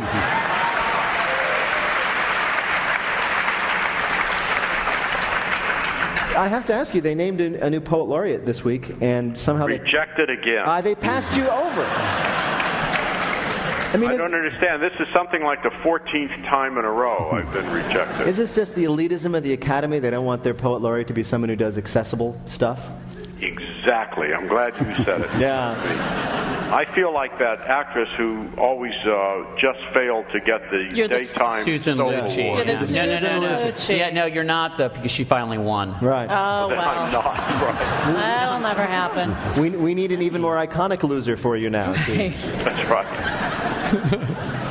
I 6.36 6.48
have 6.48 6.64
to 6.66 6.74
ask 6.74 6.94
you, 6.94 7.00
they 7.00 7.14
named 7.14 7.40
a, 7.40 7.68
new 7.68 7.80
poet 7.80 8.04
laureate 8.04 8.46
this 8.46 8.64
week, 8.64 8.94
and 9.02 9.36
somehow 9.36 9.66
they, 9.66 9.78
Rejected 9.78 10.30
again. 10.30 10.62
uh, 10.64 10.80
they 10.80 10.94
passed 10.94 11.36
you 11.36 11.46
over. 11.48 11.82
I 13.92 13.96
mean, 13.96 14.10
I 14.10 14.16
don't 14.16 14.34
understand. 14.34 14.80
This 14.80 14.92
is 15.00 15.08
something 15.12 15.42
like 15.42 15.64
the 15.64 15.70
14th 15.82 16.48
time 16.48 16.78
in 16.78 16.84
a 16.84 16.90
row 16.90 17.30
I've 17.32 17.52
been 17.52 17.68
rejected. 17.72 18.28
is 18.28 18.36
this 18.36 18.54
just 18.54 18.76
the 18.76 18.84
elitism 18.84 19.36
of 19.36 19.42
the 19.42 19.52
academy? 19.52 19.98
They 19.98 20.10
don't 20.10 20.24
want 20.24 20.44
their 20.44 20.54
poet 20.54 20.80
laureate 20.80 21.08
to 21.08 21.12
be 21.12 21.24
someone 21.24 21.48
who 21.48 21.56
does 21.56 21.76
accessible 21.76 22.40
stuff? 22.46 22.88
Exactly. 23.42 24.32
I'm 24.34 24.46
glad 24.48 24.74
you 24.78 25.04
said 25.04 25.22
it. 25.22 25.30
Yeah. 25.40 25.76
I 26.72 26.84
feel 26.94 27.12
like 27.12 27.36
that 27.40 27.62
actress 27.62 28.08
who 28.16 28.48
always 28.56 28.92
uh, 29.04 29.42
just 29.60 29.80
failed 29.92 30.28
to 30.28 30.38
get 30.38 30.60
the 30.70 30.92
You're 30.94 31.08
the- 31.08 31.24
Susan 31.24 31.98
Lucci. 31.98 32.44
award. 32.44 32.66
You're 32.68 32.76
the 32.76 32.92
no, 32.94 33.06
no, 33.06 33.18
no, 33.18 33.56
no. 33.56 33.64
Lucci. 33.72 33.96
Yeah, 33.98 34.10
no, 34.10 34.26
you're 34.26 34.44
not 34.44 34.76
though, 34.76 34.88
because 34.88 35.10
she 35.10 35.24
finally 35.24 35.58
won. 35.58 35.96
Right. 36.00 36.26
Oh, 36.30 36.68
That 36.68 36.78
I'm 36.86 37.12
well. 37.12 37.22
not 37.22 37.24
right. 37.34 38.14
That'll 38.14 38.60
never 38.60 38.84
happen. 38.84 39.60
We, 39.60 39.70
we 39.70 39.94
need 39.94 40.12
an 40.12 40.22
even 40.22 40.40
more 40.42 40.54
iconic 40.54 41.02
loser 41.02 41.36
for 41.36 41.56
you 41.56 41.70
now. 41.70 41.92
too. 42.04 42.30
That's 42.58 42.88
right. 42.90 44.56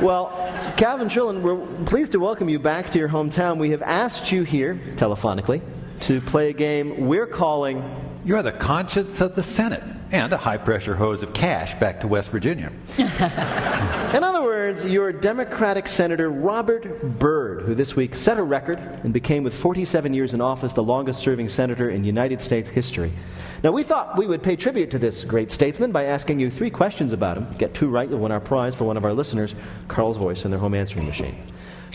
Well, 0.00 0.30
Calvin 0.78 1.08
Trillin, 1.08 1.42
we're 1.42 1.58
pleased 1.84 2.12
to 2.12 2.20
welcome 2.20 2.48
you 2.48 2.58
back 2.58 2.88
to 2.92 2.98
your 2.98 3.10
hometown. 3.10 3.58
We 3.58 3.68
have 3.72 3.82
asked 3.82 4.32
you 4.32 4.44
here, 4.44 4.76
telephonically, 4.96 5.60
to 6.00 6.20
play 6.20 6.50
a 6.50 6.52
game 6.52 7.06
we're 7.06 7.26
calling 7.26 7.82
You're 8.24 8.42
the 8.42 8.52
conscience 8.52 9.20
of 9.20 9.34
the 9.34 9.42
Senate 9.42 9.82
and 10.12 10.32
a 10.32 10.36
high 10.36 10.56
pressure 10.56 10.96
hose 10.96 11.22
of 11.22 11.32
cash 11.32 11.74
back 11.74 12.00
to 12.00 12.08
West 12.08 12.30
Virginia. 12.30 12.72
In 12.98 14.24
other 14.24 14.42
words, 14.42 14.84
your 14.84 15.12
Democratic 15.12 15.86
Senator 15.86 16.30
Robert 16.30 17.18
Byrd, 17.18 17.62
who 17.62 17.74
this 17.74 17.94
week 17.94 18.14
set 18.14 18.38
a 18.38 18.42
record 18.42 18.78
and 18.78 19.12
became, 19.12 19.44
with 19.44 19.54
47 19.54 20.12
years 20.12 20.34
in 20.34 20.40
office, 20.40 20.72
the 20.72 20.82
longest 20.82 21.20
serving 21.20 21.48
senator 21.48 21.90
in 21.90 22.02
United 22.02 22.42
States 22.42 22.68
history. 22.68 23.12
Now, 23.62 23.70
we 23.72 23.82
thought 23.82 24.16
we 24.16 24.26
would 24.26 24.42
pay 24.42 24.56
tribute 24.56 24.90
to 24.90 24.98
this 24.98 25.22
great 25.22 25.50
statesman 25.50 25.92
by 25.92 26.04
asking 26.04 26.40
you 26.40 26.50
three 26.50 26.70
questions 26.70 27.12
about 27.12 27.36
him. 27.36 27.46
Get 27.58 27.74
two 27.74 27.88
right, 27.88 28.08
you'll 28.08 28.18
win 28.18 28.32
our 28.32 28.40
prize 28.40 28.74
for 28.74 28.84
one 28.84 28.96
of 28.96 29.04
our 29.04 29.12
listeners, 29.12 29.54
Carl's 29.86 30.16
Voice, 30.16 30.44
and 30.44 30.52
their 30.52 30.60
home 30.60 30.74
answering 30.74 31.06
machine. 31.06 31.38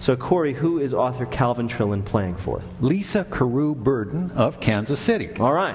So, 0.05 0.15
Corey, 0.15 0.53
who 0.53 0.77
is 0.77 0.93
author 0.93 1.25
Calvin 1.25 1.67
Trillin 1.67 2.05
playing 2.05 2.35
for? 2.35 2.61
Lisa 2.79 3.23
Carew 3.23 3.73
Burden 3.73 4.29
of 4.33 4.59
Kansas 4.59 4.99
City. 4.99 5.31
All 5.39 5.51
right. 5.51 5.73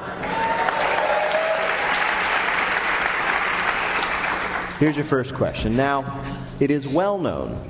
Here's 4.79 4.95
your 4.95 5.05
first 5.05 5.35
question. 5.35 5.77
Now, 5.77 6.23
it 6.61 6.71
is 6.71 6.87
well 6.87 7.19
known 7.19 7.61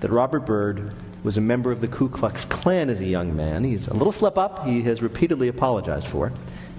that 0.00 0.10
Robert 0.10 0.40
Byrd 0.40 0.96
was 1.22 1.36
a 1.36 1.40
member 1.40 1.70
of 1.70 1.80
the 1.80 1.86
Ku 1.86 2.08
Klux 2.08 2.44
Klan 2.44 2.90
as 2.90 2.98
a 2.98 3.06
young 3.06 3.36
man. 3.36 3.62
He's 3.62 3.86
a 3.86 3.94
little 3.94 4.10
slip 4.10 4.36
up, 4.36 4.66
he 4.66 4.82
has 4.82 5.00
repeatedly 5.00 5.46
apologized 5.46 6.08
for 6.08 6.32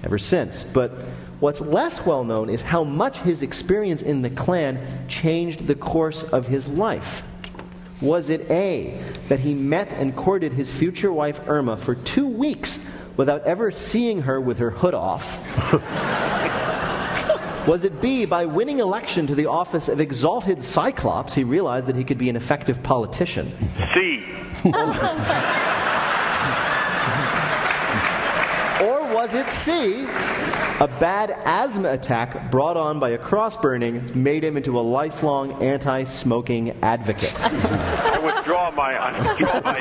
ever 0.04 0.18
since. 0.18 0.62
But 0.62 0.90
what's 1.40 1.62
less 1.62 2.04
well 2.04 2.22
known 2.22 2.50
is 2.50 2.60
how 2.60 2.84
much 2.84 3.16
his 3.20 3.40
experience 3.40 4.02
in 4.02 4.20
the 4.20 4.28
Klan 4.28 4.78
changed 5.08 5.66
the 5.66 5.74
course 5.74 6.22
of 6.22 6.48
his 6.48 6.68
life. 6.68 7.22
Was 8.00 8.28
it 8.28 8.50
A, 8.50 9.00
that 9.28 9.40
he 9.40 9.54
met 9.54 9.90
and 9.92 10.14
courted 10.14 10.52
his 10.52 10.68
future 10.68 11.12
wife 11.12 11.40
Irma 11.48 11.76
for 11.76 11.94
two 11.94 12.26
weeks 12.26 12.78
without 13.16 13.42
ever 13.44 13.70
seeing 13.70 14.22
her 14.22 14.40
with 14.40 14.58
her 14.58 14.70
hood 14.70 14.94
off? 14.94 15.42
Was 17.66 17.82
it 17.82 18.00
B, 18.00 18.26
by 18.26 18.46
winning 18.46 18.78
election 18.78 19.26
to 19.26 19.34
the 19.34 19.46
office 19.46 19.88
of 19.88 19.98
exalted 19.98 20.62
Cyclops, 20.62 21.34
he 21.34 21.42
realized 21.42 21.88
that 21.88 21.96
he 21.96 22.04
could 22.04 22.18
be 22.18 22.28
an 22.28 22.36
effective 22.36 22.80
politician? 22.82 23.52
C. 23.92 24.24
Or 28.78 29.14
was 29.14 29.32
it 29.32 29.48
C, 29.48 30.04
a 30.80 30.88
bad 30.88 31.30
asthma 31.44 31.92
attack 31.92 32.50
brought 32.50 32.76
on 32.76 32.98
by 33.00 33.10
a 33.10 33.18
cross 33.18 33.56
burning 33.56 34.10
made 34.20 34.44
him 34.44 34.56
into 34.56 34.78
a 34.78 34.80
lifelong 34.80 35.62
anti 35.62 36.04
smoking 36.04 36.76
advocate? 36.82 37.40
I 37.42 38.18
withdraw 38.18 38.70
my. 38.72 38.92
I 38.92 39.28
withdraw 39.28 39.60
my 39.64 39.80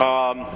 um, 0.00 0.46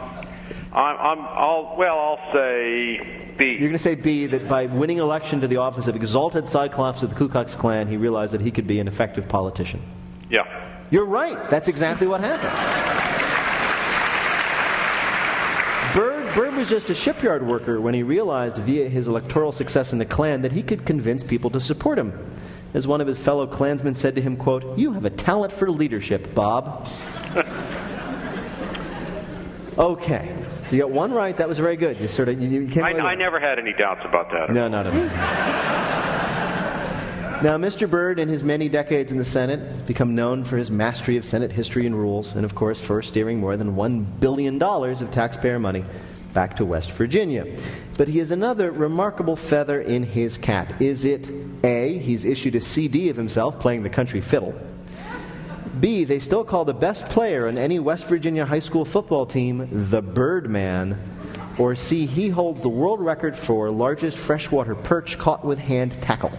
I'm, 0.73 0.97
I'm. 0.99 1.21
I'll. 1.21 1.75
Well, 1.79 1.99
I'll 1.99 2.33
say 2.33 3.33
B. 3.39 3.45
You're 3.53 3.61
going 3.61 3.73
to 3.73 3.79
say 3.79 3.95
B, 3.95 4.27
that 4.27 4.49
by 4.49 4.67
winning 4.67 4.99
election 4.99 5.41
to 5.41 5.49
the 5.49 5.57
office 5.57 5.89
of 5.89 5.97
exalted 5.97 6.47
Cyclops 6.47 7.03
of 7.03 7.11
the 7.11 7.17
Ku 7.17 7.29
Klux 7.29 7.55
Klan, 7.55 7.89
he 7.89 7.97
realized 7.97 8.33
that 8.35 8.41
he 8.41 8.51
could 8.51 8.67
be 8.67 8.81
an 8.81 8.89
effective 8.89 9.29
politician. 9.29 9.83
Yeah. 10.31 10.45
You're 10.91 11.07
right. 11.07 11.51
That's 11.51 11.69
exactly 11.69 12.07
what 12.07 12.21
happened. 12.21 13.06
Byrd, 16.37 16.55
was 16.55 16.69
just 16.69 16.91
a 16.91 16.95
shipyard 16.95 17.47
worker 17.47 17.81
when 17.81 17.95
he 17.95 18.03
realized 18.03 18.59
via 18.59 18.91
his 18.91 19.09
electoral 19.09 19.53
success 19.53 19.95
in 19.95 19.99
the 19.99 20.05
Klan 20.05 20.43
that 20.43 20.53
he 20.53 20.63
could 20.63 20.85
convince 20.85 21.25
people 21.25 21.49
to 21.49 21.63
support 21.63 21.99
him. 21.99 22.13
As 22.75 22.87
one 22.87 23.01
of 23.01 23.07
his 23.07 23.19
fellow 23.19 23.47
Klansmen 23.47 23.95
said 23.95 24.15
to 24.17 24.21
him, 24.21 24.37
quote, 24.37 24.77
You 24.77 24.93
have 24.93 25.07
a 25.07 25.11
talent 25.11 25.51
for 25.51 25.71
leadership, 25.71 26.35
Bob. 26.35 26.91
okay. 29.79 30.37
You 30.71 30.81
got 30.81 30.91
one 30.91 31.11
right. 31.15 31.35
That 31.35 31.49
was 31.49 31.59
very 31.59 31.77
good. 31.77 31.99
You 31.99 32.07
sort 32.07 32.29
of 32.29 32.39
you, 32.39 32.61
you 32.61 32.83
I, 32.83 32.91
I 32.93 33.15
never 33.15 33.41
had 33.41 33.59
any 33.59 33.73
doubts 33.73 34.03
about 34.05 34.31
that. 34.33 34.51
No, 34.53 34.69
not 34.69 34.87
at 34.87 34.93
all. 34.93 35.07
Now, 37.43 37.57
Mr. 37.59 37.89
Byrd, 37.89 38.19
in 38.19 38.29
his 38.29 38.43
many 38.43 38.69
decades 38.69 39.11
in 39.13 39.19
the 39.19 39.25
Senate, 39.25 39.87
become 39.87 40.15
known 40.15 40.45
for 40.45 40.57
his 40.57 40.71
mastery 40.71 41.17
of 41.17 41.25
Senate 41.25 41.53
history 41.53 41.87
and 41.87 41.97
rules, 41.97 42.35
and 42.35 42.45
of 42.45 42.55
course 42.55 42.81
for 42.81 43.01
steering 43.03 43.41
more 43.41 43.57
than 43.57 43.75
$1 43.75 44.21
billion 44.21 44.63
of 44.63 45.11
taxpayer 45.11 45.59
money 45.59 45.85
back 46.37 46.55
to 46.55 46.67
West 46.67 46.93
Virginia. 46.93 47.47
But 47.97 48.09
he 48.09 48.19
has 48.19 48.31
another 48.31 48.71
remarkable 48.71 49.37
feather 49.37 49.81
in 49.81 50.03
his 50.03 50.37
cap. 50.37 50.83
Is 50.83 51.03
it 51.07 51.31
A, 51.65 51.97
he's 51.97 52.27
issued 52.27 52.55
a 52.55 52.61
CD 52.61 53.09
of 53.09 53.17
himself 53.17 53.59
playing 53.59 53.83
the 53.83 53.89
country 53.89 54.21
fiddle? 54.21 54.55
B, 55.81 56.05
they 56.05 56.21
still 56.21 56.45
call 56.45 56.67
the 56.67 56.75
best 56.75 57.09
player 57.09 57.49
on 57.49 57.57
any 57.57 57.79
West 57.79 58.05
Virginia 58.05 58.45
high 58.45 58.59
school 58.59 58.85
football 58.85 59.25
team 59.25 59.67
the 59.91 60.03
Birdman? 60.03 60.99
Or 61.59 61.75
C, 61.75 62.05
he 62.05 62.29
holds 62.29 62.61
the 62.61 62.69
world 62.69 63.01
record 63.01 63.35
for 63.35 63.71
largest 63.71 64.19
freshwater 64.19 64.75
perch 64.75 65.17
caught 65.17 65.43
with 65.43 65.59
hand 65.59 65.93
tackle? 66.03 66.33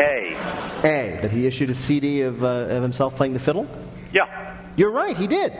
A. 0.00 0.34
A, 0.82 1.20
that 1.22 1.30
he 1.30 1.46
issued 1.46 1.70
a 1.70 1.76
CD 1.76 2.22
of, 2.22 2.42
uh, 2.42 2.74
of 2.74 2.82
himself 2.82 3.14
playing 3.14 3.34
the 3.34 3.38
fiddle? 3.38 3.68
Yeah. 4.12 4.56
You're 4.76 4.90
right, 4.90 5.16
he 5.16 5.28
did. 5.28 5.52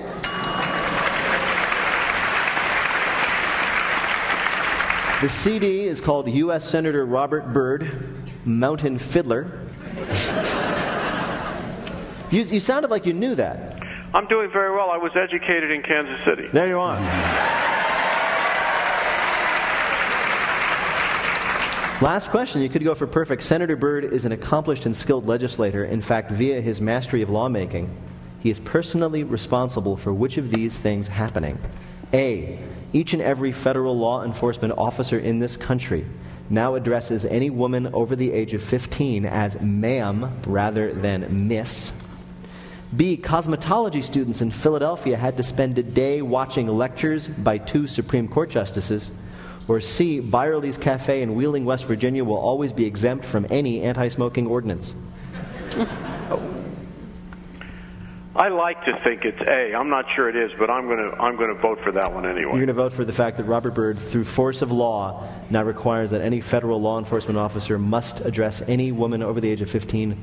The 5.23 5.31
CD 5.31 5.85
is 5.85 5.99
called 5.99 6.29
U.S. 6.29 6.69
Senator 6.69 7.07
Robert 7.07 7.51
Byrd, 7.51 7.91
Mountain 8.45 8.99
Fiddler. 8.99 9.67
You, 12.31 12.43
you 12.43 12.61
sounded 12.61 12.91
like 12.91 13.07
you 13.07 13.15
knew 13.15 13.35
that. 13.35 13.83
I'm 14.13 14.27
doing 14.27 14.51
very 14.51 14.77
well. 14.77 14.91
I 14.91 14.99
was 14.99 15.13
educated 15.17 15.71
in 15.71 15.83
Kansas 15.83 16.23
City. 16.23 16.49
There 16.49 16.69
you 16.69 16.79
are. 16.79 17.01
Last 22.03 22.29
question. 22.29 22.61
You 22.61 22.69
could 22.69 22.85
go 22.85 22.95
for 22.95 23.07
perfect. 23.07 23.43
Senator 23.43 23.75
Byrd 23.75 24.05
is 24.05 24.27
an 24.27 24.33
accomplished 24.33 24.85
and 24.85 24.95
skilled 24.95 25.27
legislator. 25.27 25.87
In 25.87 26.03
fact, 26.03 26.31
via 26.31 26.61
his 26.61 26.83
mastery 26.83 27.23
of 27.23 27.31
lawmaking, 27.31 27.97
he 28.41 28.51
is 28.51 28.61
personally 28.61 29.25
responsible 29.25 29.97
for 29.97 30.13
which 30.13 30.37
of 30.37 30.51
these 30.51 30.79
things 30.79 31.09
happening? 31.09 31.59
A. 32.13 32.59
Each 32.93 33.13
and 33.13 33.23
every 33.23 33.53
federal 33.53 33.97
law 33.97 34.25
enforcement 34.25 34.75
officer 34.77 35.19
in 35.19 35.39
this 35.39 35.57
country 35.57 36.07
now 36.49 36.75
addresses 36.75 37.25
any 37.25 37.51
woman 37.51 37.89
over 37.93 38.15
the 38.15 38.33
age 38.33 38.55
of 38.55 38.63
15 38.63 39.27
as 39.27 39.61
ma'am 39.61 40.41
rather 40.47 40.93
than 40.93 41.49
miss. 41.49 41.93
B. 42.97 43.17
Cosmetology 43.17 44.03
students 44.03 44.41
in 44.41 44.51
Philadelphia 44.53 45.17
had 45.17 45.37
to 45.37 45.43
spend 45.43 45.77
a 45.77 45.83
day 45.83 46.23
watching 46.23 46.69
lectures 46.69 47.27
by 47.27 47.59
two 47.59 47.87
Supreme 47.87 48.29
Court 48.29 48.49
justices. 48.49 49.11
Or 49.69 49.81
C. 49.81 50.21
Byerly's 50.21 50.77
Cafe 50.79 51.23
in 51.23 51.35
Wheeling, 51.35 51.65
West 51.65 51.87
Virginia 51.87 52.25
will 52.25 52.37
always 52.37 52.73
be 52.73 52.85
exempt 52.85 53.25
from 53.25 53.47
any 53.51 53.83
anti 53.83 54.09
smoking 54.09 54.47
ordinance. 54.47 54.95
I 58.37 58.49
like 58.49 58.85
to 58.85 59.01
think 59.03 59.25
it's 59.25 59.41
A. 59.41 59.75
I'm 59.75 59.89
not 59.89 60.05
sure 60.15 60.29
it 60.29 60.37
is, 60.37 60.51
but 60.59 60.69
I'm 60.69 60.87
going 60.87 60.99
to 60.99 61.17
I'm 61.19 61.37
going 61.37 61.55
to 61.55 61.61
vote 61.61 61.81
for 61.83 61.91
that 61.93 62.13
one 62.13 62.27
anyway. 62.27 62.43
You're 62.43 62.53
going 62.53 62.67
to 62.67 62.75
vote 62.75 62.93
for 62.93 63.05
the 63.05 63.13
fact 63.13 63.39
that 63.39 63.45
Robert 63.45 63.75
Byrd, 63.75 63.99
through 63.99 64.25
force 64.25 64.61
of 64.61 64.71
law, 64.71 65.27
now 65.49 65.63
requires 65.63 66.11
that 66.11 66.21
any 66.21 66.41
federal 66.41 66.81
law 66.81 66.99
enforcement 66.99 67.39
officer 67.39 67.79
must 67.79 68.21
address 68.21 68.61
any 68.63 68.93
woman 68.93 69.23
over 69.23 69.41
the 69.41 69.49
age 69.49 69.63
of 69.63 69.71
15 69.71 70.21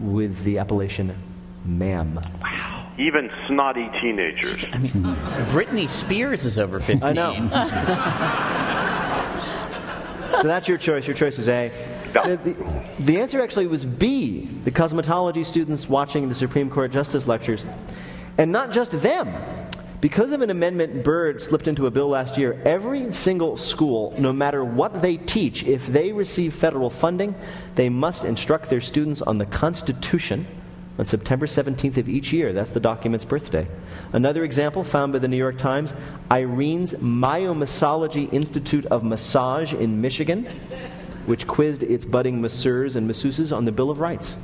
with 0.00 0.42
the 0.44 0.58
appellation 0.58 1.14
ma'am. 1.64 2.18
Wow. 2.42 2.90
Even 2.98 3.30
snotty 3.46 3.90
teenagers. 4.00 4.64
I 4.72 4.78
mean, 4.78 4.92
Britney 5.50 5.88
Spears 5.88 6.44
is 6.44 6.58
over 6.58 6.80
15. 6.80 7.02
I 7.02 7.12
know. 7.12 8.56
So 10.40 10.44
that's 10.46 10.68
your 10.68 10.78
choice. 10.78 11.06
Your 11.06 11.16
choice 11.16 11.38
is 11.38 11.48
A. 11.48 11.70
No. 12.14 12.22
Uh, 12.22 12.36
The, 12.36 12.56
the 13.00 13.20
answer 13.20 13.40
actually 13.40 13.66
was 13.66 13.84
B, 13.84 14.48
the 14.64 14.70
cosmetology 14.70 15.44
students 15.44 15.88
watching 15.88 16.28
the 16.28 16.34
Supreme 16.34 16.70
Court 16.70 16.90
justice 16.90 17.26
lectures. 17.26 17.64
And 18.38 18.52
not 18.52 18.72
just 18.72 18.92
them, 18.92 19.34
Because 20.00 20.32
of 20.32 20.40
an 20.40 20.48
amendment 20.48 21.04
Byrd 21.04 21.42
slipped 21.42 21.68
into 21.68 21.86
a 21.86 21.90
bill 21.90 22.08
last 22.08 22.38
year, 22.38 22.58
every 22.64 23.12
single 23.12 23.58
school, 23.58 24.14
no 24.16 24.32
matter 24.32 24.64
what 24.64 25.02
they 25.02 25.18
teach, 25.18 25.62
if 25.64 25.86
they 25.88 26.10
receive 26.10 26.54
federal 26.54 26.88
funding, 26.88 27.34
they 27.74 27.90
must 27.90 28.24
instruct 28.24 28.70
their 28.70 28.80
students 28.80 29.20
on 29.20 29.36
the 29.36 29.44
Constitution 29.44 30.46
on 30.98 31.04
September 31.04 31.46
17th 31.46 31.98
of 31.98 32.08
each 32.08 32.32
year. 32.32 32.54
That's 32.54 32.70
the 32.70 32.80
document's 32.80 33.26
birthday. 33.26 33.66
Another 34.14 34.42
example 34.44 34.84
found 34.84 35.12
by 35.12 35.18
the 35.18 35.28
New 35.28 35.36
York 35.36 35.58
Times 35.58 35.92
Irene's 36.30 36.94
Myomassology 36.94 38.32
Institute 38.32 38.86
of 38.86 39.04
Massage 39.04 39.74
in 39.74 40.00
Michigan, 40.00 40.46
which 41.26 41.46
quizzed 41.46 41.82
its 41.82 42.04
budding 42.04 42.40
masseurs 42.40 42.96
and 42.96 43.08
masseuses 43.10 43.54
on 43.56 43.64
the 43.64 43.72
Bill 43.72 43.90
of 43.90 44.00
Rights. 44.00 44.36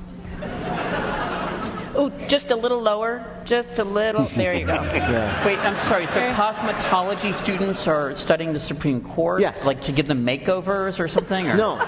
Oh, 1.98 2.10
just 2.28 2.50
a 2.50 2.56
little 2.56 2.80
lower. 2.82 3.24
Just 3.46 3.78
a 3.78 3.84
little. 3.84 4.24
There 4.24 4.52
you 4.54 4.66
go. 4.66 4.74
Yeah. 5.06 5.46
Wait, 5.46 5.58
I'm 5.60 5.76
sorry. 5.76 6.06
So 6.06 6.20
cosmetology 6.32 7.32
students 7.34 7.86
are 7.86 8.14
studying 8.14 8.52
the 8.52 8.58
Supreme 8.58 9.00
Court? 9.00 9.40
Yes. 9.40 9.64
Like 9.64 9.80
to 9.82 9.92
give 9.92 10.06
them 10.06 10.24
makeovers 10.26 11.00
or 11.00 11.08
something? 11.08 11.48
Or? 11.48 11.56
No. 11.56 11.78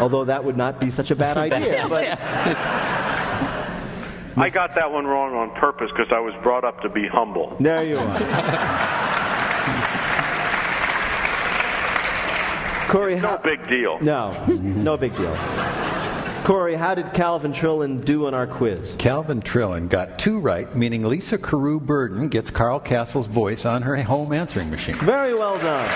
Although 0.00 0.24
that 0.26 0.44
would 0.44 0.56
not 0.58 0.78
be 0.78 0.90
such 0.90 1.10
a 1.10 1.16
bad 1.16 1.36
idea. 1.52 1.86
But 1.88 2.18
I 4.36 4.50
got 4.50 4.74
that 4.74 4.90
one 4.92 5.06
wrong 5.06 5.34
on 5.34 5.50
purpose 5.58 5.90
because 5.96 6.12
I 6.12 6.20
was 6.20 6.34
brought 6.42 6.64
up 6.64 6.80
to 6.82 6.88
be 6.90 7.06
humble. 7.08 7.56
there 7.60 7.82
you 7.84 7.96
are. 7.96 8.18
Corey, 12.92 13.14
No 13.14 13.20
how, 13.20 13.36
big 13.38 13.66
deal. 13.68 13.98
no, 14.02 14.32
no 14.48 14.98
big 14.98 15.16
deal. 15.16 15.34
Corey, 16.44 16.74
how 16.74 16.94
did 16.94 17.10
Calvin 17.14 17.50
Trillin 17.50 18.04
do 18.04 18.26
on 18.26 18.34
our 18.34 18.46
quiz? 18.46 18.94
Calvin 18.98 19.40
Trillin 19.40 19.88
got 19.88 20.18
two 20.18 20.38
right, 20.38 20.74
meaning 20.76 21.02
Lisa 21.02 21.38
Carew 21.38 21.80
Burden 21.80 22.28
gets 22.28 22.50
Carl 22.50 22.78
Kasell's 22.80 23.26
voice 23.28 23.64
on 23.64 23.80
her 23.80 23.96
home 24.02 24.34
answering 24.34 24.70
machine. 24.70 24.94
Very 24.96 25.32
well 25.32 25.58
done. 25.58 25.88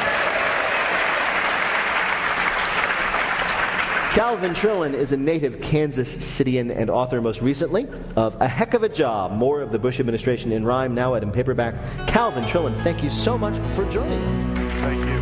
Calvin 4.14 4.54
Trillin 4.54 4.94
is 4.94 5.12
a 5.12 5.16
native 5.18 5.60
Kansas 5.60 6.16
Cityan 6.16 6.74
and 6.74 6.88
author, 6.88 7.20
most 7.20 7.42
recently, 7.42 7.86
of 8.16 8.40
A 8.40 8.48
Heck 8.48 8.72
of 8.72 8.82
a 8.82 8.88
Job, 8.88 9.32
more 9.32 9.60
of 9.60 9.70
the 9.70 9.78
Bush 9.78 10.00
administration 10.00 10.50
in 10.52 10.64
rhyme, 10.64 10.94
now 10.94 11.14
out 11.14 11.22
in 11.22 11.30
paperback. 11.30 11.74
Calvin 12.06 12.42
Trillin, 12.44 12.74
thank 12.76 13.02
you 13.04 13.10
so 13.10 13.36
much 13.36 13.58
for 13.74 13.84
joining 13.90 14.22
us. 14.22 14.72
Thank 14.80 15.04
you. 15.04 15.15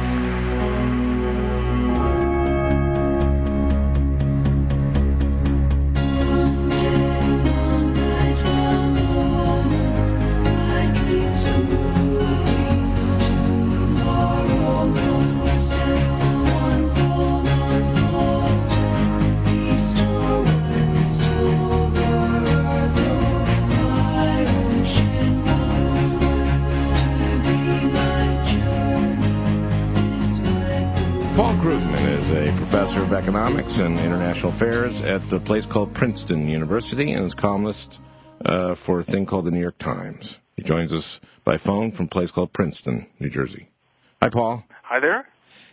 The 35.35 35.41
place 35.41 35.67
called 35.67 35.93
Princeton 35.93 36.47
University 36.49 37.13
and 37.13 37.27
is 37.27 37.35
columnist 37.35 37.99
uh, 38.45 38.77
for 38.87 39.01
a 39.01 39.05
thing 39.05 39.27
called 39.27 39.47
the 39.47 39.51
New 39.51 39.61
York 39.61 39.77
Times. 39.79 40.39
He 40.55 40.63
joins 40.63 40.93
us 40.93 41.19
by 41.45 41.59
phone 41.59 41.91
from 41.91 42.07
a 42.07 42.09
place 42.09 42.31
called 42.31 42.53
Princeton, 42.53 43.09
New 43.19 43.31
Jersey. 43.31 43.69
Hi, 44.23 44.29
Paul. 44.33 44.63
Hi 44.85 45.01
there. 45.01 45.27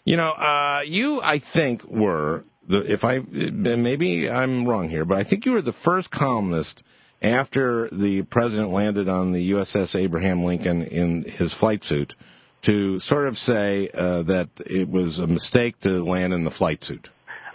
You 0.03 0.17
know, 0.17 0.31
uh, 0.31 0.81
you, 0.83 1.21
I 1.21 1.39
think, 1.53 1.83
were 1.83 2.43
the 2.67 2.91
if 2.91 3.03
I 3.03 3.19
maybe 3.19 4.27
I'm 4.27 4.67
wrong 4.67 4.89
here, 4.89 5.05
but 5.05 5.17
I 5.17 5.29
think 5.29 5.45
you 5.45 5.51
were 5.51 5.61
the 5.61 5.73
first 5.73 6.09
columnist 6.09 6.81
after 7.21 7.87
the 7.91 8.23
president 8.23 8.71
landed 8.71 9.07
on 9.07 9.31
the 9.31 9.51
USS 9.51 9.95
Abraham 9.95 10.43
Lincoln 10.43 10.81
in 10.81 11.21
his 11.21 11.53
flight 11.53 11.83
suit 11.83 12.15
to 12.63 12.99
sort 12.99 13.27
of 13.27 13.37
say 13.37 13.91
uh, 13.93 14.23
that 14.23 14.49
it 14.57 14.89
was 14.89 15.19
a 15.19 15.27
mistake 15.27 15.79
to 15.81 16.03
land 16.03 16.33
in 16.33 16.45
the 16.45 16.51
flight 16.51 16.83
suit. 16.83 17.09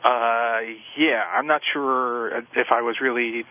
Uh, 0.04 0.35
yeah, 0.96 1.22
I'm 1.34 1.46
not 1.46 1.62
sure 1.72 2.38
if 2.38 2.68
I 2.70 2.82
was 2.82 2.96
really 3.00 3.44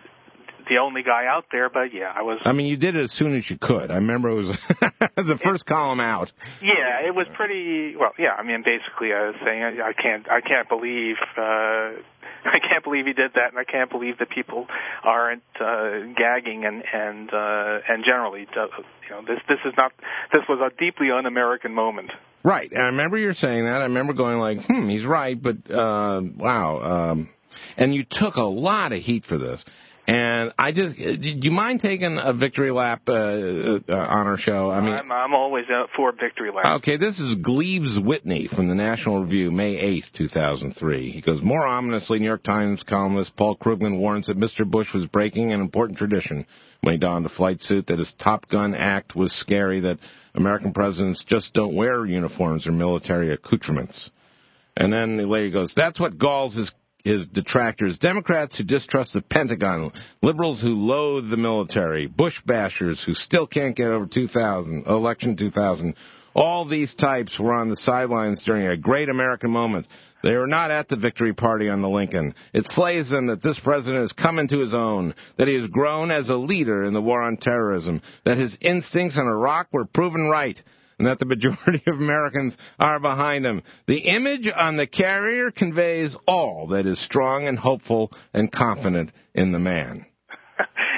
the 0.68 0.78
only 0.78 1.02
guy 1.02 1.26
out 1.26 1.46
there, 1.52 1.70
but 1.70 1.94
yeah, 1.94 2.12
I 2.14 2.22
was. 2.22 2.40
I 2.44 2.52
mean, 2.52 2.66
you 2.66 2.76
did 2.76 2.96
it 2.96 3.04
as 3.04 3.12
soon 3.12 3.36
as 3.36 3.48
you 3.48 3.56
could. 3.58 3.90
I 3.90 3.96
remember 3.96 4.30
it 4.30 4.34
was 4.34 4.48
the 5.16 5.38
first 5.42 5.66
column 5.66 6.00
out. 6.00 6.32
Yeah, 6.60 7.06
it 7.06 7.14
was 7.14 7.26
pretty 7.34 7.96
well. 7.96 8.12
Yeah, 8.18 8.34
I 8.36 8.42
mean, 8.42 8.62
basically, 8.64 9.12
I 9.12 9.28
was 9.28 9.36
saying 9.44 9.62
I, 9.62 9.88
I 9.88 9.92
can't, 9.92 10.28
I 10.30 10.40
can't 10.40 10.68
believe, 10.68 11.16
uh, 11.36 11.40
I 12.44 12.58
can't 12.58 12.82
believe 12.82 13.06
he 13.06 13.12
did 13.12 13.32
that, 13.34 13.50
and 13.50 13.58
I 13.58 13.64
can't 13.64 13.90
believe 13.90 14.18
that 14.18 14.30
people 14.30 14.66
aren't 15.04 15.42
uh, 15.60 16.12
gagging 16.16 16.64
and 16.64 16.82
and 16.92 17.30
uh, 17.32 17.78
and 17.88 18.04
generally, 18.04 18.46
uh, 18.56 18.66
you 19.08 19.10
know, 19.10 19.22
this 19.22 19.40
this 19.48 19.58
is 19.64 19.74
not, 19.76 19.92
this 20.32 20.42
was 20.48 20.58
a 20.60 20.74
deeply 20.76 21.10
un-American 21.10 21.72
moment. 21.74 22.10
Right. 22.46 22.70
And 22.70 22.80
I 22.80 22.86
remember 22.86 23.18
you 23.18 23.32
saying 23.32 23.64
that. 23.64 23.80
I 23.80 23.86
remember 23.86 24.12
going 24.12 24.38
like, 24.38 24.58
"Hmm, 24.64 24.88
he's 24.88 25.04
right," 25.04 25.36
but 25.40 25.68
uh, 25.68 26.22
wow. 26.36 27.10
Um, 27.10 27.28
and 27.76 27.92
you 27.92 28.04
took 28.08 28.36
a 28.36 28.44
lot 28.44 28.92
of 28.92 29.02
heat 29.02 29.24
for 29.24 29.36
this. 29.36 29.64
And 30.08 30.52
I 30.56 30.70
just, 30.70 30.96
do 30.96 31.18
you 31.20 31.50
mind 31.50 31.80
taking 31.80 32.16
a 32.22 32.32
victory 32.32 32.70
lap 32.70 33.02
uh, 33.08 33.12
uh, 33.12 33.80
on 33.88 34.28
our 34.28 34.38
show? 34.38 34.70
I 34.70 34.80
mean, 34.80 34.94
I'm, 34.94 35.10
I'm 35.10 35.34
always 35.34 35.64
out 35.68 35.88
for 35.96 36.12
victory 36.12 36.52
lap. 36.52 36.78
Okay, 36.78 36.96
this 36.96 37.18
is 37.18 37.34
Gleaves 37.34 37.98
Whitney 37.98 38.46
from 38.46 38.68
the 38.68 38.76
National 38.76 39.24
Review, 39.24 39.50
May 39.50 39.74
8th, 39.74 40.12
2003. 40.12 41.10
He 41.10 41.20
goes, 41.20 41.42
More 41.42 41.66
ominously, 41.66 42.20
New 42.20 42.26
York 42.26 42.44
Times 42.44 42.84
columnist 42.84 43.34
Paul 43.36 43.56
Krugman 43.56 43.98
warns 43.98 44.28
that 44.28 44.38
Mr. 44.38 44.64
Bush 44.64 44.94
was 44.94 45.06
breaking 45.06 45.50
an 45.50 45.60
important 45.60 45.98
tradition 45.98 46.46
when 46.82 46.94
he 46.94 46.98
donned 46.98 47.26
a 47.26 47.30
flight 47.30 47.60
suit, 47.60 47.88
that 47.88 47.98
his 47.98 48.14
Top 48.16 48.48
Gun 48.48 48.76
act 48.76 49.16
was 49.16 49.32
scary, 49.32 49.80
that 49.80 49.98
American 50.36 50.72
presidents 50.72 51.24
just 51.26 51.54
don't 51.54 51.74
wear 51.74 52.04
uniforms 52.04 52.66
or 52.66 52.72
military 52.72 53.32
accoutrements. 53.32 54.10
And 54.76 54.92
then 54.92 55.16
the 55.16 55.26
lady 55.26 55.50
goes, 55.50 55.72
That's 55.74 55.98
what 55.98 56.18
galls 56.18 56.54
his 56.54 56.70
his 57.06 57.26
detractors, 57.28 57.98
Democrats 57.98 58.58
who 58.58 58.64
distrust 58.64 59.12
the 59.12 59.22
Pentagon, 59.22 59.92
liberals 60.22 60.60
who 60.60 60.74
loathe 60.74 61.30
the 61.30 61.36
military, 61.36 62.08
Bush 62.08 62.42
bashers 62.44 63.04
who 63.04 63.14
still 63.14 63.46
can't 63.46 63.76
get 63.76 63.86
over 63.86 64.06
2000, 64.06 64.88
election 64.88 65.36
2000. 65.36 65.94
All 66.34 66.68
these 66.68 66.96
types 66.96 67.38
were 67.38 67.54
on 67.54 67.68
the 67.68 67.76
sidelines 67.76 68.42
during 68.42 68.66
a 68.66 68.76
great 68.76 69.08
American 69.08 69.52
moment. 69.52 69.86
They 70.22 70.34
were 70.34 70.46
not 70.46 70.70
at 70.70 70.88
the 70.88 70.96
victory 70.96 71.34
party 71.34 71.68
on 71.68 71.82
the 71.82 71.88
Lincoln. 71.88 72.34
It 72.52 72.66
slays 72.68 73.10
them 73.10 73.26
that 73.28 73.42
this 73.42 73.60
president 73.60 74.02
has 74.02 74.12
come 74.12 74.38
into 74.38 74.58
his 74.58 74.74
own, 74.74 75.14
that 75.38 75.48
he 75.48 75.54
has 75.54 75.68
grown 75.68 76.10
as 76.10 76.28
a 76.28 76.34
leader 76.34 76.84
in 76.84 76.94
the 76.94 77.02
war 77.02 77.22
on 77.22 77.36
terrorism, 77.36 78.02
that 78.24 78.38
his 78.38 78.56
instincts 78.60 79.18
on 79.18 79.26
Iraq 79.26 79.68
were 79.72 79.84
proven 79.84 80.28
right, 80.28 80.60
and 80.98 81.06
that 81.06 81.18
the 81.18 81.26
majority 81.26 81.82
of 81.86 81.96
Americans 81.96 82.56
are 82.80 82.98
behind 82.98 83.44
him. 83.44 83.62
The 83.86 83.98
image 83.98 84.48
on 84.54 84.76
the 84.76 84.86
carrier 84.86 85.50
conveys 85.50 86.16
all 86.26 86.68
that 86.68 86.86
is 86.86 87.02
strong 87.04 87.46
and 87.46 87.58
hopeful 87.58 88.10
and 88.32 88.50
confident 88.50 89.12
in 89.34 89.52
the 89.52 89.58
man. 89.58 90.06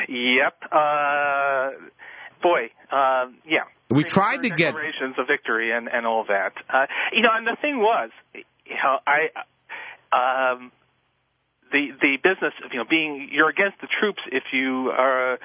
Yep. 0.08 0.54
Uh, 0.72 1.70
boy. 2.42 2.70
Uh, 2.90 3.26
yeah. 3.46 3.64
We 3.90 4.04
tried 4.04 4.42
to 4.42 4.50
get 4.50 4.72
declarations 4.72 5.16
of 5.18 5.26
victory 5.26 5.72
and 5.72 5.88
and 5.88 6.06
all 6.06 6.24
that. 6.28 6.52
Uh, 6.72 6.86
you 7.12 7.22
know, 7.22 7.30
and 7.34 7.46
the 7.46 7.56
thing 7.60 7.78
was, 7.78 8.10
you 8.68 8.76
know, 8.76 8.98
I. 9.06 9.28
Um, 10.10 10.72
the 11.70 11.88
the 12.00 12.16
business 12.22 12.54
of 12.64 12.72
you 12.72 12.78
know 12.78 12.84
being 12.88 13.28
you're 13.30 13.48
against 13.48 13.80
the 13.80 13.88
troops 14.00 14.20
if 14.32 14.44
you 14.52 14.90
are 14.90 15.38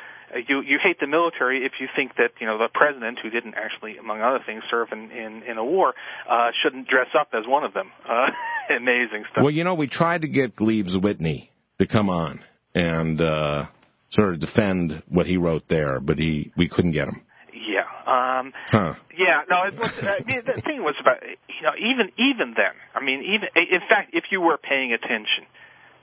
you 0.47 0.61
you 0.61 0.79
hate 0.81 0.99
the 0.99 1.07
military 1.07 1.65
if 1.65 1.73
you 1.79 1.87
think 1.95 2.15
that 2.15 2.31
you 2.39 2.47
know 2.47 2.57
the 2.57 2.69
president 2.73 3.19
who 3.21 3.29
didn't 3.29 3.55
actually 3.55 3.97
among 3.97 4.21
other 4.21 4.39
things 4.45 4.63
serve 4.69 4.87
in 4.91 5.11
in, 5.11 5.43
in 5.43 5.57
a 5.57 5.65
war 5.65 5.93
uh 6.29 6.49
shouldn't 6.63 6.87
dress 6.87 7.07
up 7.19 7.29
as 7.33 7.43
one 7.47 7.63
of 7.63 7.73
them 7.73 7.91
uh 8.07 8.27
amazing 8.75 9.25
stuff 9.31 9.43
Well, 9.43 9.51
you 9.51 9.63
know, 9.63 9.75
we 9.75 9.87
tried 9.87 10.21
to 10.21 10.27
get 10.27 10.55
Gleaves 10.55 10.97
Whitney 10.97 11.51
to 11.79 11.87
come 11.87 12.09
on 12.09 12.43
and 12.73 13.19
uh 13.19 13.65
sort 14.11 14.33
of 14.33 14.39
defend 14.39 15.03
what 15.09 15.25
he 15.25 15.37
wrote 15.37 15.67
there, 15.67 15.99
but 15.99 16.17
he 16.17 16.51
we 16.55 16.69
couldn't 16.69 16.91
get 16.91 17.07
him. 17.07 17.21
Yeah 18.13 18.39
um 18.39 18.53
Huh. 18.71 18.93
yeah 19.17 19.41
no 19.49 19.63
it 19.63 19.73
was 19.77 19.91
uh, 19.97 20.21
the 20.25 20.41
the 20.45 20.57
thing 20.65 20.83
was 20.83 20.95
about 20.99 21.17
you 21.23 21.61
know 21.63 21.73
even 21.77 22.11
even 22.17 22.53
then 22.55 22.73
i 22.95 23.03
mean 23.03 23.21
even 23.21 23.47
in 23.55 23.81
fact 23.89 24.11
if 24.13 24.25
you 24.31 24.41
were 24.41 24.57
paying 24.57 24.93
attention 24.93 25.45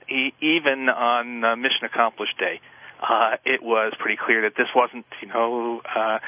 e- 0.09 0.33
even 0.41 0.89
on 0.89 1.43
uh, 1.43 1.55
mission 1.55 1.83
accomplished 1.85 2.37
day 2.39 2.59
uh, 3.01 3.37
it 3.45 3.63
was 3.63 3.93
pretty 3.99 4.17
clear 4.23 4.43
that 4.43 4.53
this 4.55 4.67
wasn't, 4.75 5.05
you 5.23 5.27
know, 5.27 5.81
uh, 5.89 6.19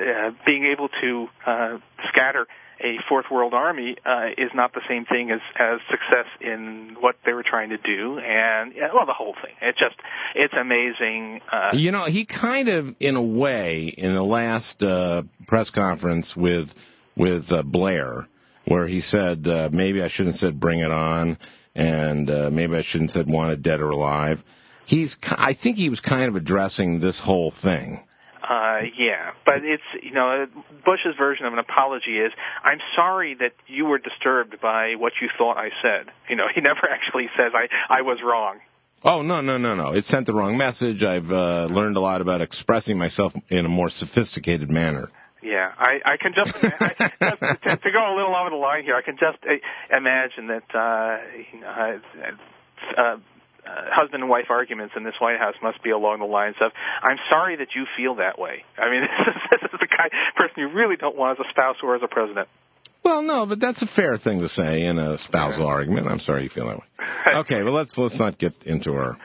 uh, 0.00 0.30
being 0.46 0.64
able 0.64 0.88
to 0.88 1.26
uh, 1.46 1.76
scatter 2.08 2.46
a 2.82 2.96
fourth 3.08 3.26
world 3.30 3.54
army 3.54 3.96
uh, 4.04 4.28
is 4.36 4.50
not 4.54 4.72
the 4.72 4.82
same 4.88 5.04
thing 5.04 5.30
as 5.30 5.40
as 5.58 5.80
success 5.90 6.26
in 6.40 6.96
what 7.00 7.16
they 7.24 7.32
were 7.32 7.44
trying 7.44 7.70
to 7.70 7.78
do, 7.78 8.18
and 8.18 8.74
well, 8.94 9.06
the 9.06 9.12
whole 9.12 9.34
thing. 9.34 9.54
It's 9.60 9.78
just 9.78 9.96
it's 10.34 10.54
amazing. 10.58 11.40
Uh, 11.50 11.70
You 11.72 11.92
know, 11.92 12.04
he 12.06 12.24
kind 12.24 12.68
of, 12.68 12.94
in 13.00 13.16
a 13.16 13.22
way, 13.22 13.92
in 13.96 14.14
the 14.14 14.22
last 14.22 14.82
uh, 14.82 15.22
press 15.46 15.70
conference 15.70 16.34
with 16.36 16.68
with 17.16 17.50
uh, 17.50 17.62
Blair, 17.62 18.26
where 18.66 18.86
he 18.86 19.00
said 19.00 19.46
uh, 19.46 19.68
maybe 19.72 20.02
I 20.02 20.08
shouldn't 20.08 20.34
have 20.36 20.40
said 20.40 20.60
"Bring 20.60 20.80
it 20.80 20.90
on," 20.90 21.38
and 21.74 22.28
uh, 22.28 22.50
maybe 22.50 22.76
I 22.76 22.82
shouldn't 22.82 23.12
have 23.12 23.26
said 23.26 23.32
"Wanted 23.32 23.62
dead 23.62 23.80
or 23.80 23.90
alive." 23.90 24.42
He's, 24.84 25.16
I 25.22 25.54
think 25.54 25.76
he 25.76 25.88
was 25.88 26.00
kind 26.00 26.24
of 26.24 26.34
addressing 26.34 26.98
this 26.98 27.20
whole 27.20 27.52
thing. 27.62 28.02
Uh, 28.52 28.82
yeah, 28.98 29.30
but 29.46 29.64
it's 29.64 29.82
you 30.02 30.12
know 30.12 30.46
Bush's 30.84 31.16
version 31.16 31.46
of 31.46 31.54
an 31.54 31.58
apology 31.58 32.18
is 32.18 32.32
I'm 32.62 32.80
sorry 32.94 33.34
that 33.40 33.52
you 33.66 33.86
were 33.86 33.98
disturbed 33.98 34.60
by 34.60 34.94
what 34.98 35.14
you 35.22 35.28
thought 35.38 35.56
I 35.56 35.70
said. 35.80 36.12
You 36.28 36.36
know, 36.36 36.44
he 36.54 36.60
never 36.60 36.86
actually 36.90 37.28
says 37.36 37.52
I 37.54 37.68
I 37.88 38.02
was 38.02 38.18
wrong. 38.22 38.58
Oh 39.04 39.22
no 39.22 39.40
no 39.40 39.56
no 39.56 39.74
no! 39.74 39.92
It 39.92 40.04
sent 40.04 40.26
the 40.26 40.34
wrong 40.34 40.58
message. 40.58 41.02
I've 41.02 41.32
uh, 41.32 41.66
learned 41.70 41.96
a 41.96 42.00
lot 42.00 42.20
about 42.20 42.42
expressing 42.42 42.98
myself 42.98 43.32
in 43.48 43.64
a 43.64 43.70
more 43.70 43.88
sophisticated 43.88 44.70
manner. 44.70 45.08
Yeah, 45.42 45.72
I 45.78 46.00
I 46.04 46.16
can 46.18 46.34
just, 46.34 46.52
I, 46.54 47.10
just 47.20 47.40
to, 47.62 47.76
to 47.76 47.90
go 47.90 48.14
a 48.14 48.14
little 48.14 48.36
over 48.36 48.50
the 48.50 48.56
line 48.56 48.84
here. 48.84 48.96
I 48.96 49.02
can 49.02 49.16
just 49.16 49.38
uh, 49.44 49.96
imagine 49.96 50.48
that 50.48 50.68
uh, 50.74 51.18
uh, 51.66 53.00
uh, 53.00 53.16
uh, 53.66 53.70
husband 53.92 54.22
and 54.22 54.30
wife 54.30 54.46
arguments 54.50 54.94
in 54.96 55.04
this 55.04 55.14
White 55.20 55.38
House 55.38 55.54
must 55.62 55.82
be 55.82 55.90
along 55.90 56.18
the 56.20 56.26
lines 56.26 56.56
of, 56.60 56.72
"I'm 57.02 57.18
sorry 57.30 57.56
that 57.56 57.68
you 57.76 57.86
feel 57.96 58.16
that 58.16 58.38
way." 58.38 58.64
I 58.78 58.90
mean, 58.90 59.02
this 59.26 59.34
is, 59.34 59.42
this 59.50 59.62
is 59.72 59.80
the 59.80 59.88
kind 59.88 60.10
of 60.10 60.34
person 60.36 60.54
you 60.58 60.68
really 60.68 60.96
don't 60.96 61.16
want 61.16 61.38
as 61.38 61.46
a 61.46 61.50
spouse 61.50 61.76
or 61.82 61.94
as 61.96 62.02
a 62.02 62.08
president. 62.08 62.48
Well, 63.04 63.22
no, 63.22 63.46
but 63.46 63.58
that's 63.60 63.82
a 63.82 63.86
fair 63.86 64.16
thing 64.16 64.40
to 64.40 64.48
say 64.48 64.84
in 64.84 64.98
a 64.98 65.18
spousal 65.18 65.66
argument. 65.66 66.06
I'm 66.06 66.20
sorry 66.20 66.44
you 66.44 66.48
feel 66.48 66.66
that 66.68 66.78
way. 66.78 66.86
Okay, 67.40 67.62
well 67.62 67.72
let's 67.72 67.96
let's 67.98 68.18
not 68.18 68.38
get 68.38 68.52
into 68.64 68.92
our 68.92 69.16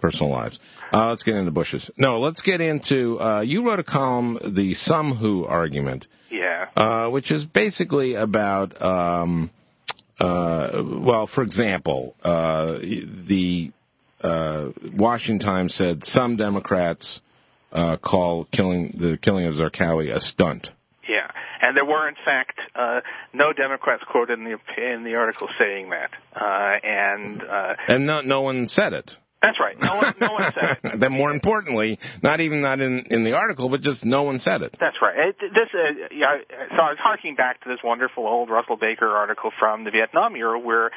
personal 0.00 0.30
lives. 0.32 0.58
Uh, 0.92 1.08
let's 1.08 1.22
get 1.22 1.34
into 1.34 1.50
Bush's. 1.50 1.90
No, 1.98 2.20
let's 2.20 2.40
get 2.42 2.60
into. 2.60 3.18
Uh, 3.20 3.40
you 3.40 3.66
wrote 3.66 3.78
a 3.78 3.84
column, 3.84 4.38
the 4.54 4.74
some 4.74 5.16
who 5.16 5.44
argument, 5.44 6.06
Yeah. 6.30 6.66
uh, 6.76 7.08
which 7.10 7.30
is 7.30 7.44
basically 7.44 8.14
about. 8.14 8.80
Um, 8.82 9.50
uh, 10.18 10.82
well, 10.82 11.26
for 11.26 11.42
example, 11.42 12.14
uh, 12.22 12.78
the 12.78 13.70
uh, 14.22 14.70
Washington 14.94 15.44
Times 15.44 15.74
said 15.74 16.04
some 16.04 16.36
Democrats 16.36 17.20
uh, 17.72 17.96
call 17.96 18.46
killing 18.52 18.94
the 18.98 19.18
killing 19.18 19.46
of 19.46 19.54
Zarqawi 19.54 20.14
a 20.14 20.20
stunt. 20.20 20.68
Yeah, 21.08 21.30
and 21.60 21.76
there 21.76 21.84
were 21.84 22.08
in 22.08 22.16
fact 22.24 22.58
uh, 22.74 23.00
no 23.32 23.52
Democrats 23.52 24.02
quoted 24.10 24.38
in 24.38 24.44
the 24.44 24.58
in 24.78 25.04
the 25.04 25.16
article 25.18 25.48
saying 25.58 25.90
that, 25.90 26.10
uh, 26.34 26.76
and 26.82 27.42
uh, 27.42 27.74
And 27.88 28.06
no, 28.06 28.20
no 28.20 28.40
one 28.40 28.66
said 28.66 28.92
it. 28.92 29.10
That's 29.42 29.58
right. 29.60 29.76
No 29.80 29.96
one, 29.96 30.14
no 30.20 30.32
one 30.32 30.52
said 30.54 30.78
it. 30.82 31.00
then 31.00 31.12
more 31.12 31.30
importantly, 31.30 31.98
not 32.22 32.40
even 32.40 32.62
not 32.62 32.80
in 32.80 33.06
in 33.10 33.24
the 33.24 33.32
article, 33.32 33.68
but 33.68 33.82
just 33.82 34.04
no 34.04 34.22
one 34.22 34.38
said 34.38 34.62
it. 34.62 34.76
That's 34.80 34.96
right. 35.02 35.28
It, 35.28 35.36
this, 35.40 35.68
uh, 35.74 36.08
yeah, 36.14 36.38
so 36.70 36.82
I 36.82 36.90
was 36.90 36.98
harking 37.00 37.34
back 37.36 37.62
to 37.64 37.68
this 37.68 37.78
wonderful 37.84 38.26
old 38.26 38.50
Russell 38.50 38.76
Baker 38.76 39.08
article 39.08 39.50
from 39.58 39.84
the 39.84 39.90
Vietnam 39.90 40.36
era, 40.36 40.58
where 40.58 40.90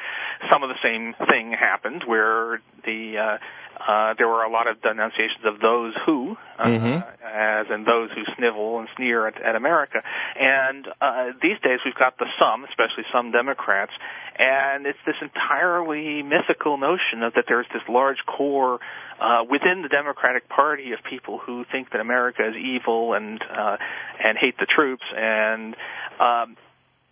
some 0.50 0.62
of 0.62 0.68
the 0.70 0.78
same 0.82 1.14
thing 1.28 1.52
happened, 1.52 2.02
where 2.06 2.60
the 2.84 3.14
uh, 3.18 3.38
uh, 3.80 4.14
there 4.18 4.28
were 4.28 4.42
a 4.42 4.50
lot 4.50 4.66
of 4.68 4.82
denunciations 4.82 5.44
of 5.44 5.60
those 5.60 5.94
who, 6.04 6.36
uh, 6.58 6.66
Mhm. 6.66 7.04
as 7.24 7.66
in 7.70 7.84
those 7.84 8.10
who 8.12 8.24
snivel 8.36 8.78
and 8.78 8.88
sneer 8.96 9.26
at, 9.26 9.40
at 9.40 9.56
America. 9.56 10.02
And 10.38 10.86
uh, 11.00 11.32
these 11.40 11.58
days 11.60 11.80
we've 11.84 11.94
got 11.94 12.18
the 12.18 12.26
some, 12.38 12.64
especially 12.64 13.04
some 13.12 13.30
Democrats, 13.32 13.92
and 14.40 14.86
it's 14.86 14.98
this 15.04 15.16
entirely 15.20 16.22
mythical 16.22 16.78
notion 16.78 17.22
of 17.22 17.34
that 17.34 17.44
there's 17.46 17.66
this 17.74 17.82
large 17.88 18.16
core 18.26 18.80
uh, 19.20 19.44
within 19.48 19.82
the 19.82 19.88
Democratic 19.88 20.48
Party 20.48 20.92
of 20.92 20.98
people 21.08 21.38
who 21.38 21.64
think 21.70 21.90
that 21.92 22.00
America 22.00 22.48
is 22.48 22.56
evil 22.56 23.12
and 23.12 23.42
uh, 23.42 23.76
and 24.24 24.38
hate 24.38 24.56
the 24.58 24.66
troops 24.66 25.04
and 25.14 25.76
um, 26.18 26.56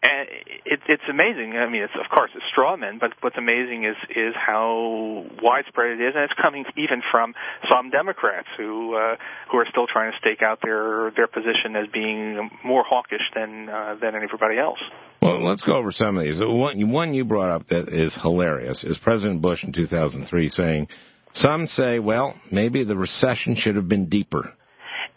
and 0.00 0.28
it, 0.64 0.80
it's 0.88 1.02
amazing. 1.10 1.52
I 1.58 1.68
mean, 1.68 1.82
it's 1.82 1.92
of 1.92 2.08
course 2.08 2.30
it's 2.34 2.44
straw 2.50 2.76
men, 2.76 2.98
but 2.98 3.12
what's 3.20 3.36
amazing 3.36 3.84
is 3.84 3.96
is 4.08 4.32
how 4.34 5.26
widespread 5.42 5.98
it 5.98 6.00
is, 6.00 6.14
and 6.14 6.24
it's 6.24 6.40
coming 6.40 6.64
even 6.78 7.02
from 7.10 7.34
some 7.70 7.90
Democrats 7.90 8.48
who 8.56 8.94
uh, 8.94 9.16
who 9.50 9.58
are 9.58 9.66
still 9.68 9.86
trying 9.86 10.12
to 10.12 10.18
stake 10.18 10.40
out 10.40 10.60
their 10.62 11.10
their 11.10 11.26
position 11.26 11.76
as 11.76 11.88
being 11.92 12.48
more 12.64 12.84
hawkish 12.88 13.26
than 13.34 13.68
uh, 13.68 13.96
than 14.00 14.14
everybody 14.14 14.56
else. 14.56 14.80
Well, 15.20 15.44
let's 15.44 15.62
go 15.62 15.76
over 15.76 15.90
some 15.90 16.16
of 16.16 16.24
these. 16.24 16.38
The 16.38 16.48
One, 16.48 16.90
one 16.90 17.14
you 17.14 17.24
brought 17.24 17.50
up 17.50 17.68
that 17.68 17.88
is 17.88 18.14
hilarious 18.20 18.84
is 18.84 18.98
President 18.98 19.42
Bush 19.42 19.64
in 19.64 19.72
2003 19.72 20.48
saying, 20.48 20.88
"Some 21.32 21.66
say, 21.66 21.98
well, 21.98 22.34
maybe 22.52 22.84
the 22.84 22.96
recession 22.96 23.56
should 23.56 23.76
have 23.76 23.88
been 23.88 24.08
deeper." 24.08 24.52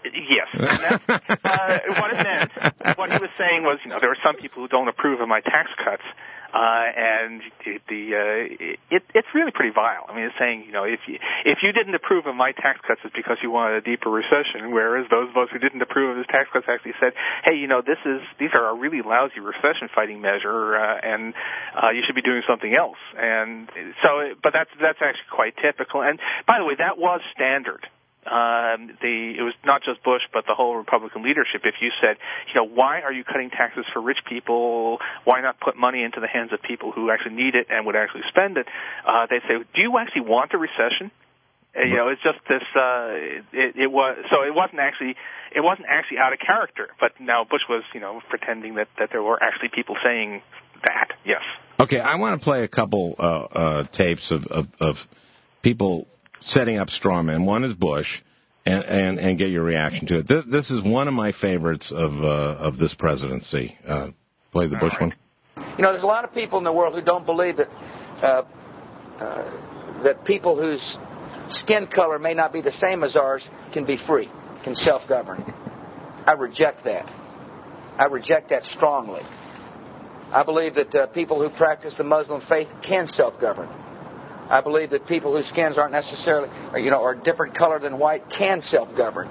Yes, 0.03 0.47
uh, 0.57 1.79
what 1.99 2.11
it 2.11 2.25
meant. 2.25 2.97
What 2.97 3.11
he 3.11 3.19
was 3.19 3.29
saying 3.37 3.61
was, 3.63 3.77
you 3.85 3.91
know, 3.91 3.97
there 4.01 4.09
are 4.09 4.17
some 4.25 4.35
people 4.35 4.63
who 4.63 4.67
don't 4.67 4.87
approve 4.87 5.21
of 5.21 5.27
my 5.27 5.41
tax 5.41 5.69
cuts, 5.83 6.01
uh, 6.53 6.85
and 6.91 7.41
the, 7.65 8.01
uh, 8.11 8.67
it, 8.91 9.03
it's 9.15 9.27
really 9.33 9.51
pretty 9.51 9.71
vile. 9.73 10.05
I 10.07 10.15
mean, 10.15 10.25
it's 10.25 10.35
saying, 10.39 10.63
you 10.67 10.71
know, 10.71 10.83
if 10.83 10.99
you 11.07 11.15
if 11.45 11.59
you 11.63 11.71
didn't 11.71 11.95
approve 11.95 12.27
of 12.27 12.35
my 12.35 12.51
tax 12.51 12.79
cuts, 12.85 13.01
it's 13.03 13.15
because 13.15 13.37
you 13.41 13.51
wanted 13.51 13.79
a 13.79 13.81
deeper 13.81 14.09
recession. 14.09 14.71
Whereas 14.71 15.07
those 15.09 15.29
of 15.29 15.37
us 15.37 15.49
who 15.51 15.59
didn't 15.59 15.81
approve 15.81 16.11
of 16.11 16.17
his 16.17 16.27
tax 16.27 16.49
cuts 16.51 16.67
actually 16.67 16.99
said, 16.99 17.13
hey, 17.43 17.55
you 17.55 17.67
know, 17.67 17.81
this 17.81 17.99
is 18.05 18.19
these 18.39 18.51
are 18.53 18.67
a 18.67 18.75
really 18.75 19.01
lousy 19.01 19.39
recession 19.39 19.87
fighting 19.93 20.19
measure, 20.19 20.75
uh, 20.75 20.99
and 20.99 21.33
uh, 21.75 21.89
you 21.95 22.03
should 22.05 22.15
be 22.15 22.21
doing 22.21 22.43
something 22.47 22.75
else. 22.75 22.99
And 23.15 23.69
so, 24.03 24.35
but 24.43 24.51
that's 24.51 24.71
that's 24.75 24.99
actually 24.99 25.31
quite 25.31 25.55
typical. 25.57 26.03
And 26.03 26.19
by 26.47 26.59
the 26.59 26.65
way, 26.65 26.75
that 26.77 26.97
was 26.97 27.21
standard 27.33 27.87
um, 28.25 28.93
the 29.01 29.33
it 29.37 29.41
was 29.41 29.53
not 29.65 29.81
just 29.81 30.03
Bush, 30.03 30.21
but 30.31 30.45
the 30.45 30.53
whole 30.53 30.75
Republican 30.75 31.23
leadership. 31.23 31.65
If 31.65 31.75
you 31.81 31.89
said, 32.01 32.17
you 32.49 32.55
know, 32.55 32.67
why 32.67 33.01
are 33.01 33.11
you 33.11 33.23
cutting 33.23 33.49
taxes 33.49 33.85
for 33.93 34.01
rich 34.01 34.19
people? 34.29 34.99
Why 35.25 35.41
not 35.41 35.59
put 35.59 35.75
money 35.75 36.03
into 36.03 36.19
the 36.19 36.27
hands 36.27 36.53
of 36.53 36.61
people 36.61 36.91
who 36.91 37.09
actually 37.09 37.35
need 37.35 37.55
it 37.55 37.67
and 37.69 37.85
would 37.85 37.95
actually 37.95 38.21
spend 38.29 38.57
it? 38.57 38.67
Uh, 39.07 39.25
they'd 39.29 39.41
say, 39.49 39.57
do 39.73 39.81
you 39.81 39.97
actually 39.97 40.29
want 40.29 40.53
a 40.53 40.57
recession? 40.57 41.09
You 41.73 41.95
know, 41.95 42.09
it's 42.09 42.21
just 42.21 42.37
this. 42.49 42.67
Uh, 42.75 43.41
it, 43.53 43.75
it 43.87 43.91
was 43.91 44.17
so 44.29 44.43
it 44.43 44.53
wasn't 44.53 44.81
actually 44.81 45.15
it 45.55 45.61
wasn't 45.61 45.87
actually 45.89 46.17
out 46.17 46.33
of 46.33 46.39
character. 46.39 46.89
But 46.99 47.13
now 47.19 47.45
Bush 47.49 47.61
was, 47.69 47.83
you 47.93 48.01
know, 48.01 48.19
pretending 48.29 48.75
that 48.75 48.89
that 48.99 49.09
there 49.11 49.23
were 49.23 49.41
actually 49.41 49.69
people 49.73 49.95
saying 50.03 50.41
that. 50.85 51.15
Yes. 51.25 51.41
Okay, 51.79 51.99
I 51.99 52.15
want 52.15 52.39
to 52.39 52.43
play 52.43 52.63
a 52.63 52.67
couple 52.67 53.15
uh, 53.17 53.23
uh, 53.23 53.83
tapes 53.91 54.29
of, 54.31 54.45
of, 54.47 54.67
of 54.79 54.95
people 55.63 56.07
setting 56.41 56.77
up 56.77 56.89
straw 56.89 57.21
men. 57.23 57.45
One 57.45 57.63
is 57.63 57.73
Bush, 57.73 58.21
and, 58.65 58.83
and, 58.83 59.19
and 59.19 59.37
get 59.37 59.49
your 59.49 59.63
reaction 59.63 60.07
to 60.07 60.19
it. 60.19 60.27
This, 60.27 60.43
this 60.49 60.71
is 60.71 60.83
one 60.83 61.07
of 61.07 61.13
my 61.13 61.31
favorites 61.31 61.91
of 61.91 62.11
uh, 62.13 62.57
of 62.59 62.77
this 62.77 62.93
presidency. 62.93 63.77
Uh, 63.87 64.09
play 64.51 64.67
the 64.67 64.77
Bush 64.77 64.93
one. 64.99 65.13
You 65.77 65.83
know, 65.83 65.91
there's 65.91 66.03
a 66.03 66.07
lot 66.07 66.23
of 66.25 66.33
people 66.33 66.57
in 66.57 66.63
the 66.63 66.73
world 66.73 66.93
who 66.93 67.01
don't 67.01 67.25
believe 67.25 67.57
that 67.57 67.69
uh, 67.69 68.43
uh, 69.19 70.03
that 70.03 70.25
people 70.25 70.59
whose 70.59 70.97
skin 71.47 71.87
color 71.87 72.19
may 72.19 72.33
not 72.33 72.53
be 72.53 72.61
the 72.61 72.71
same 72.71 73.03
as 73.03 73.15
ours 73.15 73.47
can 73.73 73.85
be 73.85 73.97
free, 73.97 74.29
can 74.63 74.75
self-govern. 74.75 75.43
I 76.25 76.33
reject 76.33 76.83
that. 76.85 77.05
I 77.97 78.05
reject 78.05 78.49
that 78.49 78.65
strongly. 78.65 79.21
I 80.31 80.43
believe 80.43 80.75
that 80.75 80.95
uh, 80.95 81.07
people 81.07 81.41
who 81.41 81.55
practice 81.55 81.97
the 81.97 82.03
Muslim 82.03 82.41
faith 82.41 82.69
can 82.83 83.05
self-govern. 83.07 83.69
I 84.51 84.61
believe 84.61 84.89
that 84.89 85.07
people 85.07 85.35
whose 85.35 85.47
skins 85.47 85.77
aren't 85.77 85.93
necessarily, 85.93 86.49
or, 86.73 86.79
you 86.79 86.91
know, 86.91 87.01
are 87.01 87.15
different 87.15 87.55
color 87.55 87.79
than 87.79 87.97
white 87.97 88.29
can 88.29 88.61
self-govern. 88.61 89.29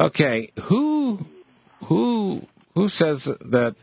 Okay, 0.00 0.50
who 0.68 1.20
who 1.86 2.40
who 2.74 2.88
says 2.88 3.22
that? 3.24 3.76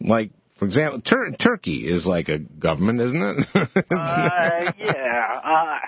Like, 0.00 0.30
for 0.58 0.64
example, 0.64 1.00
Tur- 1.00 1.30
Turkey 1.32 1.88
is 1.88 2.04
like 2.06 2.28
a 2.28 2.38
government, 2.38 3.00
isn't 3.00 3.22
it? 3.22 3.46
Uh, 3.90 4.72
yeah. 4.78 5.78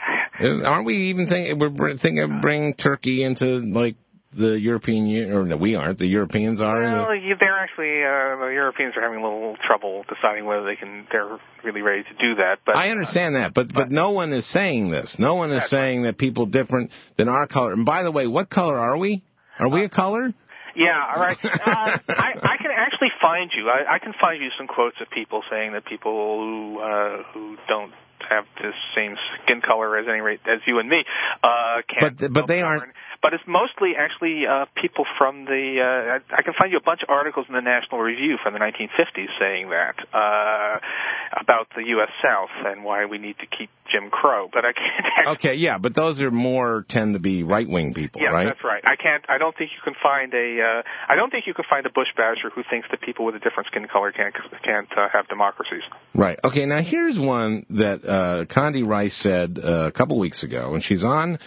Uh, 0.41 0.65
Aren't 0.65 0.87
we 0.87 0.95
even 1.11 1.27
thinking 1.27 1.59
we're 1.59 1.97
thinking 1.99 2.21
of 2.21 2.41
bringing 2.41 2.75
Turkey 2.75 3.25
into 3.25 3.45
like 3.45 3.97
the 4.37 4.59
European 4.59 5.07
Union? 5.07 5.33
Or 5.37 5.45
no, 5.45 5.57
we 5.57 5.75
aren't. 5.75 5.99
The 5.99 6.07
Europeans 6.07 6.61
are. 6.61 6.83
Well, 6.83 7.15
you- 7.15 7.37
they're 7.39 7.59
actually 7.59 8.03
uh, 8.03 8.45
the 8.45 8.53
Europeans 8.53 8.95
are 8.97 9.03
having 9.03 9.19
a 9.19 9.23
little 9.23 9.57
trouble 9.67 10.05
deciding 10.09 10.45
whether 10.45 10.65
they 10.65 10.77
can. 10.77 11.07
They're 11.11 11.39
really 11.65 11.83
ready 11.83 12.03
to 12.05 12.15
do 12.21 12.37
that. 12.37 12.59
But 12.65 12.77
I 12.77 12.91
understand 12.91 13.35
that, 13.37 13.55
but 13.55 13.73
but 13.73 13.91
no 13.91 14.11
one 14.11 14.33
is 14.33 14.47
saying 14.51 14.91
this. 14.91 15.17
No 15.19 15.35
one 15.35 15.51
is 15.53 15.69
saying 15.71 16.03
that 16.03 16.19
people 16.19 16.47
different 16.47 16.91
than 17.17 17.29
our 17.29 17.47
color. 17.47 17.73
And 17.73 17.85
by 17.85 18.03
the 18.03 18.11
way, 18.13 18.27
what 18.27 18.51
color 18.51 18.79
are 18.79 18.97
we? 18.97 19.23
Are 19.59 19.69
we 19.69 19.85
a 19.85 19.89
color? 19.89 20.33
Yeah, 20.77 20.95
all 21.15 21.21
right. 21.21 21.37
Uh, 21.45 21.99
I, 22.09 22.31
I 22.41 22.57
can 22.63 22.71
actually 22.77 23.11
find 23.21 23.51
you. 23.57 23.69
I, 23.69 23.97
I 23.97 23.99
can 23.99 24.13
find 24.21 24.41
you 24.41 24.49
some 24.57 24.69
quotes 24.69 24.97
of 25.01 25.11
people 25.11 25.43
saying 25.51 25.73
that 25.73 25.85
people 25.85 26.13
who 26.13 26.79
uh, 26.79 27.23
who 27.35 27.57
don't 27.69 27.93
have 28.29 28.45
the 28.63 28.71
same 28.95 29.17
skin 29.43 29.61
color 29.61 29.99
as 29.99 30.07
any 30.09 30.21
rate 30.21 30.41
as 30.47 30.61
you 30.67 30.79
and 30.79 30.89
me 30.89 31.03
uh, 31.43 31.83
can't. 31.89 32.17
But 32.19 32.33
but 32.33 32.47
they 32.47 32.63
aren't. 32.63 32.85
But 33.23 33.35
it's 33.35 33.45
mostly 33.47 33.93
actually 33.99 34.45
uh, 34.49 34.65
people 34.81 35.05
from 35.19 35.45
the. 35.45 35.77
Uh, 35.81 36.35
I 36.35 36.43
can 36.43 36.55
find 36.59 36.73
you 36.73 36.79
a 36.79 36.83
bunch 36.85 37.03
of 37.03 37.11
articles 37.11 37.47
in 37.49 37.55
the 37.55 37.61
National 37.61 38.01
Review 38.01 38.39
from 38.43 38.55
the 38.55 38.61
1950s 38.61 39.29
saying 39.39 39.69
that 39.71 39.97
uh, 40.13 40.81
about 41.39 41.69
the 41.77 41.85
U.S. 42.01 42.09
South 42.25 42.51
and 42.65 42.83
why 42.83 43.05
we 43.05 43.19
need 43.19 43.37
to 43.39 43.47
keep 43.47 43.69
Jim 43.93 44.11
Crow. 44.11 44.49
But 44.53 44.65
I 44.65 44.73
can't. 44.73 45.07
Actually, 45.19 45.35
Okay, 45.35 45.55
yeah, 45.61 45.79
but 45.79 45.95
those 45.95 46.21
are 46.23 46.31
more 46.31 46.87
tend 46.89 47.15
to 47.15 47.21
be 47.21 47.43
right 47.43 47.69
wing 47.69 47.93
people, 47.93 48.23
yeah, 48.23 48.29
right? 48.29 48.45
that's 48.45 48.65
right. 48.65 48.83
I 48.87 48.97
can't. 48.97 49.25
I 49.29 49.37
don't 49.39 49.57
think 49.57 49.71
you 49.77 49.83
can 49.85 49.95
find 50.03 50.33
a. 50.33 50.81
Uh, 50.81 50.83
I 51.09 51.15
don't 51.17 51.31
think 51.31 51.45
you 51.47 51.55
can 51.55 51.67
find 51.69 51.85
a 51.85 51.91
Bush 51.91 52.09
basher 52.17 52.49
who 52.55 52.63
thinks 52.71 52.89
that 52.91 53.03
people 53.03 53.27
with 53.27 53.35
a 53.35 53.41
different 53.41 53.67
skin 53.69 53.87
color 53.93 54.13
can't 54.13 54.35
can't 54.65 54.89
uh, 54.97 55.09
have 55.13 55.29
democracies. 55.29 55.83
Right. 56.15 56.39
Okay. 56.45 56.65
Now 56.65 56.83
here's 56.83 57.19
one 57.19 57.67
that 57.71 58.05
uh, 58.05 58.45
Condi 58.47 58.87
Rice 58.87 59.17
said 59.23 59.59
uh, 59.63 59.89
a 59.89 59.93
couple 59.93 60.19
weeks 60.19 60.43
ago, 60.43 60.75
and 60.75 60.83
she's 60.83 61.05
on 61.05 61.39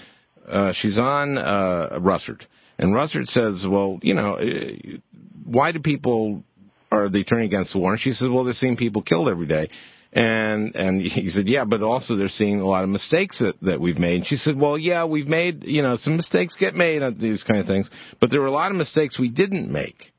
uh, 0.48 0.74
she's 0.74 0.98
on 0.98 1.38
uh, 1.38 2.00
Russert, 2.00 2.42
and 2.78 2.94
Russert 2.94 3.28
says, 3.28 3.66
"Well, 3.68 4.00
you 4.02 4.14
know, 4.14 4.36
uh, 4.36 4.98
why 5.46 5.72
do 5.72 5.80
people 5.80 6.44
are 6.92 7.10
they 7.10 7.24
turning 7.24 7.46
against 7.46 7.74
the 7.74 7.80
war?" 7.80 7.92
And 7.92 8.00
she 8.00 8.12
says, 8.12 8.30
"Well, 8.30 8.44
they're 8.44 8.54
seeing 8.54 8.78
people 8.78 9.02
killed 9.02 9.30
every 9.30 9.48
day." 9.48 9.70
And 10.14 10.76
and 10.76 11.02
he 11.02 11.30
said, 11.30 11.48
yeah, 11.48 11.66
but 11.66 11.82
also 11.82 12.16
they're 12.16 12.30
seeing 12.30 12.60
a 12.60 12.68
lot 12.68 12.84
of 12.84 12.90
mistakes 12.90 13.40
that, 13.40 13.56
that 13.62 13.82
we've 13.82 13.98
made. 13.98 14.18
And 14.18 14.26
she 14.26 14.36
said, 14.36 14.58
well, 14.58 14.78
yeah, 14.78 15.06
we've 15.06 15.28
made, 15.28 15.64
you 15.64 15.82
know, 15.82 15.98
some 15.98 16.16
mistakes 16.16 16.56
get 16.56 16.76
made 16.76 17.02
on 17.02 17.18
these 17.20 17.44
kind 17.44 17.60
of 17.60 17.66
things, 17.66 17.90
but 18.20 18.30
there 18.30 18.40
were 18.40 18.48
a 18.48 18.52
lot 18.52 18.72
of 18.72 18.78
mistakes 18.78 19.20
we 19.20 19.30
didn't 19.30 19.72
make. 19.72 20.14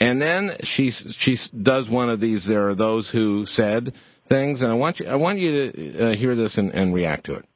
And 0.00 0.20
then 0.20 0.56
she 0.62 0.90
she 0.90 1.38
does 1.56 1.88
one 1.88 2.10
of 2.10 2.20
these. 2.20 2.46
There 2.46 2.68
are 2.68 2.74
those 2.74 3.08
who 3.08 3.46
said 3.46 3.94
things, 4.28 4.60
and 4.60 4.70
I 4.70 4.74
want 4.74 5.00
you 5.00 5.06
I 5.06 5.16
want 5.16 5.38
you 5.38 5.72
to 5.72 5.98
uh, 5.98 6.16
hear 6.16 6.36
this 6.36 6.58
and, 6.58 6.70
and 6.72 6.94
react 6.94 7.26
to 7.26 7.36
it. 7.36 7.46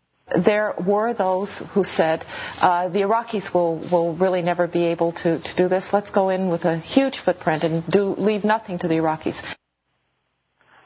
There 0.45 0.75
were 0.87 1.15
those 1.15 1.63
who 1.75 1.85
said 1.85 2.25
uh, 2.61 2.89
the 2.89 3.01
Iraqis 3.01 3.53
will, 3.53 3.79
will 3.91 4.17
really 4.17 4.43
never 4.43 4.67
be 4.67 4.85
able 4.87 5.13
to, 5.13 5.41
to 5.41 5.55
do 5.57 5.69
this. 5.69 5.89
Let's 5.93 6.11
go 6.11 6.29
in 6.29 6.49
with 6.49 6.65
a 6.65 6.79
huge 6.79 7.19
footprint 7.25 7.65
and 7.65 7.87
do 7.87 8.15
leave 8.17 8.45
nothing 8.45 8.79
to 8.81 8.89
the 8.89 8.95
Iraqis. 8.95 9.41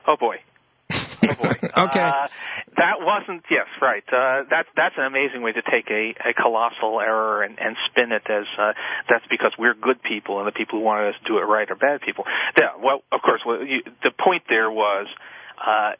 Oh 0.07 0.17
boy. 0.19 0.37
Oh 0.91 1.35
boy. 1.35 1.55
okay. 1.63 2.01
Uh, 2.01 2.29
that 2.77 2.99
wasn't 3.01 3.45
yes, 3.51 3.67
right. 3.81 4.03
Uh, 4.09 4.45
that 4.51 4.67
that's 4.77 4.95
an 4.99 5.05
amazing 5.05 5.43
way 5.43 5.53
to 5.53 5.63
take 5.63 5.89
a, 5.91 6.15
a 6.29 6.35
colossal 6.35 7.01
error 7.01 7.43
and, 7.43 7.59
and 7.59 7.77
spin 7.91 8.11
it 8.13 8.23
as 8.29 8.47
uh, 8.59 8.73
that's 9.09 9.25
because 9.31 9.53
we're 9.59 9.75
good 9.75 10.03
people 10.03 10.39
and 10.39 10.49
the 10.49 10.53
people 10.53 10.81
who 10.81 10.85
wanted 10.85 11.11
us 11.11 11.15
to 11.23 11.29
do 11.29 11.39
it 11.39 11.43
right 11.43 11.71
are 11.71 11.77
bad 11.77 12.01
people. 12.01 12.25
Yeah, 12.61 12.83
well, 12.83 13.03
of 13.13 13.21
course, 13.23 13.43
well, 13.47 13.65
you, 13.65 13.83
the 14.03 14.11
point 14.11 14.45
there 14.49 14.71
was. 14.71 15.07
Uh, 15.55 15.93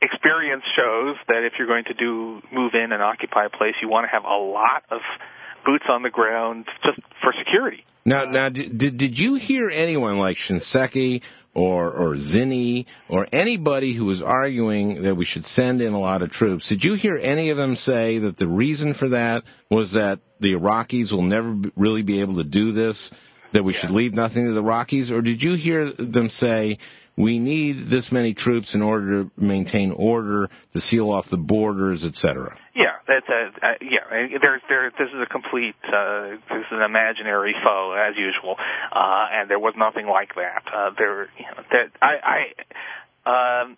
experience 0.00 0.62
shows 0.76 1.16
that 1.28 1.44
if 1.44 1.54
you're 1.58 1.66
going 1.66 1.84
to 1.84 1.94
do 1.94 2.40
move 2.52 2.72
in 2.74 2.92
and 2.92 3.02
occupy 3.02 3.46
a 3.46 3.50
place, 3.50 3.74
you 3.82 3.88
want 3.88 4.04
to 4.04 4.10
have 4.10 4.24
a 4.24 4.42
lot 4.42 4.84
of 4.90 5.00
boots 5.64 5.84
on 5.88 6.02
the 6.02 6.10
ground 6.10 6.66
just 6.84 7.00
for 7.22 7.32
security. 7.38 7.84
Now, 8.04 8.24
now, 8.24 8.48
did 8.48 8.96
did 8.96 9.18
you 9.18 9.34
hear 9.34 9.68
anyone 9.68 10.18
like 10.18 10.38
Shinseki 10.38 11.22
or 11.54 11.90
or 11.90 12.14
Zinni 12.14 12.86
or 13.08 13.26
anybody 13.32 13.94
who 13.94 14.06
was 14.06 14.22
arguing 14.22 15.02
that 15.02 15.14
we 15.14 15.24
should 15.24 15.44
send 15.44 15.82
in 15.82 15.92
a 15.92 16.00
lot 16.00 16.22
of 16.22 16.30
troops? 16.30 16.68
Did 16.68 16.84
you 16.84 16.94
hear 16.94 17.18
any 17.18 17.50
of 17.50 17.58
them 17.58 17.76
say 17.76 18.18
that 18.20 18.38
the 18.38 18.46
reason 18.46 18.94
for 18.94 19.10
that 19.10 19.42
was 19.70 19.92
that 19.92 20.20
the 20.40 20.54
Iraqis 20.54 21.12
will 21.12 21.22
never 21.22 21.54
really 21.76 22.02
be 22.02 22.20
able 22.20 22.36
to 22.36 22.44
do 22.44 22.72
this? 22.72 23.10
That 23.52 23.64
we 23.64 23.72
should 23.72 23.90
leave 23.90 24.12
nothing 24.12 24.46
to 24.46 24.52
the 24.52 24.62
Iraqis, 24.62 25.10
or 25.10 25.22
did 25.22 25.42
you 25.42 25.54
hear 25.54 25.90
them 25.90 26.28
say? 26.30 26.78
We 27.18 27.40
need 27.40 27.90
this 27.90 28.12
many 28.12 28.32
troops 28.32 28.76
in 28.76 28.82
order 28.82 29.24
to 29.24 29.30
maintain 29.36 29.90
order, 29.90 30.48
to 30.72 30.80
seal 30.80 31.10
off 31.10 31.26
the 31.28 31.36
borders, 31.36 32.04
etc. 32.04 32.56
Yeah, 32.76 32.94
that's 33.08 33.26
a, 33.28 33.66
uh, 33.66 33.72
yeah. 33.82 34.38
There's 34.40 34.62
there. 34.68 34.92
This 34.96 35.08
is 35.08 35.20
a 35.20 35.26
complete. 35.26 35.74
Uh, 35.82 36.38
this 36.48 36.62
is 36.62 36.70
an 36.70 36.82
imaginary 36.82 37.56
foe 37.64 37.90
as 37.98 38.14
usual, 38.16 38.54
uh, 38.94 39.26
and 39.32 39.50
there 39.50 39.58
was 39.58 39.74
nothing 39.76 40.06
like 40.06 40.36
that. 40.36 40.62
Uh, 40.72 40.90
there, 40.96 41.22
you 41.36 41.44
know, 41.44 41.64
that 41.72 41.90
I, 42.00 42.46
I, 43.26 43.62
um, 43.64 43.76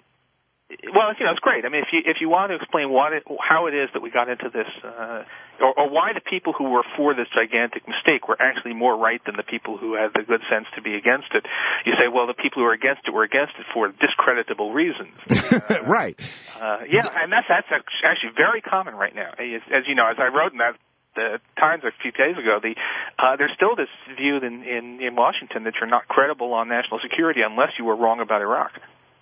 well, 0.95 1.15
you 1.19 1.25
know, 1.25 1.33
it's 1.33 1.41
great. 1.41 1.65
I 1.65 1.71
mean, 1.71 1.81
if 1.81 1.89
you 1.93 2.01
if 2.05 2.19
you 2.21 2.29
want 2.29 2.51
to 2.51 2.57
explain 2.57 2.91
what 2.91 3.15
it, 3.15 3.25
how 3.41 3.69
it 3.69 3.75
is 3.75 3.89
that 3.95 4.03
we 4.03 4.11
got 4.11 4.29
into 4.29 4.51
this, 4.53 4.69
uh, 4.85 5.25
or, 5.61 5.73
or 5.79 5.89
why 5.89 6.13
the 6.13 6.21
people 6.25 6.53
who 6.53 6.71
were 6.71 6.85
for 6.97 7.15
this 7.15 7.29
gigantic 7.33 7.87
mistake 7.87 8.29
were 8.29 8.41
actually 8.41 8.75
more 8.75 8.97
right 8.97 9.21
than 9.25 9.37
the 9.37 9.47
people 9.47 9.77
who 9.77 9.95
had 9.95 10.13
the 10.15 10.25
good 10.25 10.41
sense 10.51 10.67
to 10.75 10.83
be 10.83 10.95
against 10.95 11.29
it, 11.35 11.45
you 11.85 11.93
say, 12.01 12.09
well, 12.09 12.27
the 12.27 12.35
people 12.35 12.63
who 12.63 12.67
were 12.67 12.77
against 12.77 13.03
it 13.07 13.13
were 13.13 13.25
against 13.25 13.55
it 13.59 13.67
for 13.73 13.93
discreditable 14.01 14.73
reasons. 14.73 15.13
right. 15.87 16.19
Uh, 16.57 16.85
yeah, 16.89 17.07
and 17.07 17.33
that's 17.33 17.49
that's 17.49 17.69
actually 18.05 18.33
very 18.37 18.61
common 18.61 18.95
right 18.95 19.15
now. 19.15 19.31
As, 19.39 19.63
as 19.71 19.85
you 19.87 19.95
know, 19.95 20.09
as 20.09 20.17
I 20.19 20.29
wrote 20.29 20.53
in 20.53 20.59
that 20.59 20.77
the 21.17 21.41
Times 21.59 21.83
a 21.85 21.91
few 22.03 22.13
days 22.13 22.39
ago, 22.39 22.59
the 22.63 22.75
uh, 23.19 23.37
there's 23.37 23.53
still 23.55 23.75
this 23.77 23.91
view 24.17 24.39
in, 24.39 24.63
in 24.63 25.01
in 25.03 25.17
Washington 25.17 25.65
that 25.65 25.75
you're 25.81 25.91
not 25.91 26.09
credible 26.09 26.53
on 26.55 26.69
national 26.69 27.01
security 27.03 27.41
unless 27.43 27.71
you 27.79 27.85
were 27.85 27.97
wrong 27.97 28.21
about 28.21 28.41
Iraq. 28.41 28.73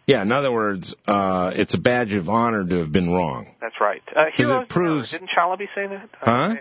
Yeah, 0.09 0.23
in 0.23 0.33
other 0.33 0.51
words, 0.51 0.95
uh, 1.07 1.53
it's 1.55 1.75
a 1.75 1.79
badge 1.79 2.15
of 2.15 2.31
honor 2.31 2.67
to 2.67 2.79
have 2.79 2.91
been 2.91 3.11
wrong. 3.11 3.55
That's 3.61 3.75
right. 3.79 4.01
Uh, 4.17 4.25
heroes 4.35 4.63
it 4.63 4.69
proves- 4.71 5.11
didn't 5.11 5.29
Chalabi 5.29 5.67
say 5.75 5.87
that? 5.87 6.09
Huh? 6.19 6.55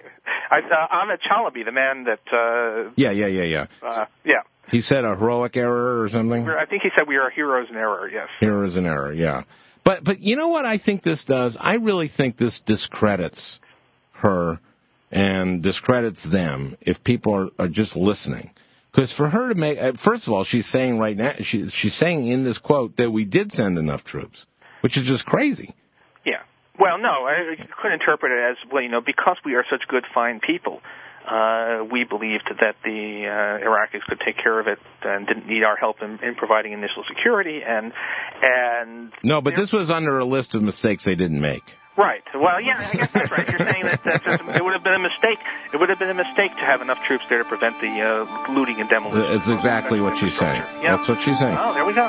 I, 0.51 0.57
uh, 0.59 0.87
Ahmed 0.91 1.21
Chalabi, 1.21 1.63
the 1.63 1.71
man 1.71 2.03
that, 2.03 2.19
uh, 2.29 2.91
Yeah, 2.97 3.11
yeah, 3.11 3.27
yeah, 3.27 3.43
yeah. 3.43 3.65
uh, 3.81 4.05
yeah, 4.25 4.41
He 4.69 4.81
said 4.81 5.05
a 5.05 5.15
heroic 5.15 5.55
error 5.55 6.01
or 6.01 6.09
something. 6.09 6.43
We're, 6.43 6.57
I 6.57 6.65
think 6.65 6.81
he 6.83 6.89
said 6.93 7.07
we 7.07 7.15
are 7.15 7.29
heroes 7.29 7.67
in 7.69 7.77
error. 7.77 8.09
Yes. 8.13 8.27
Heroes 8.41 8.75
an 8.75 8.85
error, 8.85 9.13
yeah. 9.13 9.43
But 9.85 10.03
but 10.03 10.19
you 10.19 10.35
know 10.35 10.49
what 10.49 10.65
I 10.65 10.77
think 10.77 11.01
this 11.01 11.23
does? 11.23 11.55
I 11.57 11.75
really 11.75 12.09
think 12.09 12.35
this 12.35 12.59
discredits 12.65 13.59
her 14.15 14.59
and 15.09 15.63
discredits 15.63 16.29
them 16.29 16.75
if 16.81 17.01
people 17.01 17.33
are, 17.33 17.47
are 17.57 17.69
just 17.69 17.95
listening. 17.95 18.51
Because 18.97 19.13
for 19.13 19.29
her 19.29 19.49
to 19.49 19.55
make, 19.55 19.77
uh, 19.77 19.93
first 20.03 20.25
of 20.25 20.33
all, 20.33 20.43
she's 20.43 20.65
saying 20.65 20.97
right 20.97 21.15
now, 21.15 21.33
she, 21.41 21.67
she's 21.67 21.95
saying 21.95 22.25
in 22.25 22.43
this 22.43 22.57
quote 22.57 22.97
that 22.97 23.11
we 23.11 23.25
did 23.25 23.51
send 23.51 23.77
enough 23.77 24.03
troops, 24.03 24.47
which 24.81 24.97
is 24.97 25.05
just 25.05 25.23
crazy. 25.23 25.75
Yeah. 26.25 26.41
Well, 26.79 26.97
no, 26.97 27.27
I 27.27 27.53
I 27.53 27.55
could 27.79 27.93
interpret 27.93 28.31
it 28.31 28.39
as 28.39 28.57
well. 28.71 28.81
You 28.81 28.89
know, 28.89 29.01
because 29.05 29.37
we 29.45 29.53
are 29.53 29.63
such 29.69 29.87
good, 29.87 30.03
fine 30.15 30.39
people, 30.39 30.81
uh, 31.29 31.83
we 31.91 32.05
believed 32.05 32.49
that 32.59 32.75
the 32.83 33.25
uh, 33.27 33.67
Iraqis 33.67 34.01
could 34.09 34.19
take 34.25 34.37
care 34.41 34.59
of 34.59 34.65
it 34.65 34.79
and 35.03 35.27
didn't 35.27 35.47
need 35.47 35.63
our 35.63 35.75
help 35.75 35.97
in, 36.01 36.17
in 36.27 36.33
providing 36.33 36.73
initial 36.73 37.03
security. 37.07 37.61
And 37.63 37.93
and 38.41 39.13
No, 39.23 39.41
but 39.41 39.55
this 39.55 39.71
was 39.71 39.91
under 39.91 40.17
a 40.17 40.25
list 40.25 40.55
of 40.55 40.63
mistakes 40.63 41.05
they 41.05 41.15
didn't 41.15 41.41
make. 41.41 41.61
Right. 41.97 42.23
Well, 42.33 42.61
yeah, 42.61 42.89
I 42.93 42.95
guess 42.95 43.11
that's 43.13 43.31
right. 43.31 43.47
You're 43.49 43.59
saying 43.59 43.83
that 43.83 44.01
that's 44.05 44.23
just, 44.23 44.41
it 44.55 44.63
would 44.63 44.73
have 44.73 44.83
been 44.83 44.93
a 44.93 44.99
mistake. 44.99 45.39
It 45.73 45.77
would 45.77 45.89
have 45.89 45.99
been 45.99 46.09
a 46.09 46.13
mistake 46.13 46.51
to 46.51 46.61
have 46.65 46.81
enough 46.81 47.01
troops 47.03 47.25
there 47.29 47.39
to 47.39 47.43
prevent 47.45 47.79
the 47.81 48.01
uh, 48.01 48.53
looting 48.53 48.79
and 48.79 48.89
demolition. 48.89 49.31
It's 49.35 49.47
exactly 49.47 49.99
what 49.99 50.17
she's 50.17 50.37
saying. 50.37 50.61
Yeah. 50.81 50.95
That's 50.97 51.07
what 51.09 51.21
she's 51.21 51.39
saying. 51.39 51.57
Oh, 51.59 51.73
there 51.73 51.85
we 51.85 51.93
go. 51.93 52.07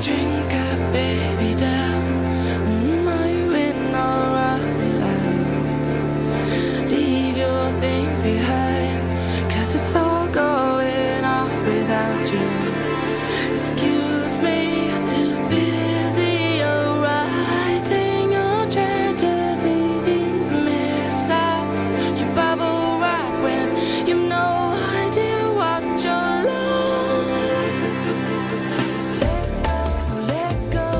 Drink 0.00 0.52
up, 0.54 0.92
baby, 0.92 1.54
down. 1.54 2.02
Mm, 2.64 3.08
are 3.08 3.28
you 3.28 3.52
in 3.52 3.94
alright? 3.94 4.62
Leave 6.88 7.36
your 7.36 7.70
things 7.80 8.22
behind, 8.22 9.50
cause 9.52 9.74
it's 9.74 9.94
all 9.96 10.28
going 10.28 11.24
off 11.24 11.64
without 11.66 12.32
you. 12.32 13.54
Excuse 13.54 14.07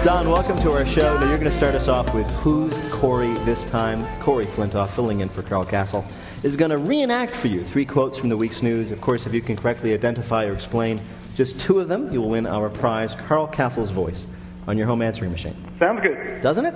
Don, 0.09 0.31
welcome 0.31 0.57
to 0.63 0.73
our 0.73 0.87
show. 0.87 1.19
Now 1.19 1.29
you're 1.29 1.37
going 1.37 1.51
to 1.51 1.57
start 1.59 1.75
us 1.75 1.87
off 1.87 2.15
with 2.15 2.27
Who's 2.37 2.73
Corey 2.91 3.35
this 3.45 3.63
time? 3.67 4.07
Corey 4.23 4.47
Flintoff, 4.47 4.89
filling 4.89 5.21
in 5.21 5.29
for 5.29 5.43
Carl 5.43 5.67
Kasell, 5.67 6.03
is 6.43 6.57
going 6.57 6.71
to 6.71 6.79
reenact 6.79 7.37
for 7.37 7.49
you 7.49 7.63
three 7.63 7.85
quotes 7.85 8.17
from 8.17 8.31
the 8.31 8.37
week's 8.39 8.63
news. 8.63 8.91
Of 8.91 9.03
course, 9.03 9.27
if 9.27 9.35
you 9.35 9.43
can 9.43 9.55
correctly 9.55 9.93
identify 9.93 10.47
or 10.47 10.55
explain 10.55 11.03
just 11.37 11.61
two 11.61 11.79
of 11.79 11.89
them, 11.89 12.11
you 12.11 12.23
will 12.23 12.31
win 12.31 12.47
our 12.47 12.71
prize, 12.71 13.17
Carl 13.17 13.49
Kasell's 13.49 13.91
voice, 13.91 14.25
on 14.67 14.79
your 14.79 14.87
home 14.87 15.03
answering 15.03 15.31
machine. 15.31 15.55
Sounds 15.79 16.01
good. 16.01 16.41
Doesn't 16.41 16.65
it? 16.65 16.75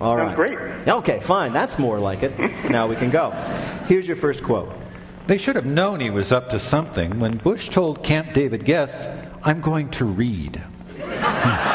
All 0.00 0.16
Sounds 0.16 0.36
right. 0.36 0.48
great. 0.48 0.88
Okay, 0.88 1.20
fine. 1.20 1.52
That's 1.52 1.78
more 1.78 2.00
like 2.00 2.24
it. 2.24 2.36
now 2.68 2.88
we 2.88 2.96
can 2.96 3.10
go. 3.10 3.30
Here's 3.86 4.08
your 4.08 4.16
first 4.16 4.42
quote. 4.42 4.72
They 5.28 5.38
should 5.38 5.54
have 5.54 5.66
known 5.66 6.00
he 6.00 6.10
was 6.10 6.32
up 6.32 6.50
to 6.50 6.58
something 6.58 7.20
when 7.20 7.36
Bush 7.36 7.68
told 7.68 8.02
Camp 8.02 8.32
David 8.32 8.64
guests, 8.64 9.06
I'm 9.44 9.60
going 9.60 9.88
to 9.90 10.04
read. 10.04 10.60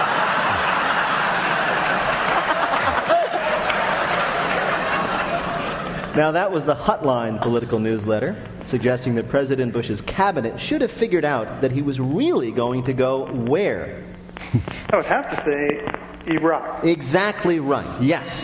Now, 6.18 6.32
that 6.32 6.52
was 6.52 6.66
the 6.66 6.74
Hotline 6.74 7.40
political 7.40 7.78
newsletter 7.78 8.36
suggesting 8.66 9.14
that 9.16 9.30
President 9.30 9.72
Bush's 9.72 10.02
cabinet 10.02 10.60
should 10.60 10.82
have 10.82 10.90
figured 10.90 11.24
out 11.24 11.62
that 11.62 11.72
he 11.72 11.84
was 11.84 12.00
really 12.00 12.52
going 12.52 12.84
to 12.86 12.94
go 12.94 13.32
where? 13.32 14.04
I 14.90 14.96
would 14.96 15.06
have 15.06 15.30
to 15.30 15.36
say 15.46 16.34
Iraq. 16.34 16.84
Exactly 16.84 17.60
right, 17.60 18.02
yes. 18.02 18.44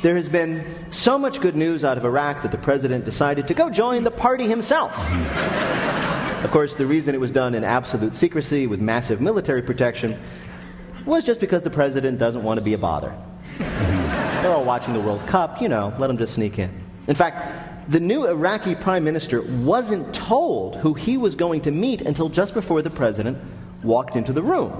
There 0.00 0.16
has 0.16 0.30
been 0.30 0.64
so 0.90 1.18
much 1.18 1.42
good 1.42 1.56
news 1.56 1.84
out 1.84 1.98
of 1.98 2.06
Iraq 2.06 2.40
that 2.40 2.50
the 2.50 2.56
president 2.56 3.04
decided 3.04 3.48
to 3.48 3.54
go 3.54 3.68
join 3.68 4.02
the 4.02 4.10
party 4.10 4.48
himself. 4.48 4.96
Of 6.42 6.50
course, 6.50 6.74
the 6.74 6.86
reason 6.86 7.14
it 7.14 7.20
was 7.20 7.30
done 7.30 7.54
in 7.54 7.64
absolute 7.64 8.14
secrecy 8.14 8.66
with 8.66 8.80
massive 8.80 9.20
military 9.20 9.60
protection 9.60 10.18
was 11.04 11.22
just 11.22 11.38
because 11.38 11.62
the 11.62 11.70
president 11.70 12.18
doesn't 12.18 12.42
want 12.42 12.56
to 12.56 12.64
be 12.64 12.72
a 12.72 12.78
bother. 12.78 13.14
They're 13.58 14.54
all 14.54 14.64
watching 14.64 14.94
the 14.94 15.00
World 15.00 15.26
Cup, 15.26 15.60
you 15.60 15.68
know, 15.68 15.94
let 15.98 16.06
them 16.06 16.16
just 16.16 16.32
sneak 16.32 16.58
in. 16.58 16.83
In 17.06 17.14
fact, 17.14 17.90
the 17.90 18.00
new 18.00 18.26
Iraqi 18.26 18.74
prime 18.74 19.04
minister 19.04 19.42
wasn't 19.42 20.14
told 20.14 20.76
who 20.76 20.94
he 20.94 21.18
was 21.18 21.34
going 21.34 21.60
to 21.62 21.70
meet 21.70 22.00
until 22.00 22.28
just 22.28 22.54
before 22.54 22.82
the 22.82 22.90
president 22.90 23.38
walked 23.82 24.16
into 24.16 24.32
the 24.32 24.42
room, 24.42 24.70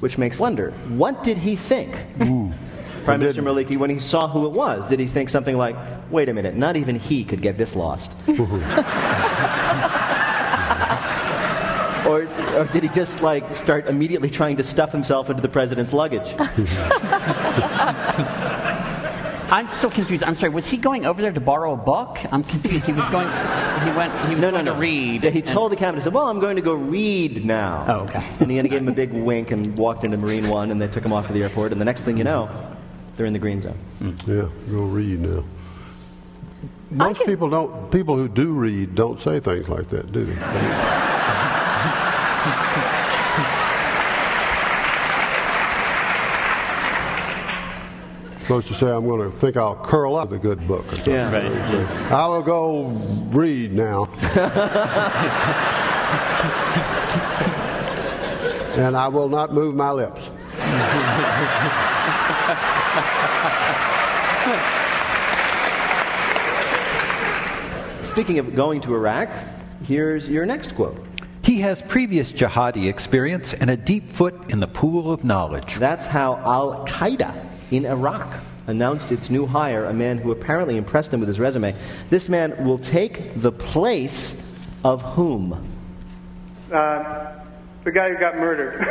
which 0.00 0.18
makes 0.18 0.38
wonder 0.38 0.72
what 0.88 1.24
did 1.24 1.38
he 1.38 1.56
think? 1.56 2.04
Prime 3.04 3.20
Minister 3.20 3.42
Maliki, 3.42 3.78
when 3.78 3.88
he 3.88 3.98
saw 3.98 4.28
who 4.28 4.44
it 4.44 4.52
was, 4.52 4.86
did 4.86 5.00
he 5.00 5.06
think 5.06 5.30
something 5.30 5.56
like, 5.56 5.74
wait 6.10 6.28
a 6.28 6.34
minute, 6.34 6.54
not 6.54 6.76
even 6.76 6.96
he 6.96 7.24
could 7.24 7.40
get 7.40 7.56
this 7.56 7.74
lost? 7.74 8.12
or, 12.06 12.28
or 12.58 12.64
did 12.72 12.82
he 12.82 12.90
just 12.90 13.22
like 13.22 13.54
start 13.54 13.86
immediately 13.86 14.28
trying 14.28 14.58
to 14.58 14.64
stuff 14.64 14.92
himself 14.92 15.30
into 15.30 15.40
the 15.40 15.48
president's 15.48 15.94
luggage? 15.94 16.26
I'm 19.50 19.68
still 19.68 19.90
confused. 19.90 20.22
I'm 20.22 20.34
sorry. 20.34 20.52
Was 20.52 20.66
he 20.66 20.76
going 20.76 21.04
over 21.06 21.20
there 21.20 21.32
to 21.32 21.40
borrow 21.40 21.72
a 21.72 21.76
book? 21.76 22.18
I'm 22.32 22.44
confused. 22.44 22.86
He 22.86 22.92
was 22.92 23.08
going. 23.08 23.26
He 23.26 23.90
went. 23.96 24.26
He 24.26 24.34
was 24.34 24.42
No, 24.42 24.50
no, 24.50 24.52
going 24.52 24.64
no. 24.66 24.74
to 24.74 24.78
read. 24.78 25.24
Yeah, 25.24 25.30
he 25.30 25.40
and- 25.40 25.48
told 25.48 25.72
the 25.72 25.76
captain, 25.76 25.96
he 25.96 26.04
said, 26.04 26.14
Well, 26.14 26.28
I'm 26.28 26.38
going 26.40 26.56
to 26.56 26.62
go 26.62 26.74
read 26.74 27.44
now. 27.44 27.84
Oh, 27.88 27.98
okay. 28.04 28.24
And 28.40 28.50
he 28.50 28.60
gave 28.62 28.72
him 28.80 28.88
a 28.88 28.92
big 28.92 29.12
wink 29.12 29.50
and 29.50 29.76
walked 29.76 30.04
into 30.04 30.16
Marine 30.16 30.48
One, 30.48 30.70
and 30.70 30.80
they 30.80 30.88
took 30.88 31.04
him 31.04 31.12
off 31.12 31.26
to 31.26 31.32
the 31.32 31.42
airport. 31.42 31.72
And 31.72 31.80
the 31.80 31.84
next 31.84 32.02
thing 32.02 32.16
you 32.16 32.24
know, 32.24 32.48
they're 33.16 33.26
in 33.26 33.32
the 33.32 33.38
green 33.40 33.60
zone. 33.60 33.78
Hmm. 33.98 34.10
Yeah, 34.30 34.48
go 34.70 34.84
read 34.84 35.20
now. 35.20 35.44
Most 36.90 37.24
people 37.26 37.48
don't. 37.48 37.90
People 37.90 38.16
who 38.16 38.28
do 38.28 38.52
read 38.52 38.94
don't 38.94 39.18
say 39.20 39.40
things 39.40 39.68
like 39.68 39.88
that, 39.90 40.10
do 40.12 40.24
they? 40.24 40.34
Supposed 48.50 48.66
to 48.66 48.74
say, 48.74 48.90
I'm 48.90 49.06
going 49.06 49.30
to 49.30 49.32
think 49.36 49.56
I'll 49.56 49.76
curl 49.76 50.16
up 50.16 50.30
with 50.30 50.40
a 50.40 50.42
good 50.42 50.66
book. 50.66 50.80
Or 50.92 50.96
something. 50.96 51.14
Yeah. 51.14 51.30
Right. 51.30 52.10
I 52.10 52.26
will 52.26 52.42
go 52.42 52.86
read 53.30 53.72
now. 53.72 54.06
and 58.74 58.96
I 58.96 59.06
will 59.06 59.28
not 59.28 59.54
move 59.54 59.76
my 59.76 59.92
lips. 59.92 60.30
Speaking 68.02 68.40
of 68.40 68.52
going 68.56 68.80
to 68.80 68.96
Iraq, 68.96 69.30
here's 69.84 70.28
your 70.28 70.44
next 70.44 70.74
quote. 70.74 71.00
He 71.42 71.60
has 71.60 71.82
previous 71.82 72.32
jihadi 72.32 72.88
experience 72.88 73.54
and 73.54 73.70
a 73.70 73.76
deep 73.76 74.08
foot 74.08 74.52
in 74.52 74.58
the 74.58 74.66
pool 74.66 75.12
of 75.12 75.22
knowledge. 75.22 75.76
That's 75.76 76.04
how 76.04 76.38
Al 76.38 76.84
Qaeda 76.84 77.49
in 77.70 77.86
Iraq 77.86 78.40
announced 78.66 79.12
its 79.12 79.30
new 79.30 79.46
hire, 79.46 79.84
a 79.86 79.92
man 79.92 80.18
who 80.18 80.30
apparently 80.30 80.76
impressed 80.76 81.10
them 81.10 81.20
with 81.20 81.28
his 81.28 81.40
resume. 81.40 81.74
This 82.08 82.28
man 82.28 82.64
will 82.64 82.78
take 82.78 83.40
the 83.40 83.52
place 83.52 84.40
of 84.84 85.02
whom? 85.02 85.52
Uh, 86.72 87.32
the 87.84 87.90
guy 87.90 88.10
who 88.10 88.18
got 88.18 88.36
murdered. 88.36 88.74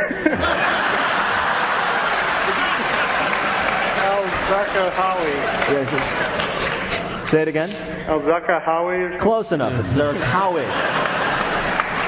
Al 4.00 4.22
Zaka 4.48 4.90
Howie. 4.92 5.74
Yes, 5.74 7.28
Say 7.30 7.42
it 7.42 7.48
again. 7.48 7.70
Al 8.08 8.20
Zaka 8.20 8.60
Howie. 8.62 9.18
Close 9.18 9.52
enough. 9.52 9.78
It's 9.78 9.92
Zarqawi. 9.92 10.66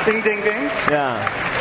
Ding, 0.04 0.20
ding, 0.22 0.42
ding. 0.42 0.62
Yeah. 0.90 1.51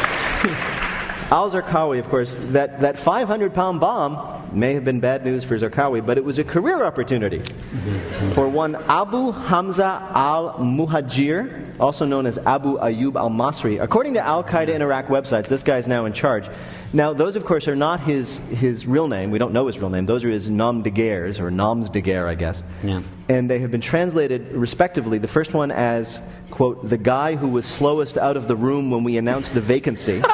Al 1.32 1.50
Zarqawi, 1.50 1.98
of 1.98 2.10
course, 2.10 2.36
that, 2.50 2.82
that 2.82 3.00
500 3.00 3.54
pound 3.54 3.80
bomb 3.80 4.42
may 4.52 4.74
have 4.74 4.84
been 4.84 5.00
bad 5.00 5.24
news 5.24 5.46
for 5.46 5.58
Zarqawi, 5.58 6.06
but 6.06 6.18
it 6.18 6.26
was 6.26 6.38
a 6.40 6.44
career 6.44 6.84
opportunity 6.84 7.40
mm-hmm. 7.40 8.32
for 8.32 8.50
one 8.50 8.76
Abu 8.90 9.32
Hamza 9.32 10.10
al 10.14 10.56
Muhajir, 10.56 11.80
also 11.80 12.04
known 12.04 12.26
as 12.26 12.38
Abu 12.40 12.78
Ayyub 12.78 13.16
al 13.16 13.30
Masri. 13.30 13.82
According 13.82 14.16
to 14.16 14.20
Al 14.20 14.44
Qaeda 14.44 14.70
in 14.70 14.82
Iraq 14.82 15.08
websites, 15.08 15.48
this 15.48 15.64
guy 15.64 15.78
is 15.78 15.88
now 15.88 16.04
in 16.04 16.12
charge. 16.12 16.50
Now, 16.94 17.14
those, 17.14 17.38
of 17.38 17.46
course, 17.46 17.70
are 17.70 17.76
not 17.76 18.02
his, 18.02 18.36
his 18.50 18.86
real 18.86 19.08
name. 19.08 19.32
We 19.32 19.40
don't 19.40 19.54
know 19.54 19.68
his 19.68 19.80
real 19.80 19.90
name. 19.90 20.06
Those 20.06 20.26
are 20.26 20.30
his 20.30 20.50
nom 20.50 20.82
de 20.82 20.90
guerres, 20.90 21.40
or 21.40 21.50
noms 21.50 21.90
de 21.90 22.02
guerre, 22.02 22.28
I 22.28 22.36
guess. 22.36 22.62
Yeah. 22.84 23.02
And 23.30 23.50
they 23.50 23.60
have 23.60 23.72
been 23.72 23.82
translated 23.82 24.52
respectively. 24.52 25.18
The 25.18 25.30
first 25.30 25.54
one 25.54 25.72
as, 25.72 26.22
quote, 26.50 26.90
the 26.90 26.98
guy 26.98 27.36
who 27.36 27.48
was 27.48 27.66
slowest 27.66 28.18
out 28.18 28.36
of 28.36 28.50
the 28.50 28.58
room 28.58 28.92
when 28.92 29.06
we 29.06 29.18
announced 29.18 29.54
the 29.54 29.62
vacancy. 29.62 30.20
the, 30.20 30.28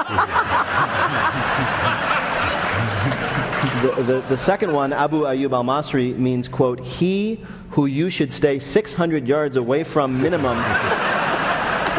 the, 4.03 4.25
the 4.27 4.37
second 4.37 4.73
one, 4.73 4.93
Abu 4.93 5.21
Ayyub 5.21 5.51
al 5.51 5.63
Masri, 5.63 6.17
means, 6.17 6.47
quote, 6.47 6.79
he 6.79 7.45
who 7.71 7.85
you 7.85 8.09
should 8.09 8.33
stay 8.33 8.57
600 8.57 9.27
yards 9.27 9.57
away 9.57 9.83
from 9.83 10.19
minimum 10.19 10.57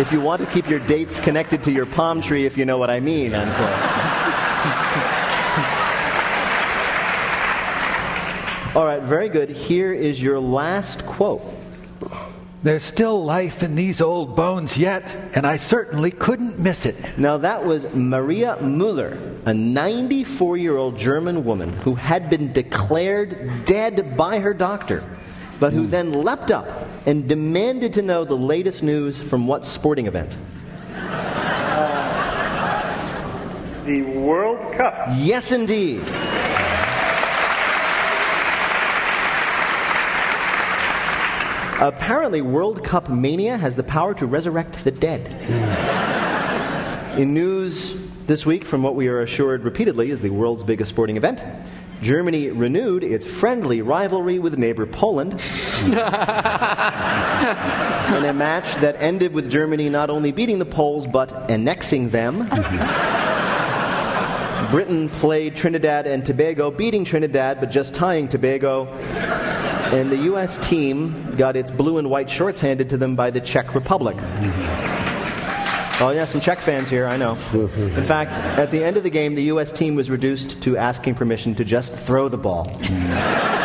if 0.01 0.13
you 0.13 0.21
want 0.21 0.41
to 0.41 0.47
keep 0.47 0.69
your 0.69 0.79
dates 0.79 1.19
connected 1.19 1.65
to 1.65 1.73
your 1.73 1.85
palm 1.85 2.21
tree, 2.21 2.47
if 2.47 2.57
you 2.57 2.65
know 2.65 2.79
what 2.79 2.89
I 2.89 3.01
mean, 3.01 3.35
unquote. 3.35 3.88
All 8.75 8.85
right, 8.85 9.03
very 9.03 9.31
good. 9.31 9.49
Here 9.49 9.95
is 9.95 10.23
your 10.23 10.39
last 10.39 11.05
quote. 11.07 11.43
There's 12.63 12.83
still 12.83 13.25
life 13.25 13.63
in 13.63 13.75
these 13.75 14.03
old 14.03 14.37
bones 14.37 14.77
yet, 14.77 15.05
and 15.35 15.47
I 15.47 15.57
certainly 15.57 16.11
couldn't 16.11 16.59
miss 16.59 16.85
it. 16.85 16.97
Now, 17.17 17.39
that 17.39 17.65
was 17.65 17.87
Maria 17.95 18.59
Müller, 18.61 19.43
a 19.47 19.55
94 19.55 20.59
year 20.59 20.77
old 20.77 20.99
German 20.99 21.45
woman 21.45 21.73
who 21.79 21.95
had 21.95 22.29
been 22.29 22.53
declared 22.53 23.65
dead 23.65 24.19
by 24.19 24.39
her 24.39 24.53
doctor, 24.53 25.03
but 25.59 25.73
who 25.73 25.85
hmm. 25.85 25.91
then 25.91 26.13
leapt 26.23 26.51
up 26.51 26.69
and 27.07 27.27
demanded 27.27 27.95
to 27.95 28.03
know 28.03 28.25
the 28.25 28.37
latest 28.37 28.83
news 28.83 29.19
from 29.19 29.47
what 29.47 29.65
sporting 29.65 30.07
event? 30.07 30.37
The 33.87 34.03
World 34.03 34.77
Cup. 34.77 35.09
Yes, 35.17 35.53
indeed. 35.53 36.03
Apparently, 41.81 42.41
World 42.41 42.83
Cup 42.83 43.09
mania 43.09 43.57
has 43.57 43.77
the 43.77 43.85
power 43.85 44.13
to 44.15 44.27
resurrect 44.27 44.83
the 44.83 44.91
dead. 44.91 45.29
In 47.17 47.35
news 47.35 47.95
this 48.27 48.45
week, 48.45 48.65
from 48.65 48.83
what 48.83 48.97
we 48.97 49.07
are 49.07 49.21
assured 49.21 49.63
repeatedly 49.63 50.11
is 50.11 50.21
the 50.21 50.31
world's 50.31 50.65
biggest 50.65 50.91
sporting 50.91 51.17
event, 51.17 51.41
Germany 52.03 52.51
renewed 52.51 53.05
its 53.05 53.25
friendly 53.25 53.81
rivalry 53.81 54.41
with 54.41 54.59
neighbor 54.59 54.87
Poland 54.87 55.33
in 55.85 55.93
a 58.25 58.33
match 58.35 58.75
that 58.81 58.97
ended 58.99 59.33
with 59.33 59.49
Germany 59.49 59.89
not 59.89 60.11
only 60.11 60.33
beating 60.33 60.59
the 60.59 60.65
Poles 60.65 61.07
but 61.07 61.49
annexing 61.49 62.11
them. 62.11 62.49
Britain 64.73 65.09
played 65.09 65.57
Trinidad 65.57 66.09
and 66.09 66.27
Tobago, 66.27 66.73
beating 66.73 67.05
Trinidad 67.05 67.61
but 67.61 67.71
just 67.71 67.95
tying 67.95 68.27
Tobago. 68.27 68.87
And 69.93 70.13
the 70.13 70.19
U.S. 70.25 70.59
team 70.69 71.35
got 71.37 71.57
its 71.57 71.71
blue 71.71 71.99
and 71.99 72.11
white 72.11 72.29
shorts 72.29 72.61
handed 72.61 72.91
to 72.91 72.97
them 72.97 73.17
by 73.17 73.31
the 73.31 73.41
Czech 73.41 73.75
Republic. 73.75 74.17
Mm-hmm. 74.17 76.03
Oh, 76.03 76.11
yeah, 76.11 76.27
some 76.27 76.41
Czech 76.41 76.61
fans 76.61 76.89
here, 76.89 77.07
I 77.07 77.17
know. 77.17 77.35
Mm-hmm. 77.35 77.99
In 77.99 78.05
fact, 78.05 78.37
at 78.59 78.71
the 78.71 78.85
end 78.85 78.97
of 78.97 79.03
the 79.03 79.11
game, 79.11 79.35
the 79.35 79.45
U.S. 79.45 79.73
team 79.73 79.97
was 79.97 80.11
reduced 80.11 80.61
to 80.63 80.77
asking 80.77 81.15
permission 81.17 81.55
to 81.57 81.65
just 81.65 81.93
throw 81.95 82.29
the 82.29 82.39
ball. 82.39 82.67
Mm-hmm. 82.67 83.57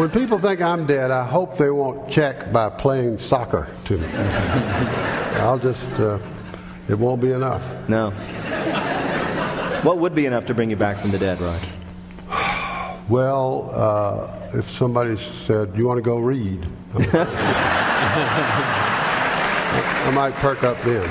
When 0.00 0.08
people 0.10 0.38
think 0.38 0.62
I'm 0.62 0.86
dead, 0.86 1.10
I 1.10 1.24
hope 1.24 1.58
they 1.58 1.68
won't 1.68 2.08
check 2.08 2.50
by 2.50 2.70
playing 2.70 3.18
soccer 3.18 3.68
to 3.84 3.98
me. 3.98 4.06
I'll 5.36 5.58
just, 5.58 5.82
uh, 6.00 6.18
it 6.88 6.98
won't 6.98 7.20
be 7.20 7.32
enough. 7.32 7.62
No. 7.88 8.12
What 9.82 9.98
would 9.98 10.14
be 10.14 10.24
enough 10.24 10.46
to 10.46 10.54
bring 10.54 10.70
you 10.70 10.76
back 10.76 10.98
from 10.98 11.10
the 11.10 11.18
dead, 11.18 11.40
Rod? 11.40 11.60
Well, 13.22 13.68
uh, 13.74 14.56
if 14.56 14.70
somebody 14.70 15.18
said, 15.46 15.76
You 15.76 15.86
want 15.86 15.98
to 15.98 16.02
go 16.02 16.16
read? 16.16 16.66
I 20.06 20.10
might 20.14 20.32
perk 20.36 20.64
up 20.64 20.80
then. 20.80 21.06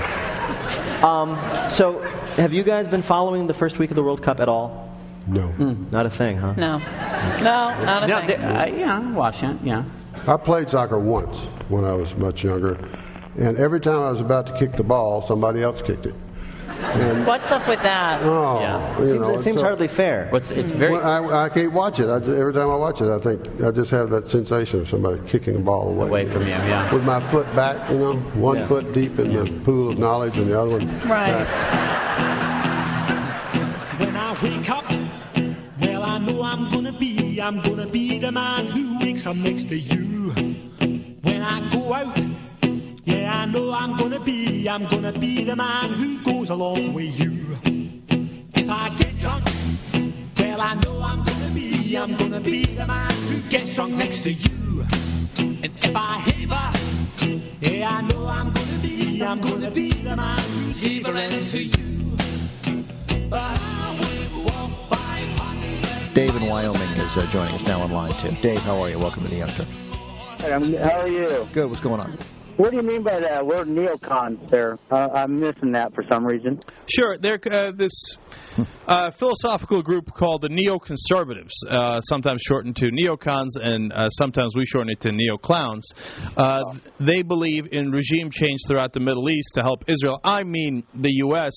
Um, 1.03 1.37
so, 1.69 1.99
have 2.37 2.53
you 2.53 2.63
guys 2.63 2.87
been 2.87 3.03
following 3.03 3.45
the 3.45 3.53
first 3.53 3.77
week 3.77 3.91
of 3.91 3.95
the 3.95 4.01
World 4.01 4.23
Cup 4.23 4.39
at 4.39 4.49
all? 4.49 4.89
No. 5.27 5.49
Not 5.91 6.07
a 6.07 6.09
thing, 6.09 6.37
huh? 6.37 6.55
No. 6.57 6.79
No, 6.79 7.69
not 7.85 8.01
a 8.03 8.07
No, 8.07 8.17
thing. 8.17 8.27
they- 8.29 8.35
Uh, 8.37 8.65
yeah, 8.65 9.11
watching 9.13 9.51
it, 9.51 9.57
yeah. 9.63 9.83
I 10.27 10.37
played 10.37 10.71
soccer 10.71 10.97
once 10.97 11.37
when 11.69 11.85
I 11.85 11.93
was 11.93 12.15
much 12.15 12.43
younger, 12.43 12.79
and 13.37 13.59
every 13.59 13.79
time 13.79 14.01
I 14.01 14.09
was 14.09 14.21
about 14.21 14.47
to 14.47 14.57
kick 14.57 14.75
the 14.75 14.81
ball, 14.83 15.21
somebody 15.21 15.61
else 15.61 15.83
kicked 15.83 16.07
it. 16.07 16.15
And, 16.79 17.25
What's 17.27 17.51
up 17.51 17.67
with 17.67 17.81
that? 17.83 18.21
Oh, 18.23 18.59
yeah. 18.59 18.99
you 18.99 19.19
know, 19.19 19.39
so- 19.39 19.87
fair. 19.87 20.29
It's, 20.33 20.51
it's 20.51 20.71
very. 20.71 20.91
Well, 20.93 21.31
I, 21.31 21.45
I 21.45 21.49
can't 21.49 21.71
watch 21.73 21.99
it. 21.99 22.07
I 22.07 22.15
every 22.17 22.53
time 22.53 22.69
I 22.69 22.75
watch 22.75 23.01
it, 23.01 23.09
I 23.09 23.19
think 23.19 23.61
I 23.63 23.71
just 23.71 23.91
have 23.91 24.09
that 24.09 24.27
sensation 24.27 24.81
of 24.81 24.89
somebody 24.89 25.19
kicking 25.27 25.55
a 25.55 25.59
ball 25.59 25.89
away, 25.89 26.07
Away 26.07 26.25
from 26.29 26.43
you, 26.43 26.49
yeah. 26.49 26.93
With 26.93 27.03
my 27.03 27.19
foot 27.31 27.45
back, 27.55 27.89
you 27.89 27.97
know, 27.97 28.15
one 28.35 28.57
Yeah. 28.57 28.67
foot 28.67 28.93
deep 28.93 29.17
in 29.19 29.33
the 29.33 29.45
pool 29.63 29.91
of 29.91 29.97
knowledge, 29.99 30.37
and 30.37 30.47
the 30.47 30.59
other 30.59 30.71
one. 30.71 30.87
Right. 31.07 31.31
When 33.99 34.15
I 34.15 34.37
wake 34.43 34.69
up, 34.69 34.85
well, 35.81 36.03
I 36.03 36.19
know 36.19 36.43
I'm 36.43 36.69
gonna 36.71 36.91
be, 36.93 37.39
I'm 37.39 37.61
gonna 37.61 37.87
be 37.87 38.19
the 38.19 38.31
man 38.31 38.65
who 38.67 38.99
wakes 38.99 39.25
up 39.25 39.35
next 39.35 39.69
to 39.69 39.77
you. 39.77 40.31
When 41.21 41.41
I 41.41 41.69
go 41.71 41.93
out, 41.93 42.17
yeah, 42.17 42.25
I 43.41 43.45
know 43.47 43.73
I'm 43.73 43.95
gonna 43.97 44.19
be, 44.19 44.69
I'm 44.69 44.85
gonna 44.85 45.11
be 45.11 45.43
the 45.43 45.55
man 45.55 45.89
who 45.93 46.19
goes 46.19 46.51
along 46.51 46.93
with 46.93 47.19
you. 47.19 47.57
If 48.53 48.69
I 48.69 48.89
get 48.89 49.17
drunk, 49.17 49.45
well, 50.37 50.61
I 50.61 50.75
know 50.75 51.01
I'm 51.01 51.23
gonna 51.23 51.51
be, 51.51 51.97
I'm 51.97 52.15
gonna 52.17 52.39
be 52.39 52.65
the 52.65 52.85
man 52.85 53.11
who 53.29 53.41
gets 53.49 53.73
drunk 53.73 53.95
next 53.95 54.21
to 54.25 54.31
you. 54.31 54.85
And 55.39 55.75
if 55.75 55.95
I 55.95 56.19
haver, 56.19 57.41
yeah, 57.61 57.89
I 57.89 58.01
know 58.03 58.27
I'm 58.27 58.53
gonna 58.53 58.77
be, 58.83 59.23
I'm 59.23 59.41
gonna 59.41 59.71
be 59.71 59.89
the 59.89 60.15
man 60.15 60.39
who's 60.39 60.79
havering 60.79 61.43
to 61.45 61.63
you. 61.63 62.15
But 63.27 63.57
I 63.59 63.97
will 64.01 64.45
walk 64.45 64.71
500 64.87 66.13
Dave 66.13 66.35
in 66.35 66.45
Wyoming 66.45 66.81
is 66.81 67.17
uh, 67.17 67.25
joining 67.31 67.55
us 67.55 67.65
now 67.65 67.81
online 67.81 68.13
too. 68.21 68.37
Dave, 68.43 68.61
how 68.61 68.79
are 68.79 68.89
you? 68.91 68.99
Welcome 68.99 69.23
to 69.23 69.29
the 69.29 69.37
Young 69.37 69.49
Turks. 69.49 69.71
Um, 70.45 70.75
how 70.75 70.99
are 70.99 71.07
you? 71.07 71.49
Good. 71.53 71.67
What's 71.71 71.81
going 71.81 72.01
on? 72.01 72.15
What 72.61 72.69
do 72.69 72.77
you 72.77 72.83
mean 72.83 73.01
by 73.01 73.19
that 73.19 73.43
word 73.43 73.67
neocons 73.67 74.47
there? 74.51 74.77
Uh, 74.91 75.09
I'm 75.11 75.39
missing 75.39 75.71
that 75.71 75.95
for 75.95 76.03
some 76.07 76.23
reason. 76.23 76.59
Sure, 76.85 77.17
they're 77.17 77.39
uh, 77.51 77.71
this 77.71 78.17
uh, 78.87 79.11
philosophical 79.17 79.81
group 79.81 80.09
called 80.13 80.41
the 80.41 80.49
neoconservatives, 80.49 81.51
uh, 81.69 82.01
sometimes 82.01 82.41
shortened 82.41 82.75
to 82.77 82.89
neocons, 82.91 83.49
and 83.61 83.91
uh, 83.93 84.09
sometimes 84.09 84.53
we 84.55 84.65
shorten 84.65 84.91
it 84.91 84.99
to 85.01 85.09
neoclowns. 85.09 85.81
Uh, 86.37 86.75
they 86.99 87.21
believe 87.21 87.67
in 87.71 87.91
regime 87.91 88.29
change 88.31 88.59
throughout 88.67 88.93
the 88.93 88.99
Middle 88.99 89.29
East 89.29 89.51
to 89.55 89.61
help 89.61 89.83
Israel. 89.87 90.19
I 90.23 90.43
mean 90.43 90.83
the 90.93 91.11
U.S. 91.25 91.53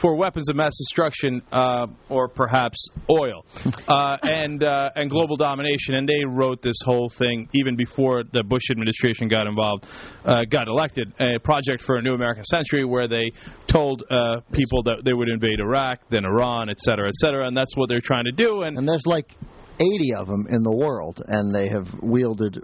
for 0.00 0.16
weapons 0.16 0.48
of 0.48 0.56
mass 0.56 0.76
destruction, 0.78 1.42
uh, 1.52 1.86
or 2.08 2.28
perhaps 2.28 2.88
oil, 3.10 3.44
uh, 3.88 4.16
and 4.22 4.62
uh, 4.62 4.90
and 4.94 5.10
global 5.10 5.36
domination. 5.36 5.94
And 5.94 6.08
they 6.08 6.24
wrote 6.26 6.62
this 6.62 6.80
whole 6.84 7.10
thing 7.18 7.48
even 7.54 7.76
before 7.76 8.22
the 8.32 8.44
Bush 8.44 8.70
administration 8.70 9.28
got 9.28 9.46
involved, 9.46 9.86
uh, 10.24 10.44
got 10.44 10.68
elected. 10.68 11.12
A 11.20 11.38
project 11.40 11.82
for 11.82 11.96
a 11.96 12.02
new 12.02 12.14
American 12.14 12.44
century, 12.44 12.84
where 12.84 13.08
they 13.08 13.30
told 13.68 14.04
uh, 14.10 14.40
people 14.52 14.82
that 14.84 15.04
they 15.04 15.12
would 15.12 15.28
invade 15.28 15.60
Iraq, 15.60 16.00
then 16.10 16.24
Iran, 16.24 16.68
et 16.68 16.80
cetera, 16.80 17.08
et 17.08 17.14
cetera, 17.14 17.46
and 17.46 17.56
that's 17.56 17.76
what 17.76 17.88
they're 17.88 18.00
trying 18.00 18.24
to 18.24 18.32
do. 18.32 18.62
And, 18.62 18.78
And 18.78 18.88
there's 18.88 19.06
like 19.06 19.30
80 19.78 20.14
of 20.14 20.26
them 20.26 20.46
in 20.48 20.62
the 20.62 20.74
world, 20.74 21.22
and 21.26 21.54
they 21.54 21.68
have 21.68 21.86
wielded 22.02 22.58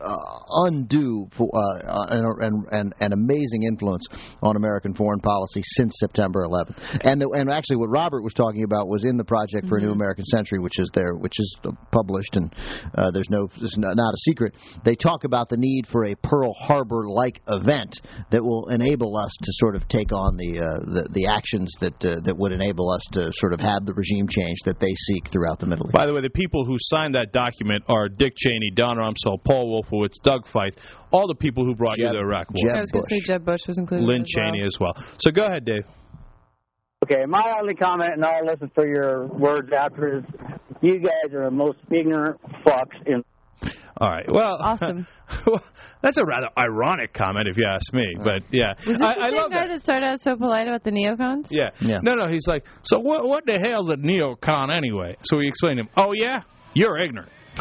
uh, 0.00 0.16
undue 0.66 1.28
fo- 1.36 1.50
uh, 1.50 2.06
and, 2.10 2.24
and, 2.40 2.64
and, 2.70 2.94
and 3.00 3.12
amazing 3.12 3.64
influence 3.64 4.06
on 4.42 4.56
American 4.56 4.94
foreign 4.94 5.20
policy 5.20 5.62
since 5.64 5.92
September 5.98 6.46
11th. 6.46 7.00
And 7.02 7.20
the, 7.20 7.28
and 7.30 7.50
actually, 7.50 7.76
what 7.76 7.90
Robert 7.90 8.22
was 8.22 8.34
talking 8.34 8.64
about 8.64 8.88
was 8.88 9.04
in 9.04 9.16
the 9.16 9.24
Project 9.24 9.68
for 9.68 9.78
a 9.78 9.80
New 9.80 9.92
American 9.92 10.24
Century, 10.26 10.58
which 10.58 10.78
is 10.78 10.90
there, 10.94 11.14
which 11.14 11.38
is 11.38 11.56
uh, 11.64 11.70
published, 11.90 12.36
and 12.36 12.54
uh, 12.94 13.10
there's 13.10 13.30
no, 13.30 13.48
it's 13.60 13.76
not, 13.76 13.96
not 13.96 14.12
a 14.12 14.18
secret. 14.18 14.54
They 14.84 14.94
talk 14.94 15.24
about 15.24 15.48
the 15.48 15.56
need 15.56 15.86
for 15.90 16.04
a 16.04 16.14
Pearl 16.16 16.52
Harbor-like 16.54 17.40
event 17.48 18.00
that 18.30 18.42
will 18.42 18.68
enable 18.68 19.16
us 19.16 19.32
to 19.40 19.50
sort 19.54 19.76
of 19.76 19.88
take 19.88 20.12
on 20.12 20.36
the 20.36 20.60
uh, 20.60 20.78
the, 20.82 21.08
the 21.12 21.26
actions 21.26 21.72
that 21.80 21.94
uh, 22.04 22.20
that 22.24 22.36
would 22.36 22.52
enable 22.52 22.90
us 22.90 23.02
to 23.12 23.30
sort 23.34 23.52
of 23.52 23.60
have 23.60 23.84
the 23.84 23.94
regime 23.94 24.28
change 24.28 24.58
that 24.64 24.78
they 24.80 24.92
seek 25.08 25.28
throughout 25.30 25.58
the 25.58 25.66
Middle 25.66 25.86
East. 25.86 25.94
By 25.94 26.06
the 26.06 26.14
way, 26.14 26.20
the 26.20 26.30
people 26.30 26.51
who 26.64 26.76
signed 26.78 27.14
that 27.14 27.32
document 27.32 27.84
are 27.88 28.08
Dick 28.08 28.34
Cheney, 28.36 28.70
Don 28.74 28.96
Rumsfeld, 28.96 29.42
Paul 29.44 29.82
Wolfowitz, 29.82 30.20
Doug 30.22 30.46
Feith, 30.46 30.76
all 31.10 31.26
the 31.26 31.34
people 31.34 31.64
who 31.64 31.74
brought 31.74 31.98
you 31.98 32.04
Jeb- 32.04 32.12
the 32.12 32.18
Iraq 32.20 32.48
War. 32.54 32.76
I 32.76 32.80
was 32.80 32.90
going 32.90 33.04
to 33.04 33.08
say 33.08 33.20
Jeb 33.26 33.44
Bush 33.44 33.60
was 33.66 33.78
included. 33.78 34.06
Lynn 34.06 34.22
as 34.22 34.28
well. 34.36 34.44
Cheney 34.44 34.62
as 34.64 34.76
well. 34.80 35.04
So 35.18 35.30
go 35.30 35.46
ahead, 35.46 35.64
Dave. 35.64 35.84
Okay, 37.04 37.24
my 37.26 37.56
only 37.60 37.74
comment, 37.74 38.12
and 38.14 38.24
I'll 38.24 38.46
listen 38.46 38.70
for 38.74 38.86
your 38.86 39.26
words 39.26 39.72
after, 39.72 40.18
is 40.18 40.24
you 40.82 41.00
guys 41.00 41.32
are 41.34 41.44
the 41.46 41.50
most 41.50 41.78
ignorant 41.90 42.40
fucks 42.64 42.94
in. 43.06 43.24
All 43.98 44.08
right. 44.10 44.24
Well, 44.30 44.56
Awesome. 44.60 45.06
well, 45.46 45.62
that's 46.02 46.16
a 46.18 46.24
rather 46.26 46.48
ironic 46.58 47.12
comment, 47.14 47.46
if 47.48 47.56
you 47.56 47.66
ask 47.68 47.92
me. 47.94 48.14
But 48.16 48.42
yeah, 48.50 48.74
Was 48.86 48.98
this 48.98 49.06
I, 49.06 49.14
the 49.14 49.20
I 49.20 49.26
same 49.28 49.34
love 49.36 49.50
guy 49.52 49.66
that. 49.68 49.82
started 49.82 50.06
out 50.06 50.20
so 50.20 50.36
polite 50.36 50.66
about 50.68 50.82
the 50.84 50.90
neocons? 50.90 51.46
Yeah. 51.50 51.70
No, 52.02 52.14
no. 52.14 52.26
He's 52.28 52.46
like, 52.46 52.64
so 52.82 52.98
what? 53.00 53.24
What 53.26 53.46
the 53.46 53.58
hell's 53.60 53.88
a 53.90 53.96
neocon 53.96 54.74
anyway? 54.76 55.16
So 55.24 55.36
we 55.38 55.48
explained 55.48 55.78
to 55.78 55.82
him. 55.84 55.88
Oh 55.96 56.12
yeah, 56.12 56.42
you're 56.74 56.98
ignorant. 56.98 57.30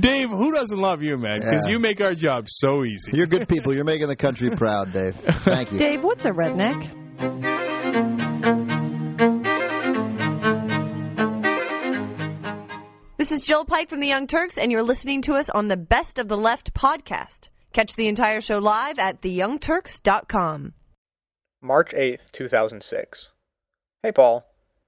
Dave, 0.00 0.28
who 0.30 0.52
doesn't 0.52 0.78
love 0.78 1.02
you, 1.02 1.16
man? 1.16 1.38
Because 1.38 1.64
Yeah. 1.66 1.72
you 1.74 1.78
make 1.80 2.00
our 2.00 2.14
job 2.14 2.44
so 2.48 2.84
easy. 2.84 3.12
You're 3.14 3.26
good 3.26 3.48
people. 3.48 3.74
You're 3.74 3.84
making 3.84 4.08
the 4.08 4.16
country 4.16 4.50
proud, 4.50 4.92
Dave. 4.92 5.14
Thank 5.44 5.72
you. 5.72 5.78
Dave, 5.78 6.02
what's 6.02 6.24
a 6.24 6.30
redneck? 6.30 7.68
This 13.30 13.42
is 13.42 13.46
Jill 13.46 13.64
Pike 13.64 13.88
from 13.88 14.00
the 14.00 14.08
Young 14.08 14.26
Turks, 14.26 14.58
and 14.58 14.72
you're 14.72 14.82
listening 14.82 15.22
to 15.22 15.34
us 15.34 15.48
on 15.48 15.68
the 15.68 15.76
Best 15.76 16.18
of 16.18 16.26
the 16.26 16.36
Left 16.36 16.74
podcast. 16.74 17.48
Catch 17.72 17.94
the 17.94 18.08
entire 18.08 18.40
show 18.40 18.58
live 18.58 18.98
at 18.98 19.22
theyoungturks.com. 19.22 20.74
March 21.62 21.92
8th, 21.92 22.32
2006. 22.32 23.28
Hey, 24.02 24.10
Paul. 24.10 24.44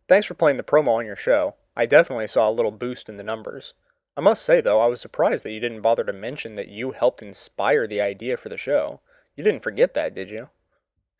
Thanks 0.09 0.27
for 0.27 0.35
playing 0.35 0.57
the 0.57 0.65
promo 0.65 0.89
on 0.89 1.07
your 1.07 1.15
show. 1.15 1.55
I 1.77 1.87
definitely 1.87 2.27
saw 2.27 2.51
a 2.51 2.51
little 2.51 2.73
boost 2.73 3.09
in 3.09 3.17
the 3.17 3.23
numbers. 3.23 3.75
I 4.17 4.23
must 4.23 4.45
say, 4.45 4.61
though, 4.61 4.81
I 4.81 4.87
was 4.87 5.01
surprised 5.01 5.45
that 5.45 5.53
you 5.53 5.61
didn't 5.61 5.83
bother 5.83 6.03
to 6.03 6.13
mention 6.13 6.57
that 6.57 6.67
you 6.67 6.91
helped 6.91 7.23
inspire 7.23 7.87
the 7.87 8.01
idea 8.01 8.37
for 8.37 8.49
the 8.49 8.59
show. 8.59 8.99
You 9.37 9.45
didn't 9.45 9.63
forget 9.63 9.95
that, 9.95 10.17
did 10.17 10.31
you? 10.31 10.49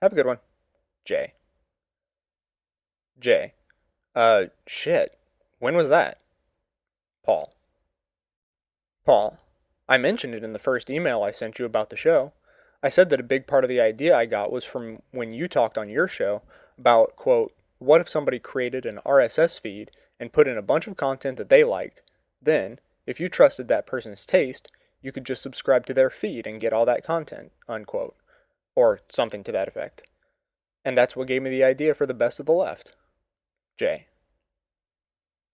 Have 0.03 0.11
a 0.11 0.17
good 0.17 0.27
one. 0.27 0.39
Jay. 1.05 1.35
Jay. 3.21 3.55
Uh, 4.13 4.47
shit. 4.67 5.17
When 5.61 5.77
was 5.77 5.89
that? 5.89 6.19
Paul. 7.25 7.55
Paul. 9.05 9.39
I 9.89 9.99
mentioned 9.99 10.35
it 10.35 10.45
in 10.45 10.53
the 10.53 10.59
first 10.59 10.91
email 10.91 11.23
I 11.23 11.33
sent 11.33 11.59
you 11.59 11.65
about 11.65 11.91
the 11.91 11.97
show. 11.97 12.33
I 12.83 12.89
said 12.89 13.11
that 13.11 13.21
a 13.21 13.25
big 13.25 13.47
part 13.47 13.65
of 13.65 13.69
the 13.69 13.81
idea 13.81 14.17
I 14.17 14.27
got 14.27 14.51
was 14.51 14.65
from 14.65 15.03
when 15.13 15.33
you 15.33 15.47
talked 15.49 15.79
on 15.79 15.89
your 15.89 16.09
show 16.09 16.43
about, 16.79 17.15
quote, 17.17 17.53
what 17.79 18.01
if 18.01 18.09
somebody 18.09 18.39
created 18.39 18.87
an 18.87 19.01
RSS 19.05 19.61
feed 19.61 19.91
and 20.19 20.33
put 20.33 20.49
in 20.49 20.57
a 20.57 20.63
bunch 20.63 20.87
of 20.87 20.97
content 20.97 21.37
that 21.39 21.49
they 21.49 21.65
liked? 21.65 22.01
Then, 22.41 22.79
if 23.07 23.21
you 23.21 23.29
trusted 23.29 23.69
that 23.69 23.87
person's 23.87 24.27
taste, 24.27 24.69
you 25.01 25.13
could 25.13 25.27
just 25.27 25.43
subscribe 25.43 25.87
to 25.87 25.95
their 25.95 26.11
feed 26.11 26.47
and 26.47 26.61
get 26.61 26.73
all 26.73 26.87
that 26.87 27.05
content, 27.05 27.53
unquote. 27.69 28.17
Or 28.75 29.01
something 29.13 29.45
to 29.45 29.53
that 29.53 29.69
effect. 29.69 30.03
And 30.85 30.97
that's 30.97 31.15
what 31.15 31.29
gave 31.29 31.43
me 31.43 31.51
the 31.51 31.65
idea 31.65 31.95
for 31.95 32.07
the 32.07 32.15
best 32.15 32.41
of 32.41 32.47
the 32.47 32.53
left. 32.53 32.97
Jay. 33.77 34.07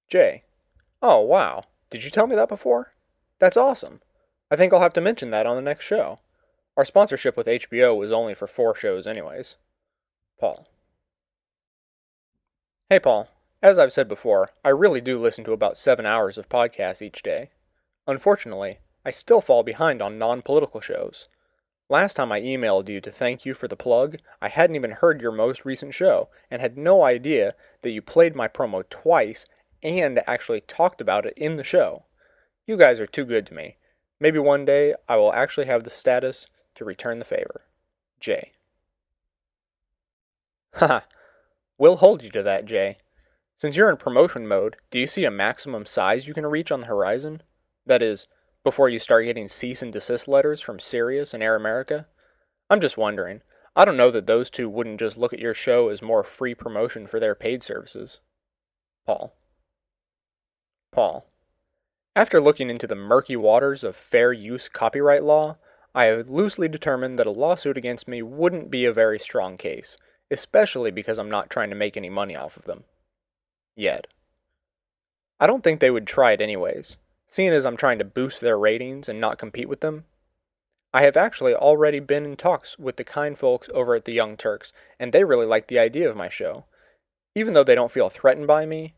Jay. 0.09 0.45
Oh, 1.01 1.20
wow. 1.20 1.64
Did 1.90 2.05
you 2.05 2.11
tell 2.11 2.26
me 2.26 2.36
that 2.36 2.49
before? 2.49 2.92
That's 3.38 3.57
awesome. 3.57 4.01
I 4.51 4.57
think 4.57 4.72
I'll 4.72 4.80
have 4.80 4.92
to 4.94 5.01
mention 5.01 5.30
that 5.30 5.46
on 5.46 5.57
the 5.57 5.62
next 5.62 5.84
show. 5.84 6.18
Our 6.76 6.84
sponsorship 6.84 7.36
with 7.36 7.46
HBO 7.46 7.96
was 7.96 8.12
only 8.12 8.34
for 8.34 8.46
four 8.46 8.74
shows, 8.74 9.07
anyways. 9.07 9.57
Paul. 10.38 10.66
Hey, 12.88 12.99
Paul. 12.99 13.28
As 13.61 13.78
I've 13.78 13.92
said 13.92 14.09
before, 14.09 14.51
I 14.64 14.68
really 14.70 15.01
do 15.01 15.18
listen 15.18 15.44
to 15.44 15.53
about 15.53 15.76
seven 15.76 16.07
hours 16.07 16.38
of 16.38 16.49
podcasts 16.49 17.03
each 17.03 17.22
day. 17.22 17.51
Unfortunately, 18.07 18.78
I 19.05 19.11
still 19.11 19.40
fall 19.40 19.62
behind 19.62 20.01
on 20.01 20.18
non 20.18 20.42
political 20.42 20.80
shows. 20.80 21.28
Last 21.90 22.14
time 22.14 22.30
I 22.30 22.40
emailed 22.40 22.88
you 22.88 23.01
to 23.01 23.11
thank 23.11 23.44
you 23.44 23.55
for 23.55 23.66
the 23.66 23.76
plug, 23.76 24.18
I 24.40 24.49
hadn't 24.49 24.76
even 24.76 24.90
heard 24.92 25.20
your 25.20 25.32
most 25.32 25.64
recent 25.64 25.94
show 25.94 26.28
and 26.51 26.61
had 26.61 26.78
no 26.78 27.03
idea 27.03 27.55
that 27.82 27.90
you 27.90 28.03
played 28.03 28.36
my 28.36 28.46
promo 28.46 28.88
twice 28.88 29.46
and 29.83 30.20
actually 30.26 30.61
talked 30.62 31.01
about 31.01 31.26
it 31.26 31.35
in 31.37 31.57
the 31.57 31.64
show. 31.64 32.05
You 32.66 32.76
guys 32.76 33.01
are 33.01 33.07
too 33.07 33.24
good 33.24 33.47
to 33.47 33.55
me. 33.55 33.76
Maybe 34.20 34.39
one 34.39 34.64
day 34.64 34.95
I 35.09 35.16
will 35.16 35.33
actually 35.33 35.66
have 35.66 35.85
the 35.85 35.91
status 35.91 36.49
to 36.74 36.85
return 36.85 37.18
the 37.18 37.24
favor. 37.24 37.62
Jay. 38.20 38.53
Haha. 40.74 41.01
we'll 41.79 41.97
hold 41.97 42.22
you 42.22 42.31
to 42.31 42.43
that, 42.43 42.64
Jay. 42.64 42.99
Since 43.57 43.76
you're 43.76 43.91
in 43.91 43.97
promotion 43.97 44.47
mode, 44.47 44.76
do 44.91 44.99
you 44.99 45.07
see 45.07 45.24
a 45.24 45.31
maximum 45.31 45.87
size 45.87 46.26
you 46.26 46.35
can 46.35 46.47
reach 46.47 46.70
on 46.70 46.81
the 46.81 46.87
horizon? 46.87 47.43
That 47.87 48.03
is, 48.03 48.26
before 48.64 48.89
you 48.89 48.99
start 48.99 49.24
getting 49.24 49.49
cease 49.49 49.83
and 49.83 49.93
desist 49.93 50.29
letters 50.29 50.61
from 50.61 50.79
Sirius 50.79 51.33
and 51.33 51.43
Air 51.43 51.57
America? 51.57 52.07
I'm 52.68 52.81
just 52.81 52.99
wondering. 52.99 53.43
I 53.74 53.85
don't 53.85 53.97
know 53.97 54.11
that 54.11 54.26
those 54.26 54.51
two 54.51 54.68
wouldn't 54.68 55.01
just 55.01 55.16
look 55.16 55.33
at 55.33 55.39
your 55.39 55.55
show 55.55 55.89
as 55.89 56.03
more 56.03 56.24
free 56.24 56.55
promotion 56.55 57.07
for 57.07 57.18
their 57.18 57.35
paid 57.35 57.62
services. 57.62 58.20
Paul. 59.07 59.38
Paul. 60.99 61.30
After 62.16 62.40
looking 62.40 62.68
into 62.70 62.88
the 62.88 62.96
murky 62.96 63.36
waters 63.36 63.84
of 63.84 63.94
fair 63.94 64.32
use 64.32 64.68
copyright 64.68 65.22
law, 65.22 65.57
I 65.94 66.07
have 66.07 66.28
loosely 66.28 66.66
determined 66.66 67.20
that 67.20 67.26
a 67.28 67.30
lawsuit 67.30 67.76
against 67.76 68.09
me 68.09 68.20
wouldn't 68.20 68.68
be 68.68 68.84
a 68.84 68.92
very 68.92 69.20
strong 69.20 69.57
case, 69.57 69.96
especially 70.28 70.90
because 70.90 71.16
I'm 71.16 71.30
not 71.30 71.51
trying 71.51 71.70
to 71.70 71.76
make 71.76 71.96
any 71.96 72.09
money 72.09 72.34
off 72.34 72.57
of 72.57 72.64
them. 72.64 72.82
Yet. 73.76 74.09
I 75.38 75.46
don't 75.46 75.62
think 75.62 75.78
they 75.78 75.92
would 75.92 76.05
try 76.09 76.32
it 76.32 76.40
anyways, 76.40 76.96
seeing 77.28 77.51
as 77.51 77.64
I'm 77.64 77.76
trying 77.76 78.01
to 78.01 78.05
boost 78.05 78.40
their 78.40 78.59
ratings 78.59 79.09
and 79.09 79.20
not 79.20 79.38
compete 79.38 79.68
with 79.68 79.78
them. 79.78 80.05
I 80.92 81.03
have 81.03 81.16
actually 81.16 81.55
already 81.55 82.01
been 82.01 82.24
in 82.24 82.36
talks 82.36 82.76
with 82.76 82.96
the 82.96 83.05
kind 83.05 83.38
folks 83.38 83.70
over 83.72 83.94
at 83.94 84.05
the 84.05 84.14
Young 84.14 84.36
Turks, 84.36 84.72
and 84.99 85.12
they 85.12 85.22
really 85.22 85.46
like 85.46 85.68
the 85.68 85.78
idea 85.78 86.11
of 86.11 86.16
my 86.16 86.28
show. 86.28 86.64
Even 87.36 87.55
though 87.55 87.62
they 87.62 87.76
don't 87.76 87.92
feel 87.92 88.11
threatened 88.11 88.49
by 88.49 88.66
me, 88.66 88.94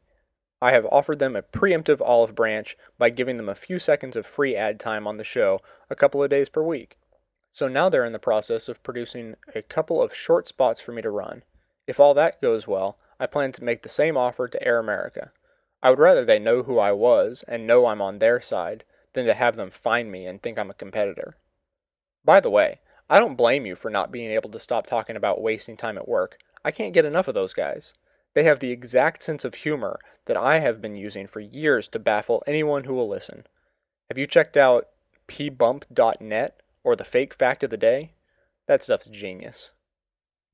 I 0.62 0.72
have 0.72 0.84
offered 0.92 1.18
them 1.18 1.36
a 1.36 1.42
preemptive 1.42 2.02
olive 2.02 2.34
branch 2.34 2.76
by 2.98 3.08
giving 3.08 3.38
them 3.38 3.48
a 3.48 3.54
few 3.54 3.78
seconds 3.78 4.14
of 4.14 4.26
free 4.26 4.54
ad 4.54 4.78
time 4.78 5.06
on 5.06 5.16
the 5.16 5.24
show 5.24 5.62
a 5.88 5.96
couple 5.96 6.22
of 6.22 6.28
days 6.28 6.50
per 6.50 6.62
week. 6.62 6.98
So 7.52 7.66
now 7.66 7.88
they're 7.88 8.04
in 8.04 8.12
the 8.12 8.18
process 8.18 8.68
of 8.68 8.82
producing 8.82 9.36
a 9.54 9.62
couple 9.62 10.02
of 10.02 10.14
short 10.14 10.48
spots 10.48 10.80
for 10.80 10.92
me 10.92 11.02
to 11.02 11.10
run. 11.10 11.44
If 11.86 11.98
all 11.98 12.12
that 12.14 12.42
goes 12.42 12.66
well, 12.66 12.98
I 13.18 13.26
plan 13.26 13.52
to 13.52 13.64
make 13.64 13.82
the 13.82 13.88
same 13.88 14.16
offer 14.16 14.48
to 14.48 14.62
Air 14.62 14.78
America. 14.78 15.32
I 15.82 15.88
would 15.88 15.98
rather 15.98 16.24
they 16.24 16.38
know 16.38 16.62
who 16.62 16.78
I 16.78 16.92
was 16.92 17.42
and 17.48 17.66
know 17.66 17.86
I'm 17.86 18.02
on 18.02 18.18
their 18.18 18.40
side 18.40 18.84
than 19.14 19.24
to 19.26 19.34
have 19.34 19.56
them 19.56 19.70
find 19.70 20.12
me 20.12 20.26
and 20.26 20.42
think 20.42 20.58
I'm 20.58 20.70
a 20.70 20.74
competitor. 20.74 21.36
By 22.22 22.38
the 22.38 22.50
way, 22.50 22.80
I 23.08 23.18
don't 23.18 23.34
blame 23.34 23.64
you 23.64 23.76
for 23.76 23.90
not 23.90 24.12
being 24.12 24.30
able 24.30 24.50
to 24.50 24.60
stop 24.60 24.86
talking 24.86 25.16
about 25.16 25.40
wasting 25.40 25.78
time 25.78 25.96
at 25.96 26.06
work. 26.06 26.38
I 26.62 26.70
can't 26.70 26.92
get 26.92 27.06
enough 27.06 27.28
of 27.28 27.34
those 27.34 27.54
guys. 27.54 27.94
They 28.34 28.44
have 28.44 28.60
the 28.60 28.70
exact 28.70 29.22
sense 29.22 29.44
of 29.44 29.54
humor 29.54 29.98
that 30.26 30.36
I 30.36 30.60
have 30.60 30.80
been 30.80 30.94
using 30.96 31.26
for 31.26 31.40
years 31.40 31.88
to 31.88 31.98
baffle 31.98 32.42
anyone 32.46 32.84
who 32.84 32.94
will 32.94 33.08
listen. 33.08 33.44
Have 34.08 34.18
you 34.18 34.26
checked 34.26 34.56
out 34.56 34.88
pbump.net 35.28 36.60
or 36.84 36.96
the 36.96 37.04
fake 37.04 37.34
fact 37.34 37.62
of 37.62 37.70
the 37.70 37.76
day? 37.76 38.12
That 38.68 38.82
stuff's 38.82 39.06
genius. 39.06 39.70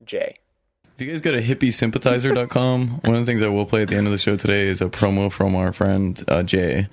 Jay. 0.03 0.37
If 0.95 1.01
you 1.05 1.11
guys 1.11 1.21
go 1.21 1.31
to 1.31 1.41
hippiesympathizer.com, 1.41 3.01
one 3.03 3.15
of 3.15 3.19
the 3.21 3.25
things 3.25 3.43
I 3.43 3.47
will 3.49 3.65
play 3.65 3.83
at 3.83 3.89
the 3.89 3.95
end 3.95 4.07
of 4.07 4.11
the 4.11 4.17
show 4.17 4.35
today 4.35 4.67
is 4.67 4.81
a 4.81 4.85
promo 4.87 5.31
from 5.31 5.55
our 5.55 5.71
friend 5.71 6.23
uh, 6.27 6.41
Jay. 6.43 6.87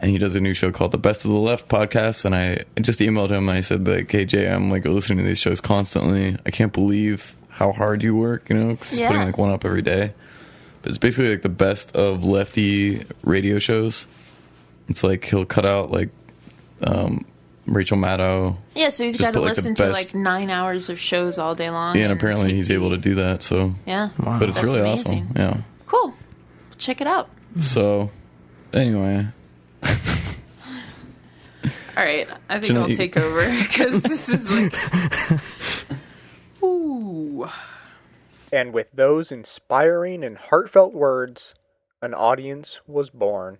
And 0.00 0.10
he 0.10 0.18
does 0.18 0.34
a 0.34 0.40
new 0.40 0.54
show 0.54 0.72
called 0.72 0.92
the 0.92 0.98
Best 0.98 1.24
of 1.24 1.30
the 1.30 1.38
Left 1.38 1.68
podcast. 1.68 2.24
And 2.24 2.34
I 2.34 2.64
just 2.80 2.98
emailed 3.00 3.30
him. 3.30 3.48
And 3.48 3.58
I 3.58 3.60
said, 3.60 3.86
like, 3.86 4.10
hey, 4.10 4.24
Jay, 4.24 4.50
I'm 4.50 4.70
like 4.70 4.84
listening 4.86 5.18
to 5.18 5.24
these 5.24 5.38
shows 5.38 5.60
constantly. 5.60 6.36
I 6.46 6.50
can't 6.50 6.72
believe 6.72 7.36
how 7.50 7.72
hard 7.72 8.02
you 8.02 8.16
work, 8.16 8.48
you 8.48 8.56
know, 8.56 8.74
'cause 8.76 8.90
he's 8.90 8.98
Yeah. 9.00 9.08
putting 9.08 9.24
like 9.24 9.38
one 9.38 9.52
up 9.52 9.64
every 9.64 9.82
day. 9.82 10.14
But 10.82 10.88
it's 10.90 10.98
basically 10.98 11.30
like 11.30 11.42
the 11.42 11.48
best 11.48 11.94
of 11.96 12.24
lefty 12.24 13.04
radio 13.24 13.58
shows. 13.58 14.06
It's 14.88 15.04
like 15.04 15.24
he'll 15.24 15.44
cut 15.44 15.64
out 15.64 15.90
like 15.92 16.08
um, 16.84 17.24
Rachel 17.66 17.96
Maddow. 17.96 18.56
Yeah, 18.74 18.88
so 18.88 19.04
he's 19.04 19.16
got 19.16 19.32
to 19.34 19.40
like, 19.40 19.56
listen 19.56 19.74
to 19.76 19.88
like 19.90 20.12
nine 20.14 20.50
hours 20.50 20.88
of 20.90 20.98
shows 20.98 21.38
all 21.38 21.54
day 21.54 21.70
long. 21.70 21.96
Yeah, 21.96 22.04
and 22.04 22.12
apparently 22.12 22.52
he's 22.54 22.70
able 22.70 22.90
to 22.90 22.96
do 22.96 23.14
that. 23.16 23.42
So 23.42 23.74
Yeah. 23.86 24.08
Wow. 24.18 24.38
but 24.40 24.48
it's 24.48 24.58
That's 24.60 24.64
really 24.64 24.80
amazing. 24.80 25.28
awesome. 25.30 25.36
Yeah. 25.36 25.56
Cool. 25.86 26.14
Check 26.78 27.00
it 27.00 27.06
out. 27.06 27.28
So 27.60 28.10
anyway, 28.72 29.26
All 31.94 32.02
right, 32.02 32.26
I 32.48 32.54
think 32.54 32.64
Jeanette, 32.64 32.82
I'll 32.84 32.90
you- 32.90 32.96
take 32.96 33.16
over 33.18 33.38
because 33.62 34.02
this 34.02 34.28
is 34.30 34.50
like. 34.50 34.74
Ooh. 36.62 37.46
And 38.52 38.74
with 38.74 38.88
those 38.92 39.32
inspiring 39.32 40.22
and 40.22 40.36
heartfelt 40.36 40.92
words, 40.92 41.54
an 42.02 42.12
audience 42.12 42.80
was 42.86 43.08
born. 43.08 43.58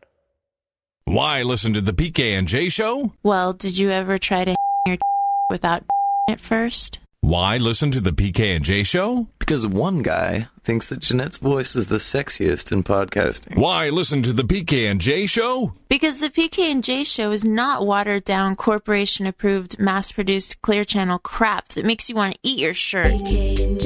Why 1.05 1.43
listen 1.43 1.73
to 1.73 1.81
the 1.81 1.95
PK 1.95 2.39
and 2.39 2.47
J 2.47 2.69
show? 2.69 3.15
Well, 3.23 3.55
did 3.55 3.79
you 3.79 3.91
ever 3.91 4.19
try 4.19 4.45
to 4.45 4.55
your 4.87 4.99
without 5.51 5.85
it 6.29 6.41
first? 6.41 6.99
Why 7.23 7.57
listen 7.57 7.93
to 7.93 8.01
the 8.01 8.11
PK 8.11 8.57
and 8.57 8.65
J 8.65 8.83
show? 8.83 9.29
Because 9.39 9.67
one 9.67 10.01
guy 10.01 10.49
thinks 10.65 10.89
that 10.89 11.01
Jeanette's 11.01 11.39
voice 11.39 11.77
is 11.77 11.87
the 11.87 11.97
sexiest 11.97 12.73
in 12.73 12.83
podcasting. 12.83 13.57
Why 13.57 13.91
listen 13.91 14.23
to 14.25 14.33
the 14.33 14.43
PK 14.43 14.91
and 14.91 15.01
J 15.01 15.27
show? 15.27 15.73
Because 15.89 16.21
the 16.21 16.31
PK 16.31 16.71
and 16.71 16.83
J 16.83 17.05
show 17.05 17.31
is 17.31 17.45
not 17.45 17.87
watered 17.87 18.25
down, 18.25 18.57
corporation 18.57 19.27
approved, 19.27 19.79
mass 19.79 20.11
produced, 20.11 20.61
clear 20.63 20.85
channel 20.85 21.21
crap 21.21 21.69
that 21.69 21.87
makes 21.87 22.11
you 22.11 22.17
want 22.17 22.35
to 22.35 22.41
eat 22.43 22.59
your 22.59 22.75
shirt. 22.75 23.13
Okay, 23.13 23.79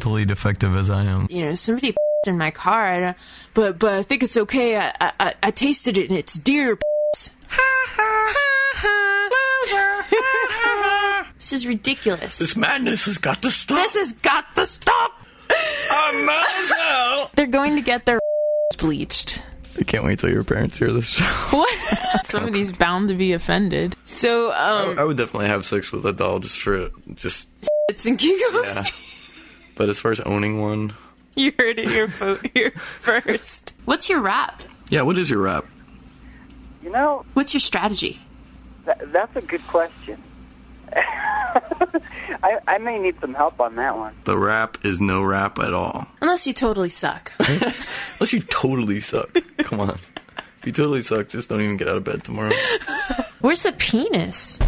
mentally 0.00 0.24
defective 0.24 0.74
as 0.76 0.88
I 0.88 1.04
am. 1.04 1.26
You 1.28 1.42
know, 1.46 1.54
somebody 1.54 1.94
in 2.26 2.38
my 2.38 2.50
car, 2.50 2.86
I 2.86 3.00
don't- 3.00 3.16
but 3.52 3.78
but 3.78 3.92
I 3.92 4.02
think 4.02 4.22
it's 4.22 4.36
okay. 4.36 4.78
I 4.78 4.92
I, 5.00 5.12
I- 5.20 5.34
I 5.42 5.50
tasted 5.50 5.98
it 5.98 6.08
and 6.08 6.18
it's 6.18 6.34
deer. 6.38 6.78
This 11.36 11.52
is 11.54 11.66
ridiculous. 11.66 12.38
This 12.38 12.54
madness 12.54 13.06
has 13.06 13.16
got 13.16 13.40
to 13.42 13.50
stop. 13.50 13.78
This 13.78 13.94
has 13.94 14.12
got 14.12 14.54
to 14.56 14.66
stop. 14.66 15.12
I'm 15.90 16.26
mad 16.26 16.44
as 16.58 16.70
hell. 16.70 17.30
They're 17.34 17.46
going 17.46 17.76
to 17.76 17.82
get 17.82 18.04
their 18.04 18.20
bleached. 18.78 19.40
I 19.78 19.84
can't 19.84 20.04
wait 20.04 20.18
till 20.18 20.30
your 20.30 20.44
parents 20.44 20.76
hear 20.76 20.92
this 20.92 21.08
show. 21.08 21.24
What? 21.56 21.70
Somebody's 22.24 22.72
bound 22.72 23.08
to 23.08 23.14
be 23.14 23.32
offended. 23.32 23.96
So, 24.04 24.52
um, 24.52 24.98
I 24.98 25.04
would 25.04 25.16
definitely 25.16 25.48
have 25.48 25.64
sex 25.64 25.90
with 25.92 26.04
a 26.04 26.12
doll 26.12 26.40
just 26.40 26.58
for 26.58 26.90
just. 27.14 27.48
it's 27.88 28.04
and 28.04 28.18
giggles. 28.18 28.66
Yeah. 28.66 28.84
But 29.80 29.88
as 29.88 29.98
far 29.98 30.10
as 30.10 30.20
owning 30.20 30.60
one, 30.60 30.92
You 31.34 31.54
heard 31.58 31.78
it 31.78 31.88
here, 31.88 32.06
here 32.54 32.70
first. 32.72 33.72
What's 33.86 34.10
your 34.10 34.20
rap? 34.20 34.60
yeah. 34.90 35.00
What 35.00 35.16
is 35.16 35.30
your 35.30 35.38
rap? 35.40 35.64
You 36.82 36.90
know, 36.90 37.24
what's 37.32 37.54
your 37.54 37.62
strategy? 37.62 38.20
That, 38.84 39.10
that's 39.10 39.34
a 39.36 39.40
good 39.40 39.66
question. 39.68 40.22
I, 40.92 42.58
I 42.68 42.76
may 42.76 42.98
need 42.98 43.18
some 43.22 43.32
help 43.32 43.58
on 43.58 43.76
that 43.76 43.96
one. 43.96 44.14
The 44.24 44.36
rap 44.36 44.76
is 44.84 45.00
no 45.00 45.22
rap 45.22 45.58
at 45.58 45.72
all. 45.72 46.06
Unless 46.20 46.46
you 46.46 46.52
totally 46.52 46.90
suck. 46.90 47.32
Unless 47.38 48.34
you 48.34 48.40
totally 48.40 49.00
suck. 49.00 49.34
Come 49.60 49.80
on. 49.80 49.98
If 50.58 50.66
you 50.66 50.72
totally 50.72 51.00
suck, 51.00 51.30
just 51.30 51.48
don't 51.48 51.62
even 51.62 51.78
get 51.78 51.88
out 51.88 51.96
of 51.96 52.04
bed 52.04 52.22
tomorrow. 52.22 52.52
Where's 53.40 53.62
the 53.62 53.72
penis? 53.72 54.58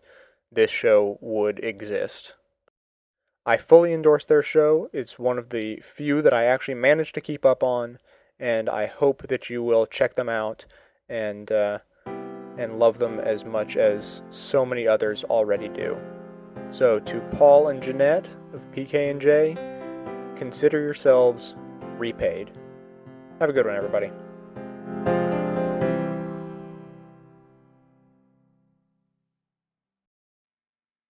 this 0.52 0.72
show 0.72 1.20
would 1.22 1.60
exist. 1.60 2.34
I 3.46 3.58
fully 3.58 3.94
endorse 3.94 4.26
their 4.26 4.42
show. 4.42 4.90
It's 4.92 5.20
one 5.20 5.38
of 5.38 5.52
the 5.52 5.84
few 5.96 6.24
that 6.24 6.34
I 6.34 6.46
actually 6.46 6.74
managed 6.74 7.14
to 7.14 7.22
keep 7.22 7.46
up 7.46 7.62
on, 7.62 8.00
and 8.44 8.70
I 8.70 8.88
hope 8.88 9.26
that 9.30 9.50
you 9.50 9.64
will 9.64 9.86
check 9.86 10.16
them 10.16 10.28
out 10.28 10.66
and 11.08 11.50
uh, 11.50 11.80
and 12.58 12.78
love 12.78 13.00
them 13.00 13.20
as 13.20 13.46
much 13.46 13.78
as 13.78 14.22
so 14.32 14.66
many 14.66 14.86
others 14.86 15.24
already 15.24 15.70
do. 15.70 15.98
So 16.70 17.00
to 17.00 17.20
Paul 17.38 17.70
and 17.70 17.82
Jeanette 17.82 18.28
of 18.54 18.62
PK&J, 18.76 19.56
consider 20.38 20.80
yourselves 20.82 21.56
repaid. 21.98 22.52
Have 23.40 23.50
a 23.50 23.54
good 23.54 23.66
one, 23.66 23.76
everybody. 23.76 24.12